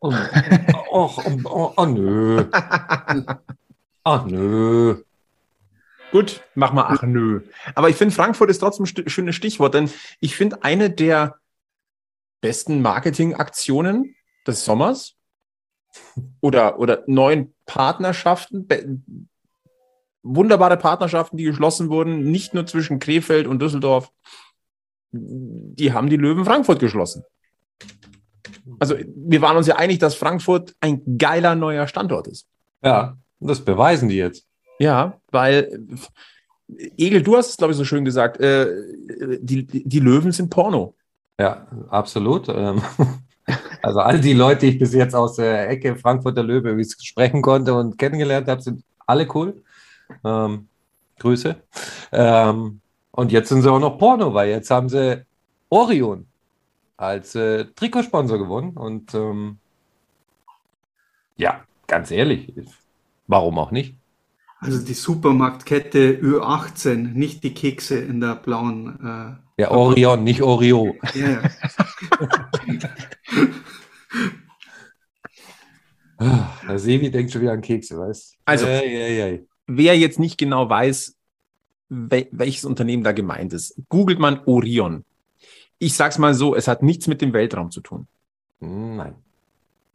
Oh, 0.01 0.15
oh, 0.91 1.11
oh, 1.45 1.73
oh, 1.77 1.85
nö. 1.85 2.49
Ach 4.03 4.25
nö. 4.25 5.03
Gut, 6.11 6.43
mach 6.55 6.73
mal 6.73 6.87
ach 6.89 7.03
nö. 7.03 7.43
Aber 7.75 7.91
ich 7.91 7.97
finde, 7.97 8.15
Frankfurt 8.15 8.51
ist 8.51 8.59
trotzdem 8.59 8.87
ein 8.87 9.09
schönes 9.09 9.37
Stichwort, 9.37 9.75
denn 9.75 9.91
ich 10.21 10.35
finde 10.35 10.65
eine 10.65 10.91
der 10.91 11.37
besten 12.41 12.81
Marketingaktionen 12.81 14.17
des 14.47 14.65
Sommers 14.65 15.17
oder, 16.41 16.79
oder 16.79 17.05
neuen 17.07 17.55
Partnerschaften, 17.67 18.67
wunderbare 20.23 20.79
Partnerschaften, 20.79 21.37
die 21.37 21.45
geschlossen 21.45 21.91
wurden, 21.91 22.31
nicht 22.31 22.55
nur 22.55 22.67
zwischen 22.67 22.99
Krefeld 23.01 23.47
und 23.47 23.61
Düsseldorf, 23.61 24.11
die 25.13 25.93
haben 25.93 26.09
die 26.09 26.17
Löwen 26.17 26.47
Frankfurt 26.47 26.81
geschlossen 26.81 27.23
also 28.78 28.96
wir 29.14 29.42
waren 29.42 29.56
uns 29.56 29.66
ja 29.66 29.76
einig, 29.76 29.98
dass 29.98 30.14
Frankfurt 30.14 30.74
ein 30.80 31.18
geiler 31.18 31.54
neuer 31.54 31.87
Standort 31.87 32.26
ist. 32.26 32.46
Ja, 32.83 33.16
das 33.40 33.64
beweisen 33.64 34.09
die 34.09 34.16
jetzt. 34.16 34.46
Ja, 34.78 35.18
weil 35.30 35.87
Egel, 36.96 37.22
du 37.22 37.37
hast 37.37 37.50
es, 37.50 37.56
glaube 37.56 37.72
ich, 37.72 37.76
so 37.76 37.85
schön 37.85 38.04
gesagt, 38.04 38.40
äh, 38.40 38.66
die, 39.40 39.66
die 39.66 40.00
Löwen 40.00 40.33
sind 40.33 40.50
Porno. 40.50 40.94
Ja, 41.38 41.66
absolut. 41.88 42.48
Ähm, 42.48 42.83
also 43.83 44.00
all 44.00 44.20
die 44.20 44.35
Leute, 44.35 44.61
die 44.61 44.72
ich 44.72 44.78
bis 44.78 44.94
jetzt 44.94 45.14
aus 45.14 45.37
der 45.37 45.68
Ecke 45.68 45.96
Frankfurter 45.96 46.42
Löwe 46.42 46.83
sprechen 46.98 47.42
konnte 47.42 47.74
und 47.74 47.98
kennengelernt 47.98 48.48
habe, 48.48 48.62
sind 48.62 48.83
alle 49.06 49.26
cool. 49.35 49.62
Ähm, 50.24 50.68
Grüße. 51.18 51.56
Ähm, 52.12 52.80
und 53.11 53.33
jetzt 53.33 53.48
sind 53.48 53.62
sie 53.62 53.70
auch 53.70 53.80
noch 53.80 53.98
Porno, 53.98 54.33
weil 54.33 54.50
jetzt 54.50 54.70
haben 54.70 54.88
sie 54.88 55.24
Orion 55.68 56.26
als 57.01 57.35
äh, 57.35 57.65
Trikotsponsor 57.65 58.39
gewonnen. 58.39 58.77
Und 58.77 59.15
ähm, 59.15 59.59
ja, 61.37 61.65
ganz 61.87 62.11
ehrlich, 62.11 62.53
warum 63.27 63.59
auch 63.59 63.71
nicht? 63.71 63.97
Also 64.59 64.85
die 64.85 64.95
Supermarktkette 64.95 66.21
Ö18, 66.21 67.15
nicht 67.15 67.43
die 67.43 67.55
Kekse 67.55 67.99
in 67.99 68.21
der 68.21 68.37
blauen. 68.37 68.99
Äh, 69.57 69.63
ja, 69.63 69.71
Orion, 69.71 70.23
nicht 70.23 70.43
Oreo. 70.43 70.95
Ja, 71.15 71.31
ja. 71.31 71.43
Ah, 76.23 76.77
Sevi 76.77 77.11
denkt 77.11 77.33
schon 77.33 77.41
wieder 77.41 77.53
an 77.53 77.63
Kekse, 77.63 77.99
weißt 77.99 78.37
Also, 78.45 78.67
äh, 78.67 78.81
äh, 78.81 79.35
äh. 79.37 79.47
wer 79.67 79.97
jetzt 79.97 80.19
nicht 80.19 80.37
genau 80.37 80.69
weiß, 80.69 81.17
welches 81.89 82.67
Unternehmen 82.67 83.03
da 83.03 83.13
gemeint 83.13 83.55
ist, 83.55 83.81
googelt 83.89 84.19
man 84.19 84.41
Orion 84.45 85.07
ich 85.81 85.95
sag's 85.95 86.19
mal 86.19 86.35
so, 86.35 86.55
es 86.55 86.69
hat 86.69 86.83
nichts 86.83 87.09
mit 87.09 87.21
dem 87.21 87.33
Weltraum 87.33 87.71
zu 87.71 87.81
tun. 87.81 88.07
Nein. 88.61 89.14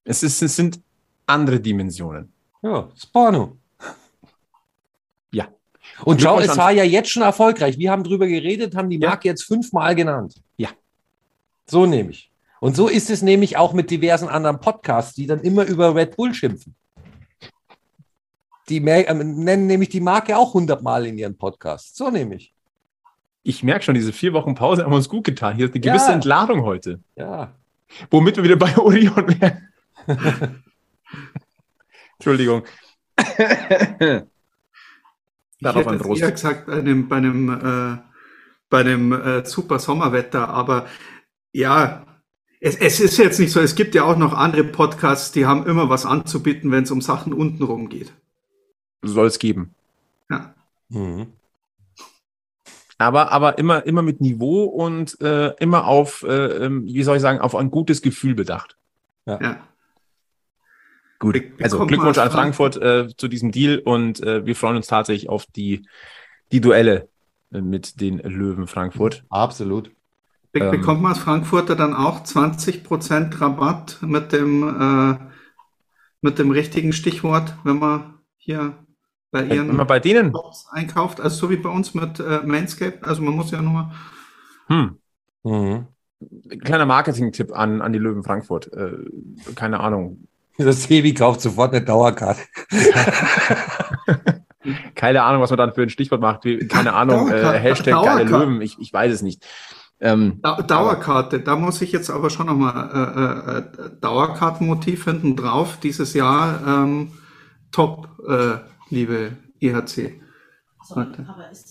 Es, 0.04 0.24
ist, 0.24 0.42
es 0.42 0.56
sind 0.56 0.82
andere 1.28 1.60
Dimensionen. 1.60 2.34
Ja, 2.62 2.90
Spano. 2.98 3.58
Ja. 5.32 5.48
Und 6.04 6.22
schau, 6.22 6.40
es 6.40 6.58
war 6.58 6.72
ja 6.72 6.84
jetzt 6.84 7.10
schon 7.10 7.22
erfolgreich. 7.22 7.78
Wir 7.78 7.92
haben 7.92 8.04
drüber 8.04 8.28
geredet, 8.28 8.76
haben 8.76 8.90
die 8.90 8.98
Marke 8.98 9.28
ja. 9.28 9.34
jetzt 9.34 9.44
fünfmal 9.44 9.94
genannt. 9.96 10.42
Ja. 10.58 10.70
So 11.68 11.86
nehme 11.86 12.10
ich. 12.10 12.32
Und 12.60 12.76
so 12.76 12.88
ist 12.88 13.12
es 13.12 13.22
nämlich 13.22 13.58
auch 13.58 13.74
mit 13.74 13.92
diversen 13.92 14.28
anderen 14.28 14.60
Podcasts, 14.60 15.14
die 15.14 15.28
dann 15.28 15.42
immer 15.42 15.66
über 15.66 15.94
Red 15.94 16.18
Bull 16.18 16.34
schimpfen. 16.34 16.76
Die 18.70 18.78
äh, 18.78 19.14
nennen 19.14 19.68
nämlich 19.68 19.90
die 19.90 20.02
Marke 20.02 20.36
auch 20.36 20.56
hundertmal 20.56 21.06
in 21.06 21.20
ihren 21.20 21.38
Podcasts. 21.38 21.96
So 21.96 22.10
nehme 22.10 22.36
ich 22.36 22.55
ich 23.46 23.62
merke 23.62 23.86
schon, 23.86 23.94
diese 23.94 24.12
vier 24.12 24.34
Wochen 24.34 24.56
Pause 24.56 24.84
haben 24.84 24.92
uns 24.92 25.08
gut 25.08 25.24
getan. 25.24 25.56
Hier 25.56 25.66
ist 25.66 25.76
eine 25.76 25.82
gewisse 25.82 26.08
ja. 26.08 26.14
Entladung 26.14 26.64
heute. 26.64 27.00
Ja. 27.16 27.54
Womit 28.10 28.38
wir 28.38 28.44
wieder 28.44 28.56
bei 28.56 28.76
Orion 28.76 29.40
wären. 29.40 29.70
Entschuldigung. 32.18 32.64
Darauf 35.62 35.88
ein 35.88 36.00
Prost. 36.00 36.24
Ich 36.24 36.32
gesagt, 36.32 36.66
bei 36.66 36.74
einem, 36.74 37.08
bei 37.08 37.18
einem, 37.18 37.50
äh, 37.50 37.98
bei 38.72 38.80
einem 38.80 39.14
äh, 39.14 39.46
super 39.46 39.78
Sommerwetter, 39.78 40.50
aber 40.50 40.88
ja, 41.52 42.04
es, 42.60 42.76
es 42.78 43.00
ist 43.00 43.18
jetzt 43.18 43.40
nicht 43.40 43.52
so, 43.52 43.60
es 43.60 43.76
gibt 43.76 43.94
ja 43.94 44.06
auch 44.06 44.18
noch 44.18 44.34
andere 44.34 44.64
Podcasts, 44.64 45.32
die 45.32 45.46
haben 45.46 45.68
immer 45.68 45.88
was 45.88 46.08
anzubieten, 46.08 46.72
wenn 46.72 46.86
es 46.86 46.92
um 46.92 47.02
Sachen 47.02 47.32
untenrum 47.32 47.90
geht. 47.90 48.12
Soll 49.04 49.28
es 49.28 49.38
geben. 49.38 49.76
Ja. 50.32 50.56
Mhm. 50.90 51.28
Aber, 52.98 53.32
aber 53.32 53.58
immer, 53.58 53.86
immer 53.86 54.02
mit 54.02 54.22
Niveau 54.22 54.64
und 54.64 55.20
äh, 55.22 55.54
immer 55.60 55.86
auf, 55.88 56.24
äh, 56.24 56.66
ähm, 56.66 56.86
wie 56.86 57.04
soll 57.04 57.18
ich 57.18 57.22
sagen, 57.22 57.40
auf 57.40 57.56
ein 57.56 57.70
gutes 57.72 58.02
Gefühl 58.02 58.36
bedacht. 58.36 58.78
Ja. 59.26 59.68
Gut. 61.20 61.34
Be- 61.34 61.64
Also 61.64 61.86
Glückwunsch 61.86 62.18
an 62.18 62.32
Frankfurt 62.32 62.78
äh, 62.78 63.08
zu 63.18 63.28
diesem 63.28 63.52
Deal 63.52 63.80
und 63.80 64.22
äh, 64.22 64.46
wir 64.46 64.56
freuen 64.56 64.78
uns 64.78 64.88
tatsächlich 64.88 65.30
auf 65.30 65.46
die, 65.46 65.88
die 66.52 66.62
Duelle 66.62 67.10
äh, 67.52 67.62
mit 67.62 68.00
den 68.02 68.20
Löwen 68.20 68.68
Frankfurt. 68.68 69.24
Absolut. 69.30 69.92
Be 70.52 70.60
Ähm. 70.62 70.72
bekommt 70.72 71.02
man 71.02 71.14
als 71.14 71.22
Frankfurter 71.22 71.76
dann 71.76 71.94
auch 71.94 72.24
20% 72.24 73.42
Rabatt 73.42 73.98
mit 74.02 74.32
dem, 74.32 74.64
äh, 74.64 75.18
mit 76.22 76.40
dem 76.40 76.52
richtigen 76.52 76.94
Stichwort, 76.94 77.56
wenn 77.66 77.80
man 77.80 78.20
hier 78.38 78.85
bei 79.36 79.50
Wenn 79.50 79.56
ihren 79.58 79.76
man 79.76 79.88
bei 79.88 80.00
denen, 80.00 80.32
Shops 80.32 80.68
einkauft, 80.72 81.20
also 81.22 81.36
so 81.36 81.50
wie 81.50 81.58
bei 81.58 81.70
uns 81.70 81.94
mit 81.94 82.20
äh, 82.20 82.40
Manscaped, 82.46 83.04
also 83.04 83.22
man 83.22 83.36
muss 83.36 83.52
ja 83.52 83.62
nur 83.62 83.92
hm, 84.68 84.98
Mhm. 85.44 85.88
kleiner 86.64 86.86
Marketing-Tipp 86.86 87.52
an, 87.54 87.82
an 87.82 87.94
die 87.94 88.00
Löwen 88.00 88.24
Frankfurt. 88.24 88.72
Äh, 88.74 88.98
keine 89.56 89.80
Ahnung. 89.80 90.28
Das 90.58 90.84
Sevi 90.84 91.14
kauft 91.14 91.42
sofort 91.42 91.74
eine 91.74 91.84
Dauerkarte. 91.86 92.42
Keine 94.96 95.22
Ahnung, 95.22 95.42
was 95.44 95.52
man 95.52 95.58
dann 95.58 95.74
für 95.74 95.84
ein 95.84 95.90
Stichwort 95.92 96.22
macht. 96.22 96.44
Wie, 96.46 96.68
keine 96.68 96.94
Ahnung, 96.96 97.28
äh, 97.28 97.32
Dauerkarte, 97.42 97.60
Hashtag 97.60 98.02
geile 98.02 98.26
Dauerkarte. 98.26 98.46
Löwen. 98.46 98.62
Ich, 98.62 98.80
ich 98.80 98.92
weiß 98.92 99.14
es 99.14 99.22
nicht. 99.22 99.46
Ähm, 100.00 100.40
Da 100.42 100.62
Dauerkarte, 100.62 101.40
da 101.40 101.56
muss 101.56 101.82
ich 101.82 101.92
jetzt 101.92 102.10
aber 102.10 102.30
schon 102.32 102.48
nochmal 102.48 102.90
äh, 102.96 103.88
äh, 103.88 104.00
Dauerkartenmotiv 104.02 105.06
hinten 105.06 105.36
drauf. 105.36 105.78
Dieses 105.82 106.14
Jahr 106.16 106.60
ähm, 106.68 107.12
top, 107.72 108.08
äh, 108.28 108.58
liebe 108.90 109.38
IHC. 109.60 110.22
Warte. 110.90 111.26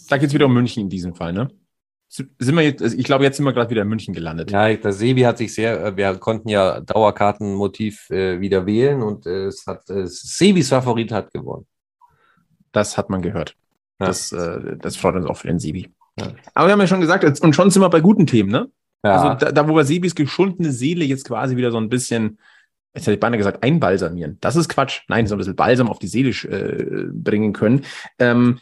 da 0.09 0.19
geht 0.19 0.29
es 0.29 0.35
wieder 0.35 0.47
um 0.47 0.55
München 0.55 0.83
in 0.83 0.89
diesem 0.89 1.15
Fall, 1.15 1.33
ne? 1.33 1.49
Sind 2.09 2.55
wir 2.55 2.63
jetzt, 2.63 2.83
also 2.83 2.97
ich 2.97 3.05
glaube, 3.05 3.25
jetzt 3.25 3.37
sind 3.37 3.45
wir 3.45 3.53
gerade 3.53 3.71
wieder 3.71 3.83
in 3.83 3.89
München 3.89 4.15
gelandet. 4.15 4.51
Ja, 4.51 4.73
der 4.73 4.93
Sebi 4.93 5.23
hat 5.23 5.39
sich 5.39 5.53
sehr, 5.53 5.85
äh, 5.85 5.97
wir 5.97 6.15
konnten 6.17 6.49
ja 6.49 6.81
Dauerkartenmotiv 6.81 8.09
äh, 8.11 8.41
wieder 8.41 8.67
wählen 8.67 9.03
und 9.03 9.27
äh, 9.27 9.47
es 9.47 9.67
hat, 9.67 9.89
äh, 9.91 10.07
Sebis 10.07 10.69
Favorit 10.69 11.11
hat 11.11 11.33
gewonnen. 11.33 11.67
Das 12.71 12.97
hat 12.97 13.11
man 13.11 13.23
gehört. 13.23 13.57
Ja. 14.01 14.07
Das, 14.07 14.31
äh, 14.33 14.77
das 14.79 14.97
freut 14.97 15.17
uns 15.17 15.27
auch 15.27 15.37
für 15.37 15.49
den 15.49 15.59
Sibi. 15.59 15.93
Ja. 16.19 16.33
Aber 16.55 16.69
wir 16.69 16.73
haben 16.73 16.81
ja 16.81 16.87
schon 16.87 17.01
gesagt, 17.01 17.25
jetzt- 17.25 17.43
und 17.43 17.55
schon 17.55 17.71
sind 17.71 17.83
wir 17.83 17.89
bei 17.91 18.01
guten 18.01 18.27
Themen, 18.27 18.51
ne? 18.51 18.69
Ja, 19.05 19.21
Also 19.21 19.47
da, 19.47 19.53
da, 19.53 19.69
wo 19.69 19.75
wir 19.75 19.85
Sibis 19.85 20.15
geschundene 20.15 20.73
Seele 20.73 21.05
jetzt 21.05 21.25
quasi 21.25 21.57
wieder 21.57 21.71
so 21.73 21.79
ein 21.79 21.89
bisschen, 21.89 22.39
jetzt 22.95 23.07
hätte 23.07 23.15
ich 23.15 23.21
beinahe 23.21 23.39
gesagt, 23.39 23.63
einbalsamieren. 23.63 24.39
Das 24.41 24.57
ist 24.57 24.69
Quatsch. 24.69 25.03
Nein, 25.09 25.27
so 25.27 25.35
ein 25.35 25.39
bisschen 25.39 25.57
Balsam 25.57 25.89
auf 25.89 25.99
die 25.99 26.07
Seele 26.07 26.31
äh, 26.31 27.07
bringen 27.13 27.53
können. 27.53 27.85
Ähm, 28.19 28.61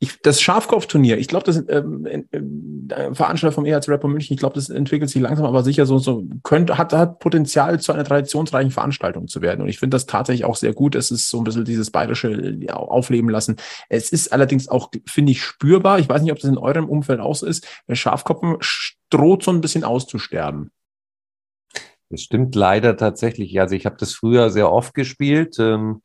ich, 0.00 0.20
das 0.22 0.40
Schafkopfturnier, 0.40 1.18
ich 1.18 1.28
glaube, 1.28 1.46
das 1.46 1.64
ähm, 1.68 2.06
der 2.30 3.14
Veranstalter 3.14 3.54
vom 3.54 3.64
EHC 3.64 3.88
Rapper 3.88 4.08
München, 4.08 4.34
ich 4.34 4.40
glaube, 4.40 4.54
das 4.54 4.68
entwickelt 4.68 5.08
sich 5.08 5.22
langsam, 5.22 5.46
aber 5.46 5.62
sicher 5.62 5.86
so, 5.86 5.98
so 5.98 6.24
könnte, 6.42 6.76
hat, 6.76 6.92
hat 6.92 7.20
Potenzial 7.20 7.80
zu 7.80 7.92
einer 7.92 8.04
traditionsreichen 8.04 8.70
Veranstaltung 8.70 9.28
zu 9.28 9.40
werden. 9.40 9.62
Und 9.62 9.68
ich 9.68 9.78
finde 9.78 9.94
das 9.94 10.06
tatsächlich 10.06 10.44
auch 10.44 10.56
sehr 10.56 10.74
gut. 10.74 10.94
Es 10.94 11.10
ist 11.10 11.30
so 11.30 11.38
ein 11.38 11.44
bisschen 11.44 11.64
dieses 11.64 11.90
bayerische 11.90 12.56
ja, 12.60 12.74
Aufleben 12.74 13.30
lassen. 13.30 13.56
Es 13.88 14.10
ist 14.10 14.32
allerdings 14.32 14.68
auch, 14.68 14.90
finde 15.06 15.32
ich, 15.32 15.42
spürbar. 15.42 15.98
Ich 15.98 16.08
weiß 16.08 16.22
nicht, 16.22 16.32
ob 16.32 16.38
das 16.38 16.50
in 16.50 16.58
eurem 16.58 16.88
Umfeld 16.88 17.20
auch 17.20 17.34
so 17.34 17.46
ist. 17.46 17.66
Der 17.88 17.94
Schafkoppen 17.94 18.56
droht 19.10 19.42
so 19.42 19.52
ein 19.52 19.60
bisschen 19.60 19.84
auszusterben. 19.84 20.70
Das 22.14 22.22
stimmt 22.22 22.54
leider 22.54 22.96
tatsächlich. 22.96 23.60
Also 23.60 23.74
ich 23.74 23.86
habe 23.86 23.96
das 23.98 24.14
früher 24.14 24.50
sehr 24.50 24.70
oft 24.70 24.94
gespielt, 24.94 25.56
ähm, 25.58 26.02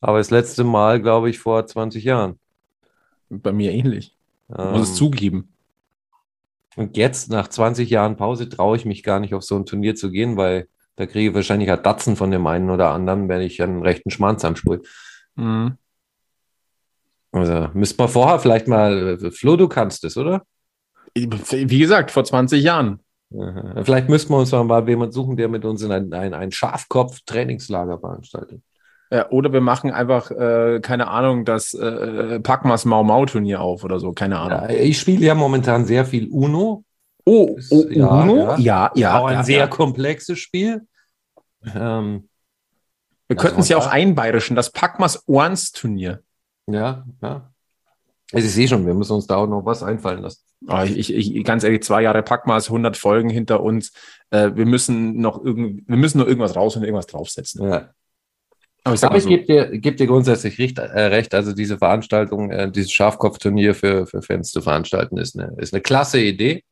aber 0.00 0.18
das 0.18 0.30
letzte 0.30 0.64
Mal, 0.64 1.00
glaube 1.02 1.30
ich, 1.30 1.38
vor 1.38 1.66
20 1.66 2.04
Jahren. 2.04 2.38
Bei 3.28 3.52
mir 3.52 3.72
ähnlich. 3.72 4.16
Muss 4.48 4.82
es 4.82 4.88
Ähm, 4.90 4.94
zugeben. 4.94 5.52
Und 6.76 6.96
jetzt, 6.96 7.30
nach 7.30 7.48
20 7.48 7.90
Jahren 7.90 8.16
Pause, 8.16 8.48
traue 8.48 8.76
ich 8.76 8.84
mich 8.84 9.02
gar 9.02 9.20
nicht 9.20 9.34
auf 9.34 9.42
so 9.42 9.56
ein 9.56 9.66
Turnier 9.66 9.94
zu 9.94 10.10
gehen, 10.10 10.36
weil 10.36 10.68
da 10.96 11.06
kriege 11.06 11.30
ich 11.30 11.34
wahrscheinlich 11.34 11.70
ein 11.70 11.82
Datzen 11.82 12.16
von 12.16 12.30
dem 12.30 12.46
einen 12.46 12.70
oder 12.70 12.90
anderen, 12.90 13.28
wenn 13.28 13.40
ich 13.40 13.62
einen 13.62 13.82
rechten 13.82 14.10
Schmanz 14.10 14.44
am 14.44 14.56
Sprüh. 14.56 14.80
Mhm. 15.34 15.76
Also 17.32 17.68
müsste 17.74 17.98
man 17.98 18.08
vorher 18.08 18.38
vielleicht 18.38 18.68
mal, 18.68 19.18
äh, 19.22 19.30
Flo, 19.30 19.56
du 19.56 19.68
kannst 19.68 20.04
es, 20.04 20.16
oder? 20.16 20.42
Wie 21.14 21.78
gesagt, 21.78 22.10
vor 22.10 22.24
20 22.24 22.62
Jahren. 22.62 23.00
Aha. 23.34 23.82
Vielleicht 23.84 24.08
müssten 24.08 24.32
wir 24.32 24.38
uns 24.38 24.52
noch 24.52 24.64
mal 24.64 24.88
jemanden 24.88 25.12
suchen, 25.12 25.36
der 25.36 25.48
mit 25.48 25.64
uns 25.64 25.82
in 25.82 25.90
ein, 25.90 26.12
ein, 26.12 26.32
ein 26.34 26.52
Schafkopf-Trainingslager 26.52 27.98
veranstaltet. 27.98 28.60
Ja, 29.10 29.30
oder 29.30 29.52
wir 29.52 29.60
machen 29.60 29.92
einfach, 29.92 30.30
äh, 30.30 30.80
keine 30.80 31.08
Ahnung, 31.08 31.44
das 31.44 31.74
äh, 31.74 32.40
Packmas 32.40 32.84
Mau 32.84 33.04
Mau 33.04 33.24
Turnier 33.26 33.60
auf 33.60 33.84
oder 33.84 34.00
so, 34.00 34.12
keine 34.12 34.38
Ahnung. 34.38 34.68
Ja, 34.68 34.68
ich 34.70 34.98
spiele 34.98 35.24
ja 35.24 35.34
momentan 35.34 35.84
sehr 35.84 36.04
viel 36.04 36.28
Uno. 36.28 36.84
Oh, 37.24 37.54
Ist- 37.56 37.72
oh 37.72 37.84
ja, 37.88 38.22
Uno? 38.22 38.36
ja. 38.36 38.56
Ja, 38.58 38.92
ja. 38.94 39.18
auch 39.18 39.26
ein 39.26 39.44
sehr 39.44 39.68
komplexes 39.68 40.38
Spiel. 40.38 40.86
Ähm, 41.74 42.28
Wir 43.28 43.36
könnten 43.36 43.60
es 43.60 43.68
ja 43.68 43.76
auch 43.76 43.88
einbayerischen, 43.88 44.54
das 44.56 44.70
Packmas 44.70 45.24
Orns 45.28 45.72
Turnier. 45.72 46.22
ja, 46.68 47.04
ja. 47.22 47.50
Also 48.32 48.46
ich 48.46 48.52
sehe 48.52 48.66
schon, 48.68 48.86
wir 48.86 48.94
müssen 48.94 49.12
uns 49.12 49.26
da 49.26 49.36
auch 49.36 49.46
noch 49.46 49.64
was 49.64 49.82
einfallen 49.82 50.22
lassen. 50.22 50.42
Ah, 50.66 50.84
ich, 50.84 51.12
ich, 51.12 51.44
ganz 51.44 51.62
ehrlich, 51.62 51.82
zwei 51.82 52.02
Jahre 52.02 52.22
Packmas, 52.22 52.68
100 52.68 52.96
Folgen 52.96 53.30
hinter 53.30 53.62
uns. 53.62 53.92
Äh, 54.30 54.52
wir 54.54 54.66
müssen 54.66 55.20
noch 55.20 55.44
irgend, 55.44 55.88
wir 55.88 55.96
müssen 55.96 56.18
nur 56.18 56.26
irgendwas 56.26 56.56
raus 56.56 56.76
und 56.76 56.82
irgendwas 56.82 57.06
draufsetzen. 57.06 57.68
Ja. 57.68 57.90
Aber 58.82 58.94
ich 58.94 59.04
Aber 59.04 59.16
ich 59.16 59.24
so, 59.24 59.28
gebe 59.28 59.44
dir, 59.44 59.78
geb 59.78 59.96
dir 59.96 60.06
grundsätzlich 60.06 60.58
recht, 60.58 60.78
äh, 60.78 60.82
recht, 60.82 61.34
also 61.34 61.52
diese 61.52 61.78
Veranstaltung, 61.78 62.50
äh, 62.50 62.70
dieses 62.70 62.92
Schafkopfturnier 62.92 63.74
für, 63.74 64.06
für 64.06 64.22
Fans 64.22 64.50
zu 64.50 64.60
veranstalten, 64.60 65.18
ist 65.18 65.38
eine, 65.38 65.54
ist 65.58 65.74
eine 65.74 65.82
klasse 65.82 66.20
Idee. 66.20 66.64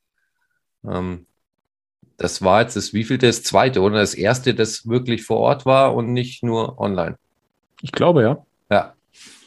Ähm, 0.88 1.26
das 2.16 2.42
war 2.42 2.62
jetzt 2.62 2.76
das 2.76 2.92
wievielte, 2.94 3.26
das 3.26 3.42
zweite 3.42 3.80
oder 3.80 3.98
das 3.98 4.14
erste, 4.14 4.54
das 4.54 4.88
wirklich 4.88 5.24
vor 5.24 5.38
Ort 5.38 5.66
war 5.66 5.94
und 5.94 6.12
nicht 6.12 6.42
nur 6.42 6.78
online. 6.78 7.16
ich 7.80 7.92
glaube 7.92 8.22
ja. 8.22 8.46
Ja. 8.70 8.94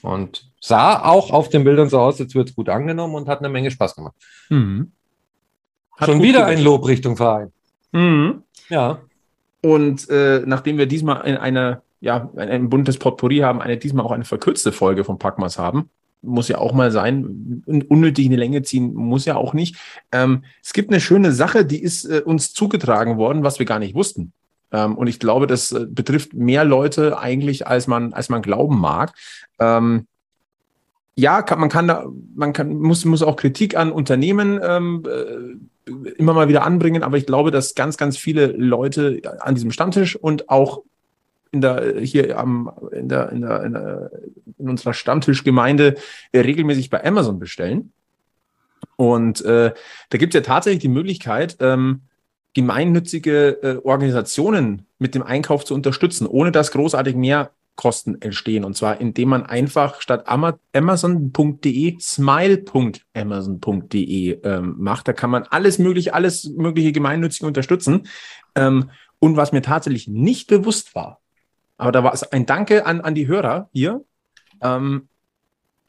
Und 0.07 0.49
sah 0.61 1.03
auch 1.03 1.31
auf 1.31 1.49
den 1.49 1.65
Bildern 1.65 1.89
so 1.89 1.99
aus, 1.99 2.21
als 2.21 2.33
würde 2.33 2.49
es 2.49 2.55
gut 2.55 2.69
angenommen 2.69 3.15
und 3.15 3.27
hat 3.27 3.39
eine 3.39 3.49
Menge 3.49 3.71
Spaß 3.71 3.95
gemacht. 3.95 4.15
Mhm. 4.49 4.93
Schon 5.99 6.21
wieder 6.21 6.43
gewirkt. 6.43 6.59
ein 6.59 6.63
Lob 6.63 6.87
Richtung 6.87 7.17
Verein. 7.17 7.51
Mhm. 7.91 8.43
Ja. 8.69 9.01
Und 9.61 10.09
äh, 10.09 10.43
nachdem 10.45 10.77
wir 10.77 10.85
diesmal 10.85 11.27
in 11.27 11.35
eine, 11.35 11.81
ja, 11.99 12.29
ein, 12.37 12.49
ein 12.49 12.69
buntes 12.69 12.97
Potpourri 12.97 13.39
haben, 13.39 13.61
eine 13.61 13.77
diesmal 13.77 14.05
auch 14.05 14.11
eine 14.11 14.23
verkürzte 14.23 14.71
Folge 14.71 15.03
von 15.03 15.17
Packmas 15.17 15.57
haben, 15.57 15.89
muss 16.21 16.47
ja 16.47 16.57
auch 16.57 16.73
mal 16.73 16.91
sein, 16.91 17.63
un- 17.65 17.81
unnötig 17.81 18.27
eine 18.27 18.37
Länge 18.37 18.61
ziehen, 18.61 18.93
muss 18.93 19.25
ja 19.25 19.35
auch 19.35 19.53
nicht. 19.53 19.75
Ähm, 20.11 20.43
es 20.63 20.71
gibt 20.71 20.89
eine 20.89 21.01
schöne 21.01 21.31
Sache, 21.33 21.65
die 21.65 21.81
ist 21.81 22.05
äh, 22.05 22.21
uns 22.23 22.53
zugetragen 22.53 23.17
worden, 23.17 23.43
was 23.43 23.59
wir 23.59 23.65
gar 23.65 23.79
nicht 23.79 23.93
wussten. 23.93 24.31
Ähm, 24.71 24.97
und 24.97 25.07
ich 25.07 25.19
glaube, 25.19 25.47
das 25.47 25.71
äh, 25.71 25.85
betrifft 25.87 26.33
mehr 26.33 26.65
Leute 26.65 27.17
eigentlich, 27.19 27.67
als 27.67 27.87
man, 27.87 28.13
als 28.13 28.29
man 28.29 28.41
glauben 28.41 28.79
mag. 28.79 29.13
Ähm, 29.59 30.07
ja, 31.15 31.41
kann, 31.41 31.59
man 31.59 31.69
kann 31.69 31.87
da, 31.87 32.05
man 32.35 32.53
kann, 32.53 32.77
muss, 32.77 33.03
muss 33.05 33.23
auch 33.23 33.37
Kritik 33.37 33.75
an 33.75 33.91
Unternehmen 33.91 34.59
ähm, 34.61 35.03
äh, 35.07 35.91
immer 36.17 36.33
mal 36.33 36.47
wieder 36.47 36.63
anbringen, 36.63 37.01
aber 37.01 37.17
ich 37.17 37.25
glaube, 37.25 37.49
dass 37.49 37.75
ganz, 37.75 37.97
ganz 37.97 38.17
viele 38.17 38.47
Leute 38.47 39.21
an 39.39 39.55
diesem 39.55 39.71
Stammtisch 39.71 40.15
und 40.15 40.49
auch 40.49 40.83
in 41.51 41.61
der, 41.61 41.99
hier 42.01 42.37
am, 42.37 42.71
in 42.91 43.09
der, 43.09 43.31
in 43.31 43.41
der, 43.41 43.63
in, 43.63 43.73
der, 43.73 44.11
in 44.59 44.69
unserer 44.69 44.93
Stammtischgemeinde 44.93 45.95
regelmäßig 46.35 46.89
bei 46.89 47.03
Amazon 47.03 47.39
bestellen. 47.39 47.93
Und 48.95 49.43
äh, 49.45 49.73
da 50.09 50.17
gibt 50.17 50.35
es 50.35 50.39
ja 50.39 50.45
tatsächlich 50.45 50.81
die 50.81 50.87
Möglichkeit, 50.87 51.57
ähm, 51.61 52.01
gemeinnützige 52.57 53.61
äh, 53.61 53.77
Organisationen 53.83 54.87
mit 54.97 55.13
dem 55.13 55.21
Einkauf 55.21 55.63
zu 55.63 55.75
unterstützen, 55.75 56.25
ohne 56.25 56.51
dass 56.51 56.71
großartig 56.71 57.15
mehr 57.15 57.51
Kosten 57.75 58.19
entstehen. 58.19 58.65
Und 58.65 58.75
zwar, 58.75 58.99
indem 58.99 59.29
man 59.29 59.45
einfach 59.45 60.01
statt 60.01 60.27
ama- 60.27 60.57
amazon.de 60.73 61.99
smile.amazon.de 61.99 64.39
ähm, 64.43 64.75
macht. 64.79 65.07
Da 65.07 65.13
kann 65.13 65.29
man 65.29 65.43
alles 65.43 65.77
mögliche, 65.77 66.15
alles 66.15 66.49
mögliche 66.49 66.91
gemeinnützige 66.91 67.45
unterstützen. 67.45 68.07
Ähm, 68.55 68.89
und 69.19 69.37
was 69.37 69.51
mir 69.51 69.61
tatsächlich 69.61 70.07
nicht 70.07 70.47
bewusst 70.47 70.95
war, 70.95 71.19
aber 71.77 71.91
da 71.91 72.03
war 72.03 72.15
es 72.15 72.23
ein 72.23 72.47
Danke 72.47 72.87
an, 72.87 73.01
an 73.01 73.13
die 73.13 73.27
Hörer 73.27 73.69
hier. 73.71 74.03
Ähm, 74.63 75.09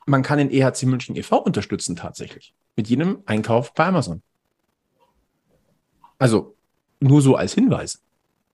man 0.04 0.22
kann 0.22 0.36
den 0.36 0.50
EHC 0.50 0.82
München 0.82 1.16
e.V. 1.16 1.38
unterstützen 1.38 1.96
tatsächlich. 1.96 2.52
Mit 2.76 2.88
jedem 2.88 3.22
Einkauf 3.24 3.72
bei 3.72 3.86
Amazon. 3.86 4.20
Also 6.18 6.57
nur 7.00 7.22
so 7.22 7.36
als 7.36 7.54
Hinweis. 7.54 8.02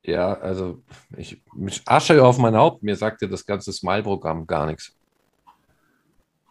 Ja, 0.02 0.34
also 0.34 0.82
ich 1.16 1.40
mit 1.54 1.82
Asche 1.86 2.22
auf 2.22 2.38
mein 2.38 2.56
Haupt, 2.56 2.82
mir 2.82 2.96
sagte 2.96 3.28
das 3.28 3.46
ganze 3.46 3.72
Smile-Programm 3.72 4.46
gar 4.46 4.66
nichts. 4.66 4.94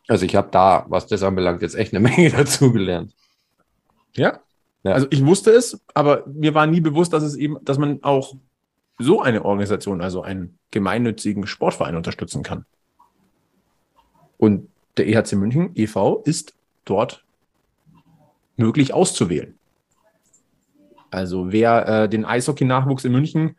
Also 0.08 0.26
ich 0.26 0.36
habe 0.36 0.50
da, 0.52 0.86
was 0.90 1.08
das 1.08 1.24
anbelangt, 1.24 1.62
jetzt 1.62 1.76
echt 1.76 1.94
eine 1.94 2.00
Menge 2.10 2.30
dazugelernt. 2.32 3.14
Ja? 4.16 4.40
Ja. 4.84 4.92
Also 4.92 5.08
ich 5.12 5.26
wusste 5.26 5.52
es, 5.52 5.80
aber 5.94 6.26
mir 6.28 6.54
war 6.54 6.66
nie 6.66 6.82
bewusst, 6.82 7.14
dass 7.14 7.24
es 7.24 7.36
eben, 7.36 7.58
dass 7.64 7.78
man 7.78 8.04
auch 8.04 8.36
so 9.00 9.22
eine 9.22 9.46
Organisation, 9.46 10.02
also 10.02 10.22
einen 10.22 10.58
gemeinnützigen 10.72 11.48
Sportverein 11.48 11.96
unterstützen 11.96 12.44
kann. 12.44 12.66
Und 14.38 14.70
der 14.98 15.08
EHC 15.08 15.34
München 15.34 15.72
e.V. 15.76 16.22
ist 16.26 16.54
dort 16.86 17.24
möglich 18.58 18.94
auszuwählen. 18.94 19.58
Also 21.14 21.52
wer 21.52 21.88
äh, 21.88 22.10
den 22.10 22.26
Eishockey-Nachwuchs 22.26 23.06
in 23.06 23.12
München 23.12 23.56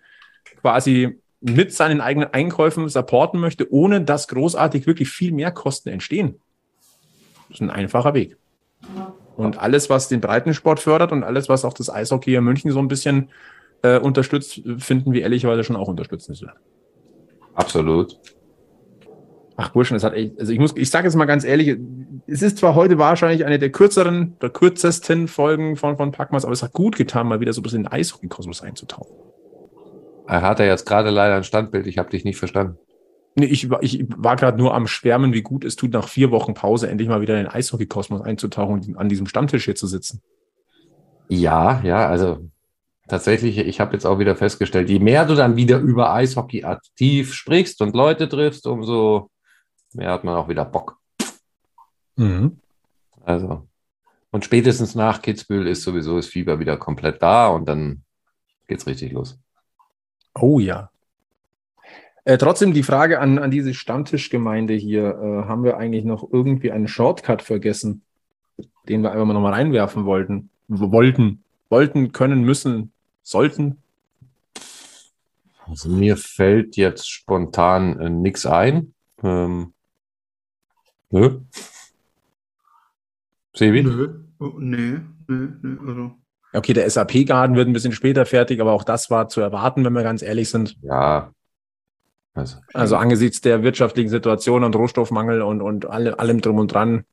quasi 0.61 1.21
mit 1.41 1.73
seinen 1.73 2.01
eigenen 2.01 2.33
Einkäufen 2.33 2.89
supporten 2.89 3.39
möchte, 3.39 3.71
ohne 3.73 4.01
dass 4.01 4.29
großartig 4.29 4.87
wirklich 4.87 5.11
viel 5.11 5.33
mehr 5.33 5.51
Kosten 5.51 5.91
entstehen, 5.91 6.41
ist 7.51 7.61
ein 7.61 7.71
einfacher 7.71 8.15
Weg. 8.15 8.39
Und 9.37 9.59
alles, 9.59 9.91
was 9.91 10.09
den 10.09 10.21
Breitensport 10.21 10.81
fördert 10.81 11.13
und 11.13 11.23
alles, 11.23 11.49
was 11.49 11.65
auch 11.65 11.75
das 11.75 11.91
Eishockey 11.91 12.35
in 12.35 12.45
München 12.45 12.71
so 12.71 12.79
ein 12.79 12.89
bisschen 12.89 13.29
äh, 13.83 13.99
unterstützt, 13.99 14.63
finden 14.79 15.13
wir 15.13 15.23
ehrlicherweise 15.23 15.65
schon 15.65 15.77
auch 15.77 15.89
unterstützenswert. 15.89 16.57
Absolut. 17.55 18.19
Ach, 19.57 19.69
Burschen, 19.71 19.97
es 19.97 20.03
hat 20.03 20.15
echt, 20.15 20.39
also 20.41 20.53
ich 20.53 20.59
muss, 20.59 20.77
ich 20.77 20.91
sage 20.91 21.07
jetzt 21.07 21.15
mal 21.15 21.27
ganz 21.27 21.45
ehrlich, 21.45 21.77
es 22.27 22.43
ist 22.43 22.59
zwar 22.59 22.75
heute 22.75 22.99
wahrscheinlich 22.99 23.45
eine 23.45 23.59
der 23.61 23.71
kürzeren, 23.71 24.37
der 24.43 24.51
kürzesten 24.51 25.29
Folgen 25.29 25.77
von, 25.77 25.97
von 25.97 26.11
Packmas, 26.11 26.45
aber 26.45 26.53
es 26.53 26.63
hat 26.63 26.73
gut 26.73 26.97
getan, 26.97 27.29
mal 27.29 27.39
wieder 27.41 27.53
so 27.53 27.61
ein 27.61 27.63
bisschen 27.63 27.81
in 27.81 27.85
den 27.85 27.93
Eishockey-Kosmos 27.93 28.63
einzutauchen. 28.63 29.15
Er 30.27 30.43
hatte 30.43 30.65
jetzt 30.65 30.87
gerade 30.87 31.11
leider 31.11 31.37
ein 31.37 31.45
Standbild, 31.45 31.87
ich 31.87 31.99
habe 31.99 32.11
dich 32.11 32.25
nicht 32.25 32.39
verstanden. 32.39 32.79
Nee, 33.37 33.47
ich, 33.47 33.71
war- 33.71 33.83
ich 33.83 34.05
war 34.17 34.35
gerade 34.37 34.59
nur 34.59 34.75
am 34.75 34.87
Schwärmen, 34.89 35.33
wie 35.33 35.43
gut 35.43 35.65
es 35.65 35.77
tut, 35.77 35.93
nach 35.93 36.09
vier 36.09 36.31
Wochen 36.33 36.55
Pause 36.55 36.89
endlich 36.89 37.09
mal 37.09 37.21
wieder 37.21 37.35
in 37.39 37.45
den 37.45 37.53
Eishockey-Kosmos 37.53 38.23
einzutauchen 38.23 38.75
und 38.75 38.97
an 38.97 39.09
diesem 39.09 39.27
Stammtisch 39.27 39.67
hier 39.67 39.75
zu 39.77 39.87
sitzen. 39.87 40.21
Ja, 41.29 41.81
ja, 41.85 42.09
also 42.09 42.49
tatsächlich, 43.09 43.59
ich 43.59 43.81
habe 43.81 43.93
jetzt 43.93 44.05
auch 44.05 44.19
wieder 44.19 44.35
festgestellt, 44.35 44.89
je 44.91 44.99
mehr 44.99 45.27
du 45.27 45.35
dann 45.35 45.57
wieder 45.57 45.79
über 45.79 46.13
Eishockey 46.13 46.65
aktiv 46.65 47.35
sprichst 47.35 47.81
und 47.83 47.95
Leute 47.95 48.29
triffst, 48.29 48.67
umso 48.67 49.31
mehr 49.95 50.11
hat 50.11 50.25
man 50.25 50.35
auch 50.35 50.49
wieder 50.49 50.65
Bock. 50.65 50.99
Also, 53.25 53.67
und 54.31 54.45
spätestens 54.45 54.95
nach 54.95 55.23
Kitzbühel 55.23 55.67
ist 55.67 55.83
sowieso 55.83 56.17
das 56.17 56.27
Fieber 56.27 56.59
wieder 56.59 56.77
komplett 56.77 57.23
da 57.23 57.47
und 57.47 57.69
dann 57.69 58.03
geht's 58.67 58.87
richtig 58.87 59.13
los. 59.13 59.39
Oh 60.35 60.59
ja. 60.59 60.91
Äh, 62.25 62.39
trotzdem 62.39 62.73
die 62.73 62.83
Frage 62.83 63.21
an, 63.21 63.39
an 63.39 63.51
diese 63.51 63.75
Stammtischgemeinde 63.75 64.75
hier. 64.75 65.05
Äh, 65.05 65.49
haben 65.49 65.63
wir 65.63 65.77
eigentlich 65.77 66.05
noch 66.05 66.29
irgendwie 66.33 66.73
einen 66.73 66.89
Shortcut 66.89 67.43
vergessen, 67.43 68.03
den 68.89 69.03
wir 69.03 69.13
einfach 69.13 69.27
mal 69.27 69.35
nochmal 69.35 69.53
reinwerfen 69.53 70.05
wollten? 70.05 70.51
Wollten, 70.67 71.45
wollten, 71.69 72.13
können, 72.13 72.43
müssen, 72.43 72.93
sollten? 73.23 73.79
Also 75.67 75.89
mir 75.89 76.17
fällt 76.17 76.77
jetzt 76.77 77.09
spontan 77.09 78.01
äh, 78.01 78.11
nichts 78.11 78.47
ein. 78.47 78.95
Ähm, 79.23 79.75
nö. 81.15 81.41
Sebi? 83.55 83.83
Nö, 83.83 84.09
nee, 84.59 85.01
nee, 85.29 85.49
nee, 85.63 85.79
also. 85.87 86.13
Okay, 86.53 86.73
der 86.73 86.89
SAP-Garten 86.89 87.57
wird 87.57 87.69
ein 87.69 87.73
bisschen 87.73 87.93
später 87.93 88.27
fertig, 88.27 88.61
aber 88.61 88.73
auch 88.73 88.85
das 88.85 89.11
war 89.11 89.29
zu 89.29 89.41
erwarten, 89.41 89.85
wenn 89.85 89.93
wir 89.93 90.03
ganz 90.03 90.23
ehrlich 90.23 90.51
sind. 90.51 90.77
Ja. 90.83 91.33
Also, 92.35 92.59
Also 92.73 92.97
angesichts 92.97 93.41
der 93.41 93.63
wirtschaftlichen 93.63 94.09
Situation 94.09 94.65
und 94.65 94.75
Rohstoffmangel 94.75 95.43
und, 95.43 95.63
und 95.63 95.87
alle, 95.87 96.19
allem 96.19 96.41
drum 96.41 96.59
und 96.59 96.73
dran 96.73 97.05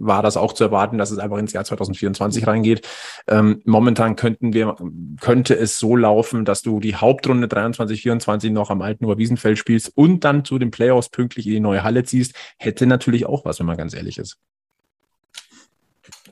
war 0.00 0.22
das 0.22 0.36
auch 0.36 0.52
zu 0.52 0.64
erwarten, 0.64 0.96
dass 0.98 1.10
es 1.10 1.18
einfach 1.18 1.38
ins 1.38 1.52
Jahr 1.52 1.64
2024 1.64 2.46
reingeht. 2.46 2.86
Ähm, 3.26 3.60
momentan 3.64 4.16
könnten 4.16 4.52
wir, 4.52 4.76
könnte 5.20 5.54
es 5.56 5.78
so 5.78 5.96
laufen, 5.96 6.44
dass 6.44 6.62
du 6.62 6.80
die 6.80 6.96
Hauptrunde 6.96 7.48
23, 7.48 8.02
24 8.02 8.52
noch 8.52 8.70
am 8.70 8.80
alten 8.82 9.04
Oberwiesenfeld 9.04 9.58
spielst 9.58 9.92
und 9.96 10.24
dann 10.24 10.44
zu 10.44 10.58
den 10.58 10.70
Playoffs 10.70 11.08
pünktlich 11.08 11.46
in 11.46 11.52
die 11.52 11.60
neue 11.60 11.82
Halle 11.82 12.04
ziehst. 12.04 12.34
Hätte 12.58 12.86
natürlich 12.86 13.26
auch 13.26 13.44
was, 13.44 13.58
wenn 13.58 13.66
man 13.66 13.76
ganz 13.76 13.94
ehrlich 13.94 14.18
ist. 14.18 14.38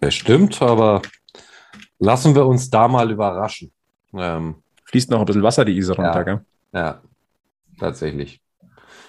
bestimmt, 0.00 0.60
aber 0.62 1.02
lassen 1.98 2.34
wir 2.34 2.46
uns 2.46 2.70
da 2.70 2.88
mal 2.88 3.10
überraschen. 3.10 3.72
Ähm, 4.14 4.56
Fließt 4.84 5.10
noch 5.10 5.20
ein 5.20 5.26
bisschen 5.26 5.42
Wasser 5.42 5.64
die 5.64 5.76
Isar 5.76 5.96
runter, 5.96 6.18
Ja. 6.18 6.22
gell? 6.22 6.40
ja, 6.72 7.00
tatsächlich. 7.78 8.40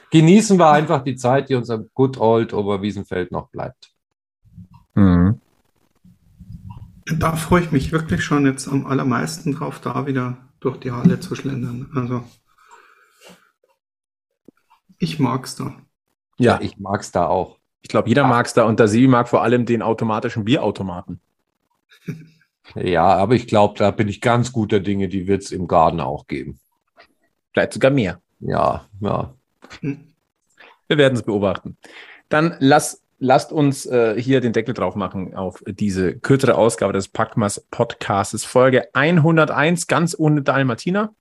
Genießen 0.10 0.58
wir 0.58 0.72
einfach 0.72 1.04
die 1.04 1.16
Zeit, 1.16 1.50
die 1.50 1.56
uns 1.56 1.70
am 1.70 1.90
Good 1.94 2.18
Old 2.18 2.54
Oberwiesenfeld 2.54 3.32
noch 3.32 3.50
bleibt. 3.50 3.92
Mhm. 4.98 5.40
Da 7.20 7.36
freue 7.36 7.64
ich 7.64 7.72
mich 7.72 7.92
wirklich 7.92 8.24
schon 8.24 8.46
jetzt 8.46 8.68
am 8.68 8.86
allermeisten 8.86 9.54
drauf, 9.54 9.80
da 9.80 10.06
wieder 10.08 10.38
durch 10.60 10.78
die 10.80 10.92
Halle 10.92 11.20
zu 11.20 11.36
schlendern. 11.36 11.90
Also, 11.96 12.24
ich 14.98 15.20
mag's 15.20 15.56
da. 15.56 15.76
Ja, 16.38 16.60
Ich 16.62 16.78
mag's 16.78 17.12
da 17.12 17.28
auch. 17.28 17.58
ich 17.82 17.90
glaube, 17.90 18.10
jeder 18.10 18.28
mag 18.28 18.46
es 18.46 18.54
da 18.54 18.64
und 18.66 18.80
der 18.80 18.88
Sibi 18.88 19.08
mag 19.08 19.30
vor 19.30 19.42
allem 19.44 19.66
den 19.66 19.82
automatischen 19.82 20.44
Bierautomaten. 20.46 21.20
Ja, 22.76 23.06
aber 23.06 23.36
ich 23.36 23.48
glaube, 23.48 23.76
da 23.78 23.92
bin 23.92 24.10
ich 24.10 24.20
ganz 24.20 24.52
guter 24.52 24.82
Dinge, 24.82 25.08
die 25.08 25.26
wird's 25.26 25.52
im 25.52 25.70
Garten 25.70 26.02
auch 26.02 26.28
geben. 26.28 26.60
Vielleicht 27.54 27.72
sogar 27.72 27.92
mehr. 27.92 28.22
Ja, 28.42 28.88
ja. 29.00 29.34
Hm. 29.80 30.14
Wir 30.88 30.98
werden 30.98 31.14
es 31.16 31.24
beobachten. 31.24 31.78
Dann 32.28 32.58
lass, 32.60 33.02
lasst 33.20 33.52
uns 33.52 33.86
äh, 33.86 34.20
hier 34.22 34.42
den 34.42 34.54
Deckel 34.54 34.74
drauf 34.74 34.96
machen 34.96 35.36
auf 35.36 35.64
diese 35.68 36.18
kürzere 36.18 36.56
Ausgabe 36.56 36.94
des 36.94 37.08
Packmas 37.08 37.66
Podcasts, 37.72 38.46
Folge 38.46 38.88
101, 38.94 39.88
ganz 39.88 40.16
ohne 40.18 40.42
Dalmatiner, 40.42 41.14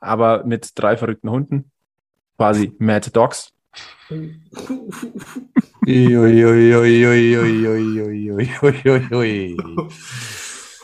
aber 0.00 0.44
mit 0.44 0.70
drei 0.76 0.96
verrückten 0.96 1.30
Hunden, 1.30 1.70
quasi 2.36 2.72
Mad 2.78 3.10
Dogs. 3.12 3.52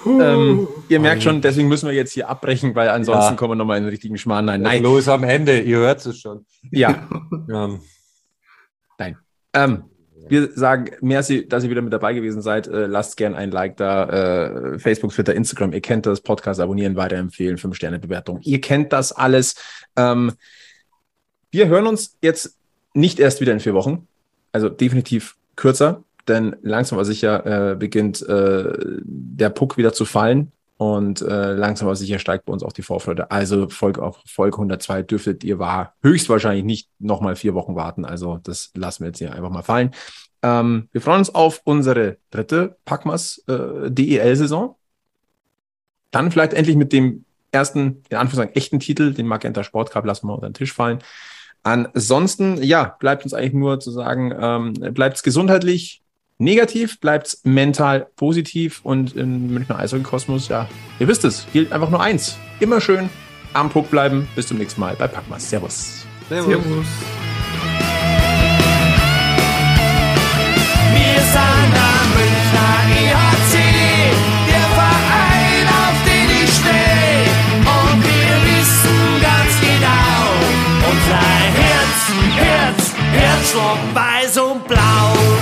Ähm, 0.07 0.69
ihr 0.89 1.01
merkt 1.01 1.23
schon, 1.23 1.41
deswegen 1.41 1.69
müssen 1.69 1.87
wir 1.89 1.95
jetzt 1.95 2.13
hier 2.13 2.29
abbrechen, 2.29 2.75
weil 2.75 2.89
ansonsten 2.89 3.33
Ja. 3.33 3.37
kommen 3.37 3.53
wir 3.53 3.57
nochmal 3.57 3.79
in 3.79 3.85
den 3.85 3.91
richtigen 3.91 4.17
Schmarrn. 4.17 4.45
Nein, 4.45 4.63
Nein. 4.63 4.83
Los 4.83 5.09
am 5.09 5.25
Ende, 5.25 5.61
ihr 5.61 5.79
hört 5.79 6.05
es 6.07 6.19
schon. 6.21 6.47
ja. 6.71 7.09
Ähm, 7.51 7.81
Ähm, 9.65 9.85
wir 10.29 10.53
sagen 10.53 10.91
merci, 11.01 11.49
dass 11.49 11.65
ihr 11.65 11.71
wieder 11.71 11.83
mit 11.83 11.93
dabei 11.93 12.13
gewesen 12.13 12.43
seid. 12.43 12.67
Äh, 12.67 12.87
lasst 12.87 13.17
gern 13.17 13.35
ein 13.35 13.51
Like 13.51 13.77
da. 13.77 14.05
Äh, 14.75 14.79
Facebook, 14.79 15.13
Twitter, 15.13 15.35
Instagram. 15.35 15.73
Ihr 15.73 15.81
kennt 15.81 16.07
das. 16.07 16.21
Podcast 16.21 16.61
abonnieren, 16.61 16.97
weiterempfehlen, 16.97 17.57
5-Sterne-Bewertung. 17.57 18.41
Ihr 18.43 18.61
kennt 18.61 18.93
das 18.93 19.13
alles. 19.13 19.57
Ähm, 19.97 20.33
wir 21.51 21.69
hören 21.69 21.87
uns 21.87 22.19
jetzt 22.21 22.57
nicht 22.95 23.19
erst 23.19 23.41
wieder 23.41 23.53
in 23.53 23.61
vier 23.61 23.75
Wochen. 23.75 24.07
Also 24.53 24.69
definitiv 24.69 25.37
kürzer, 25.57 26.05
denn 26.27 26.57
langsam 26.63 26.99
aber 26.99 27.05
sicher 27.05 27.73
äh, 27.73 27.75
beginnt 27.77 28.23
äh, 28.29 28.73
der 29.03 29.51
Puck 29.51 29.77
wieder 29.77 29.93
zu 29.93 30.05
fallen. 30.05 30.53
Und 30.79 31.23
äh, 31.23 31.55
langsam 31.55 31.89
aber 31.89 31.97
sicher 31.97 32.21
steigt 32.21 32.45
bei 32.45 32.53
uns 32.53 32.63
auch 32.63 32.73
die 32.73 32.83
Vorfreude. 32.83 33.33
Also 33.33 33.69
Folge, 33.69 34.01
auf 34.01 34.21
Folge 34.25 34.57
102 34.59 35.03
dürftet 35.03 35.43
ihr 35.43 35.59
war 35.59 35.95
höchstwahrscheinlich 36.03 36.65
nicht 36.65 36.89
nochmal 37.01 37.35
vier 37.35 37.53
Wochen 37.55 37.75
warten. 37.75 38.05
Also 38.05 38.39
das 38.45 38.71
lassen 38.75 39.03
wir 39.03 39.09
jetzt 39.09 39.19
hier 39.19 39.35
einfach 39.35 39.51
mal 39.51 39.63
fallen. 39.63 39.91
Ähm, 40.41 40.89
wir 40.93 41.01
freuen 41.01 41.19
uns 41.19 41.35
auf 41.35 41.63
unsere 41.65 42.19
dritte 42.31 42.77
Packmas 42.85 43.43
äh, 43.49 43.91
DEL-Saison. 43.91 44.77
Dann 46.13 46.31
vielleicht 46.31 46.55
endlich 46.55 46.77
mit 46.77 46.93
dem 46.93 47.25
ersten, 47.51 48.05
in 48.09 48.17
Anführungszeichen, 48.17 48.55
echten 48.55 48.79
Titel, 48.79 49.13
den 49.13 49.27
Magenta 49.27 49.65
Sport 49.65 49.91
Cup, 49.91 50.05
lassen 50.05 50.29
wir 50.29 50.35
unter 50.35 50.49
den 50.49 50.55
Tisch 50.55 50.73
fallen. 50.73 51.01
Ansonsten, 51.65 52.63
ja, 52.63 52.97
bleibt 53.01 53.25
uns 53.25 53.35
eigentlich 53.35 53.55
nur 53.55 53.81
zu 53.81 53.91
sagen, 53.91 54.33
ähm, 54.39 54.95
bleibt 54.95 55.21
gesundheitlich 55.25 56.03
negativ, 56.39 57.01
bleibt 57.01 57.39
mental 57.45 58.07
positiv 58.17 58.81
und 58.85 59.17
im 59.17 59.53
Münchner 59.53 59.79
Eishockey-Kosmos, 59.79 60.49
ja, 60.49 60.69
ihr 60.99 61.09
wisst 61.09 61.25
es, 61.25 61.47
gilt 61.53 61.73
einfach 61.73 61.91
nur 61.91 62.01
eins. 62.01 62.39
Immer 62.61 62.81
schön 62.81 63.11
am 63.53 63.71
Puck 63.71 63.91
bleiben. 63.91 64.29
Bis 64.35 64.47
zum 64.47 64.59
nächsten 64.59 64.81
Mal 64.81 64.95
bei 64.97 65.09
Packmas. 65.09 65.49
Servus. 65.49 66.05
Servus. 66.29 66.55
Wir 70.95 71.21
sind 71.21 71.75
am 71.75 72.09
Münchner 72.15 72.75
EHC, 72.99 73.55
der 74.49 74.69
Verein, 74.77 75.67
auf 75.69 75.97
den 76.05 76.29
ich 76.45 76.51
steh. 76.51 77.19
Und 77.65 77.99
wir 78.05 78.35
wissen 78.49 79.01
ganz 79.21 79.53
genau, 79.61 80.21
unser 80.91 81.25
Herz, 81.59 81.99
Herz, 82.37 82.95
Herzschlag 83.13 83.79
weiß 83.95 84.39
und 84.39 84.67
blau. 84.67 85.38